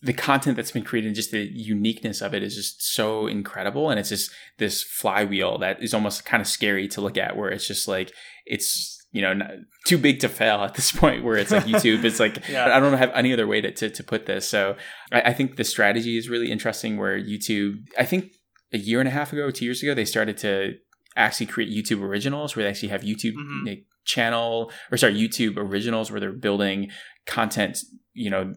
the 0.00 0.12
content 0.12 0.56
that's 0.56 0.70
been 0.70 0.84
created, 0.84 1.08
and 1.08 1.16
just 1.16 1.32
the 1.32 1.50
uniqueness 1.52 2.20
of 2.22 2.32
it 2.32 2.42
is 2.42 2.54
just 2.54 2.82
so 2.94 3.26
incredible. 3.26 3.90
And 3.90 3.98
it's 3.98 4.10
just 4.10 4.30
this 4.58 4.82
flywheel 4.82 5.58
that 5.58 5.82
is 5.82 5.92
almost 5.92 6.24
kind 6.24 6.40
of 6.40 6.46
scary 6.46 6.86
to 6.88 7.00
look 7.00 7.18
at, 7.18 7.36
where 7.36 7.50
it's 7.50 7.66
just 7.66 7.88
like, 7.88 8.12
it's, 8.46 8.97
you 9.10 9.22
know, 9.22 9.32
not, 9.32 9.50
too 9.86 9.96
big 9.98 10.20
to 10.20 10.28
fail 10.28 10.56
at 10.64 10.74
this 10.74 10.92
point 11.02 11.24
where 11.24 11.36
it's 11.36 11.50
like 11.50 11.64
YouTube. 11.74 12.04
it's 12.04 12.20
like, 12.20 12.46
Yeah. 12.48 12.76
I 12.76 12.80
don't 12.80 12.92
have 12.98 13.10
any 13.14 13.32
other 13.32 13.46
way 13.46 13.60
to, 13.60 13.70
to, 13.72 13.90
to 13.90 14.04
put 14.04 14.26
this. 14.26 14.48
So 14.48 14.76
I, 15.12 15.20
I 15.22 15.32
think 15.32 15.56
the 15.56 15.64
strategy 15.64 16.16
is 16.18 16.28
really 16.28 16.50
interesting 16.50 16.96
where 16.98 17.18
YouTube, 17.18 17.76
I 17.98 18.04
think 18.04 18.32
a 18.72 18.78
year 18.78 19.00
and 19.00 19.08
a 19.08 19.12
half 19.12 19.32
ago, 19.32 19.50
two 19.50 19.64
years 19.64 19.82
ago, 19.82 19.94
they 19.94 20.04
started 20.04 20.36
to 20.38 20.74
actually 21.16 21.46
create 21.46 21.70
YouTube 21.70 22.02
originals 22.02 22.54
where 22.54 22.64
they 22.64 22.68
actually 22.70 22.90
have 22.90 23.00
YouTube 23.02 23.34
Mhm. 23.34 23.66
like, 23.66 23.84
channel 24.04 24.70
or 24.90 24.96
sorry, 24.96 25.14
YouTube 25.14 25.56
originals 25.58 26.10
where 26.10 26.18
they're 26.20 26.32
building 26.32 26.90
content, 27.26 27.78
you 28.14 28.30
know, 28.30 28.54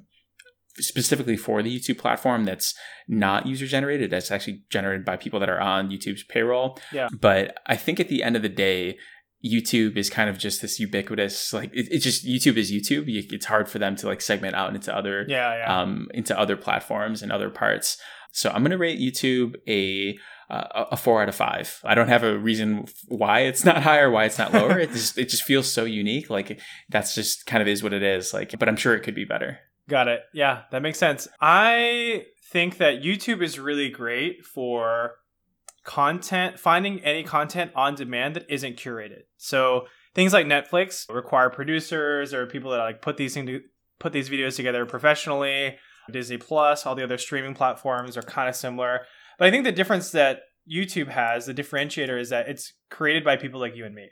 specifically 0.77 1.35
for 1.35 1.61
the 1.61 1.77
YouTube 1.79 1.97
platform 1.97 2.45
that's 2.45 2.73
not 3.07 3.45
user 3.45 3.67
generated. 3.67 4.09
That's 4.09 4.31
actually 4.31 4.63
generated 4.69 5.05
by 5.05 5.17
people 5.17 5.39
that 5.41 5.49
are 5.49 5.59
on 5.59 5.89
YouTube's 5.89 6.23
payroll. 6.23 6.79
Yeah. 6.93 7.09
But 7.19 7.57
I 7.67 7.75
think 7.75 7.99
at 7.99 8.07
the 8.07 8.23
end 8.23 8.35
of 8.37 8.41
the 8.41 8.49
day, 8.49 8.97
YouTube 9.43 9.97
is 9.97 10.09
kind 10.09 10.29
of 10.29 10.37
just 10.37 10.61
this 10.61 10.79
ubiquitous, 10.79 11.53
like 11.53 11.71
it, 11.73 11.87
it's 11.91 12.03
just 12.03 12.25
YouTube 12.25 12.57
is 12.57 12.71
YouTube. 12.71 13.07
You, 13.07 13.23
it's 13.31 13.45
hard 13.45 13.67
for 13.69 13.79
them 13.79 13.95
to 13.97 14.07
like 14.07 14.21
segment 14.21 14.55
out 14.55 14.73
into 14.75 14.95
other 14.95 15.25
Yeah, 15.27 15.57
yeah. 15.57 15.81
um, 15.81 16.07
into 16.13 16.37
other 16.37 16.55
platforms 16.57 17.21
and 17.23 17.31
other 17.31 17.49
parts. 17.49 17.97
So 18.33 18.49
I'm 18.49 18.61
going 18.61 18.71
to 18.71 18.77
rate 18.77 18.99
YouTube 18.99 19.55
a 19.67 20.17
uh, 20.53 20.85
a 20.91 20.97
four 20.97 21.21
out 21.21 21.29
of 21.29 21.35
five. 21.35 21.79
I 21.83 21.95
don't 21.95 22.07
have 22.07 22.23
a 22.23 22.37
reason 22.37 22.85
why 23.07 23.41
it's 23.41 23.65
not 23.65 23.83
higher, 23.83 24.09
why 24.11 24.25
it's 24.25 24.37
not 24.37 24.53
lower. 24.53 24.79
it 24.79 24.91
just 24.91 25.17
it 25.17 25.29
just 25.29 25.43
feels 25.43 25.71
so 25.71 25.85
unique. 25.85 26.29
Like 26.29 26.59
that's 26.89 27.15
just 27.15 27.45
kind 27.45 27.61
of 27.61 27.67
is 27.67 27.81
what 27.83 27.93
it 27.93 28.03
is. 28.03 28.33
Like, 28.33 28.57
but 28.59 28.69
I'm 28.69 28.75
sure 28.77 28.95
it 28.95 29.01
could 29.01 29.15
be 29.15 29.25
better. 29.25 29.59
Got 29.89 30.07
it. 30.07 30.21
Yeah, 30.33 30.61
that 30.71 30.81
makes 30.81 30.99
sense. 30.99 31.27
I 31.41 32.25
think 32.51 32.77
that 32.77 33.01
YouTube 33.01 33.41
is 33.41 33.59
really 33.59 33.89
great 33.89 34.45
for 34.45 35.11
content, 35.83 36.59
finding 36.59 36.99
any 37.01 37.23
content 37.23 37.71
on 37.75 37.95
demand 37.95 38.35
that 38.35 38.45
isn't 38.49 38.77
curated. 38.77 39.23
So 39.37 39.87
things 40.13 40.33
like 40.33 40.45
Netflix 40.45 41.09
require 41.13 41.49
producers 41.49 42.33
or 42.33 42.45
people 42.45 42.71
that 42.71 42.77
like 42.77 43.01
put 43.01 43.17
these 43.17 43.33
things 43.33 43.61
put 43.99 44.13
these 44.13 44.29
videos 44.29 44.55
together 44.55 44.85
professionally. 44.85 45.77
Disney 46.11 46.37
Plus, 46.37 46.85
all 46.85 46.95
the 46.95 47.03
other 47.03 47.17
streaming 47.17 47.53
platforms 47.53 48.17
are 48.17 48.23
kind 48.23 48.49
of 48.49 48.55
similar. 48.55 49.01
But 49.37 49.47
I 49.47 49.51
think 49.51 49.63
the 49.63 49.71
difference 49.71 50.11
that 50.11 50.41
YouTube 50.69 51.07
has, 51.07 51.45
the 51.45 51.53
differentiator 51.53 52.19
is 52.19 52.29
that 52.29 52.49
it's 52.49 52.73
created 52.89 53.23
by 53.23 53.37
people 53.37 53.59
like 53.59 53.75
you 53.75 53.85
and 53.85 53.95
me. 53.95 54.09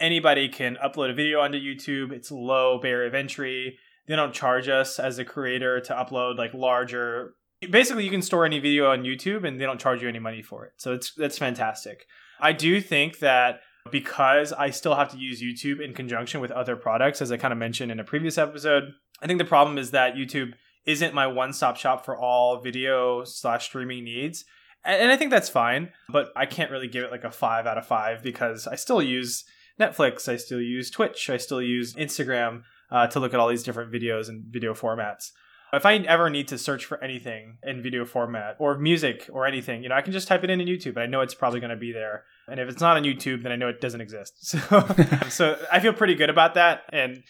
Anybody 0.00 0.48
can 0.48 0.76
upload 0.82 1.10
a 1.10 1.14
video 1.14 1.40
onto 1.40 1.58
YouTube. 1.58 2.12
It's 2.12 2.30
low 2.30 2.78
barrier 2.80 3.06
of 3.06 3.14
entry 3.14 3.78
they 4.06 4.16
don't 4.16 4.34
charge 4.34 4.68
us 4.68 4.98
as 4.98 5.18
a 5.18 5.24
creator 5.24 5.80
to 5.80 5.94
upload 5.94 6.36
like 6.36 6.54
larger 6.54 7.34
basically 7.70 8.04
you 8.04 8.10
can 8.10 8.22
store 8.22 8.44
any 8.44 8.58
video 8.58 8.90
on 8.90 9.02
youtube 9.02 9.46
and 9.46 9.60
they 9.60 9.64
don't 9.64 9.80
charge 9.80 10.02
you 10.02 10.08
any 10.08 10.18
money 10.18 10.42
for 10.42 10.64
it. 10.66 10.72
So 10.76 10.92
it's 10.92 11.12
that's 11.14 11.38
fantastic. 11.38 12.06
I 12.40 12.52
do 12.52 12.80
think 12.80 13.20
that 13.20 13.60
because 13.90 14.52
i 14.52 14.70
still 14.70 14.94
have 14.94 15.10
to 15.10 15.18
use 15.18 15.42
youtube 15.42 15.84
in 15.84 15.92
conjunction 15.92 16.40
with 16.40 16.52
other 16.52 16.76
products 16.76 17.20
as 17.20 17.32
i 17.32 17.36
kind 17.36 17.50
of 17.50 17.58
mentioned 17.58 17.90
in 17.90 17.98
a 17.98 18.04
previous 18.04 18.38
episode 18.38 18.84
i 19.20 19.26
think 19.26 19.40
the 19.40 19.44
problem 19.44 19.76
is 19.76 19.90
that 19.90 20.14
youtube 20.14 20.52
isn't 20.86 21.12
my 21.12 21.26
one-stop 21.26 21.76
shop 21.76 22.04
for 22.04 22.16
all 22.16 22.60
video 22.60 23.24
slash 23.24 23.64
streaming 23.64 24.04
needs. 24.04 24.44
And 24.84 25.10
i 25.10 25.16
think 25.16 25.32
that's 25.32 25.48
fine 25.48 25.90
but 26.08 26.28
i 26.36 26.46
can't 26.46 26.70
really 26.70 26.86
give 26.86 27.02
it 27.02 27.10
like 27.10 27.24
a 27.24 27.32
five 27.32 27.66
out 27.66 27.76
of 27.76 27.84
five 27.84 28.22
because 28.22 28.68
i 28.68 28.76
still 28.76 29.02
use 29.02 29.44
netflix 29.80 30.28
i 30.28 30.36
still 30.36 30.60
use 30.60 30.88
twitch 30.88 31.28
i 31.28 31.36
still 31.36 31.60
use 31.60 31.92
instagram 31.94 32.62
uh, 32.92 33.06
to 33.06 33.18
look 33.18 33.32
at 33.34 33.40
all 33.40 33.48
these 33.48 33.62
different 33.62 33.90
videos 33.90 34.28
and 34.28 34.44
video 34.44 34.74
formats. 34.74 35.30
If 35.72 35.86
I 35.86 35.96
ever 35.96 36.28
need 36.28 36.48
to 36.48 36.58
search 36.58 36.84
for 36.84 37.02
anything 37.02 37.56
in 37.62 37.82
video 37.82 38.04
format 38.04 38.56
or 38.58 38.76
music 38.76 39.30
or 39.32 39.46
anything, 39.46 39.82
you 39.82 39.88
know, 39.88 39.94
I 39.94 40.02
can 40.02 40.12
just 40.12 40.28
type 40.28 40.44
it 40.44 40.50
in 40.50 40.60
in 40.60 40.68
YouTube. 40.68 40.98
I 40.98 41.06
know 41.06 41.22
it's 41.22 41.34
probably 41.34 41.60
going 41.60 41.70
to 41.70 41.76
be 41.76 41.92
there. 41.92 42.24
And 42.46 42.60
if 42.60 42.68
it's 42.68 42.82
not 42.82 42.98
on 42.98 43.04
YouTube, 43.04 43.42
then 43.42 43.52
I 43.52 43.56
know 43.56 43.68
it 43.68 43.80
doesn't 43.80 44.00
exist. 44.00 44.34
So, 44.42 44.58
so 45.30 45.58
I 45.72 45.80
feel 45.80 45.94
pretty 45.94 46.14
good 46.14 46.28
about 46.28 46.54
that. 46.54 46.82
And 46.92 47.22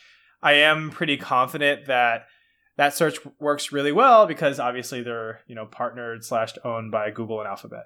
I 0.42 0.54
am 0.54 0.90
pretty 0.90 1.16
confident 1.16 1.86
that 1.86 2.26
that 2.76 2.94
search 2.94 3.18
works 3.38 3.70
really 3.70 3.92
well 3.92 4.26
because 4.26 4.58
obviously 4.58 5.02
they're, 5.02 5.40
you 5.46 5.54
know, 5.54 5.66
partnered 5.66 6.24
slash 6.24 6.54
owned 6.64 6.90
by 6.90 7.10
Google 7.10 7.38
and 7.38 7.48
Alphabet. 7.48 7.84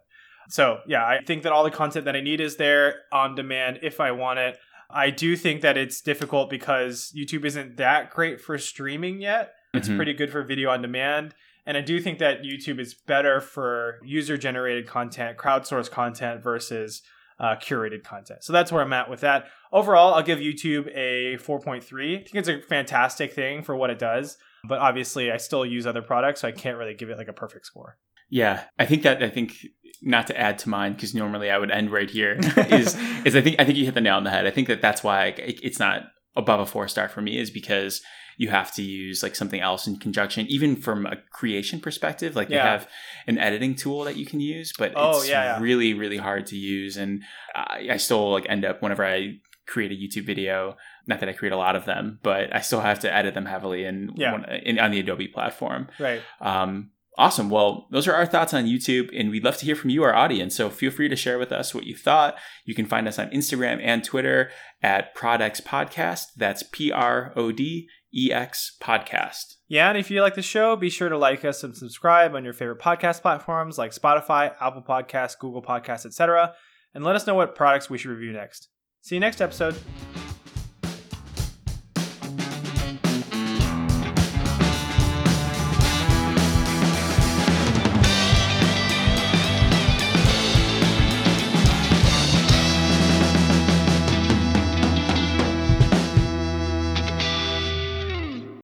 So 0.49 0.79
yeah, 0.87 1.05
I 1.05 1.21
think 1.23 1.43
that 1.43 1.53
all 1.53 1.65
the 1.65 1.71
content 1.71 2.05
that 2.07 2.17
I 2.17 2.21
need 2.21 2.41
is 2.41 2.57
there 2.57 2.95
on 3.13 3.35
demand 3.35 3.81
if 3.83 4.01
I 4.01 4.13
want 4.13 4.39
it. 4.39 4.57
I 4.89 5.11
do 5.11 5.37
think 5.37 5.63
that 5.63 5.77
it's 5.77 6.01
difficult 6.01 6.49
because 6.49 7.13
YouTube 7.17 7.45
isn't 7.45 7.77
that 7.77 8.11
great 8.11 8.41
for 8.41 8.57
streaming 8.57 9.21
yet. 9.21 9.53
It's 9.77 9.89
Mhm. 9.89 9.97
pretty 9.97 10.13
good 10.15 10.31
for 10.31 10.43
video 10.43 10.71
on 10.71 10.83
demand. 10.83 11.35
And 11.67 11.77
I 11.77 11.81
do 11.81 12.01
think 12.01 12.19
that 12.21 12.43
YouTube 12.43 12.79
is 12.79 12.95
better 12.95 13.41
for 13.41 13.99
user 14.05 14.37
generated 14.37 14.87
content, 14.87 15.37
crowdsourced 15.37 15.91
content 15.91 16.43
versus 16.43 17.03
uh, 17.39 17.55
curated 17.57 18.03
content. 18.03 18.43
So 18.43 18.51
that's 18.55 18.73
where 18.73 18.81
I'm 18.83 18.95
at 18.95 19.11
with 19.11 19.21
that. 19.21 19.49
Overall, 19.71 20.15
I'll 20.15 20.23
give 20.23 20.39
YouTube 20.39 20.89
a 20.97 21.37
4.3. 21.37 22.15
I 22.15 22.23
think 22.23 22.35
it's 22.35 22.49
a 22.49 22.61
fantastic 22.63 23.35
thing 23.35 23.63
for 23.63 23.77
what 23.77 23.91
it 23.91 23.99
does. 23.99 24.39
But 24.65 24.79
obviously, 24.79 25.31
I 25.31 25.37
still 25.37 25.67
use 25.67 25.87
other 25.87 26.01
products, 26.01 26.41
so 26.41 26.49
I 26.49 26.53
can't 26.53 26.79
really 26.79 26.95
give 26.95 27.11
it 27.11 27.19
like 27.19 27.29
a 27.29 27.35
perfect 27.35 27.67
score. 27.67 27.99
Yeah, 28.31 28.65
I 28.79 28.87
think 28.87 29.03
that 29.03 29.23
I 29.23 29.29
think 29.29 29.67
not 30.01 30.27
to 30.29 30.41
add 30.41 30.59
to 30.61 30.69
mine 30.71 30.95
because 30.95 31.15
normally 31.15 31.51
I 31.51 31.59
would 31.59 31.71
end 31.71 31.91
right 31.93 32.09
here 32.11 32.39
is 32.71 32.97
is 33.27 33.37
I 33.37 33.41
think 33.43 33.61
I 33.61 33.65
think 33.67 33.77
you 33.77 33.85
hit 33.85 33.93
the 33.95 34.01
nail 34.01 34.17
on 34.17 34.25
the 34.25 34.31
head. 34.31 34.47
I 34.47 34.51
think 34.51 34.67
that 34.69 34.81
that's 34.81 35.05
why 35.05 35.35
it's 35.37 35.79
not 35.79 36.05
above 36.37 36.61
a 36.61 36.67
four 36.67 36.87
star 36.89 37.09
for 37.09 37.21
me 37.23 37.39
is 37.39 37.51
because 37.51 38.03
you 38.39 38.49
have 38.51 38.71
to 38.75 38.83
use 38.83 39.23
like 39.23 39.35
something 39.35 39.61
else 39.61 39.87
in 39.87 39.97
conjunction, 39.99 40.47
even 40.49 40.77
from 40.77 41.07
a 41.07 41.17
creation 41.31 41.81
perspective. 41.81 42.37
Like 42.37 42.49
they 42.49 42.57
have 42.57 42.87
an 43.27 43.39
editing 43.39 43.75
tool 43.75 44.05
that 44.05 44.17
you 44.17 44.27
can 44.27 44.41
use, 44.41 44.73
but 44.79 44.93
Oh, 44.95 45.19
it's 45.21 45.29
yeah, 45.29 45.45
yeah. 45.57 45.61
really 45.61 45.95
really 45.95 46.19
hard 46.19 46.47
to 46.49 46.57
use, 46.57 46.97
and 46.99 47.23
I, 47.55 47.89
I 47.93 47.97
still 47.97 48.31
like 48.33 48.45
end 48.49 48.65
up 48.65 48.83
whenever 48.83 49.05
I 49.07 49.39
create 49.67 49.91
a 49.91 49.95
YouTube 49.95 50.27
video. 50.27 50.77
Not 51.09 51.21
that 51.21 51.29
I 51.29 51.33
create 51.33 51.53
a 51.53 51.57
lot 51.57 51.77
of 51.77 51.85
them, 51.87 52.19
but 52.23 52.55
I 52.55 52.61
still 52.61 52.81
have 52.81 53.01
to 53.01 53.13
edit 53.13 53.35
them 53.35 53.47
heavily 53.47 53.85
in, 53.85 54.11
Yeah. 54.17 54.33
one, 54.33 54.45
in 54.45 54.79
on 54.79 54.91
the 54.91 55.01
Adobe 55.01 55.29
platform. 55.29 55.89
Right. 55.99 56.21
Um, 56.41 56.91
awesome. 57.17 57.51
Well, 57.51 57.87
those 57.91 58.07
are 58.07 58.15
our 58.15 58.27
thoughts 58.27 58.55
on 58.55 58.67
YouTube, 58.67 59.11
and 59.19 59.31
we'd 59.31 59.45
love 59.45 59.57
to 59.59 59.65
hear 59.65 59.77
from 59.77 59.91
you, 59.91 60.03
our 60.03 60.15
audience. 60.15 60.55
So 60.55 60.71
feel 60.71 60.91
free 60.91 61.09
to 61.09 61.17
share 61.17 61.39
with 61.39 61.53
us 61.53 61.75
what 61.75 61.85
you 61.85 61.97
thought. 61.97 62.37
You 62.65 62.75
can 62.75 62.87
find 62.87 63.09
us 63.09 63.19
on 63.19 63.31
Instagram 63.31 63.81
and 63.83 64.05
Twitter 64.05 64.51
at 64.83 65.15
Prodex 65.17 65.63
Podcast. 65.63 66.27
That's 66.37 66.63
P 66.71 66.93
R 66.93 67.33
O 67.37 67.53
D 67.53 67.89
E 68.15 68.33
X 68.33 68.77
Podcast. 68.81 69.57
Yeah, 69.69 69.89
and 69.89 69.99
if 69.99 70.11
you 70.11 70.23
like 70.23 70.37
the 70.37 70.43
show, 70.43 70.77
be 70.77 70.91
sure 70.91 71.09
to 71.09 71.19
like 71.19 71.45
us 71.45 71.65
and 71.65 71.77
subscribe 71.77 72.35
on 72.35 72.45
your 72.45 72.53
favorite 72.53 72.79
podcast 72.79 73.23
platforms 73.23 73.79
like 73.79 73.93
Spotify, 73.93 74.55
Apple 74.61 74.83
Podcasts, 74.83 75.39
Google 75.39 75.63
Podcasts, 75.63 76.07
etc. 76.07 76.55
And 76.95 77.05
let 77.05 77.17
us 77.17 77.27
know 77.27 77.35
what 77.35 77.55
products 77.55 77.91
we 77.91 77.99
should 77.99 78.11
review 78.11 78.33
next. 78.33 78.69
See 79.03 79.17
you 79.17 79.21
next 79.21 79.41
episode. 79.41 79.77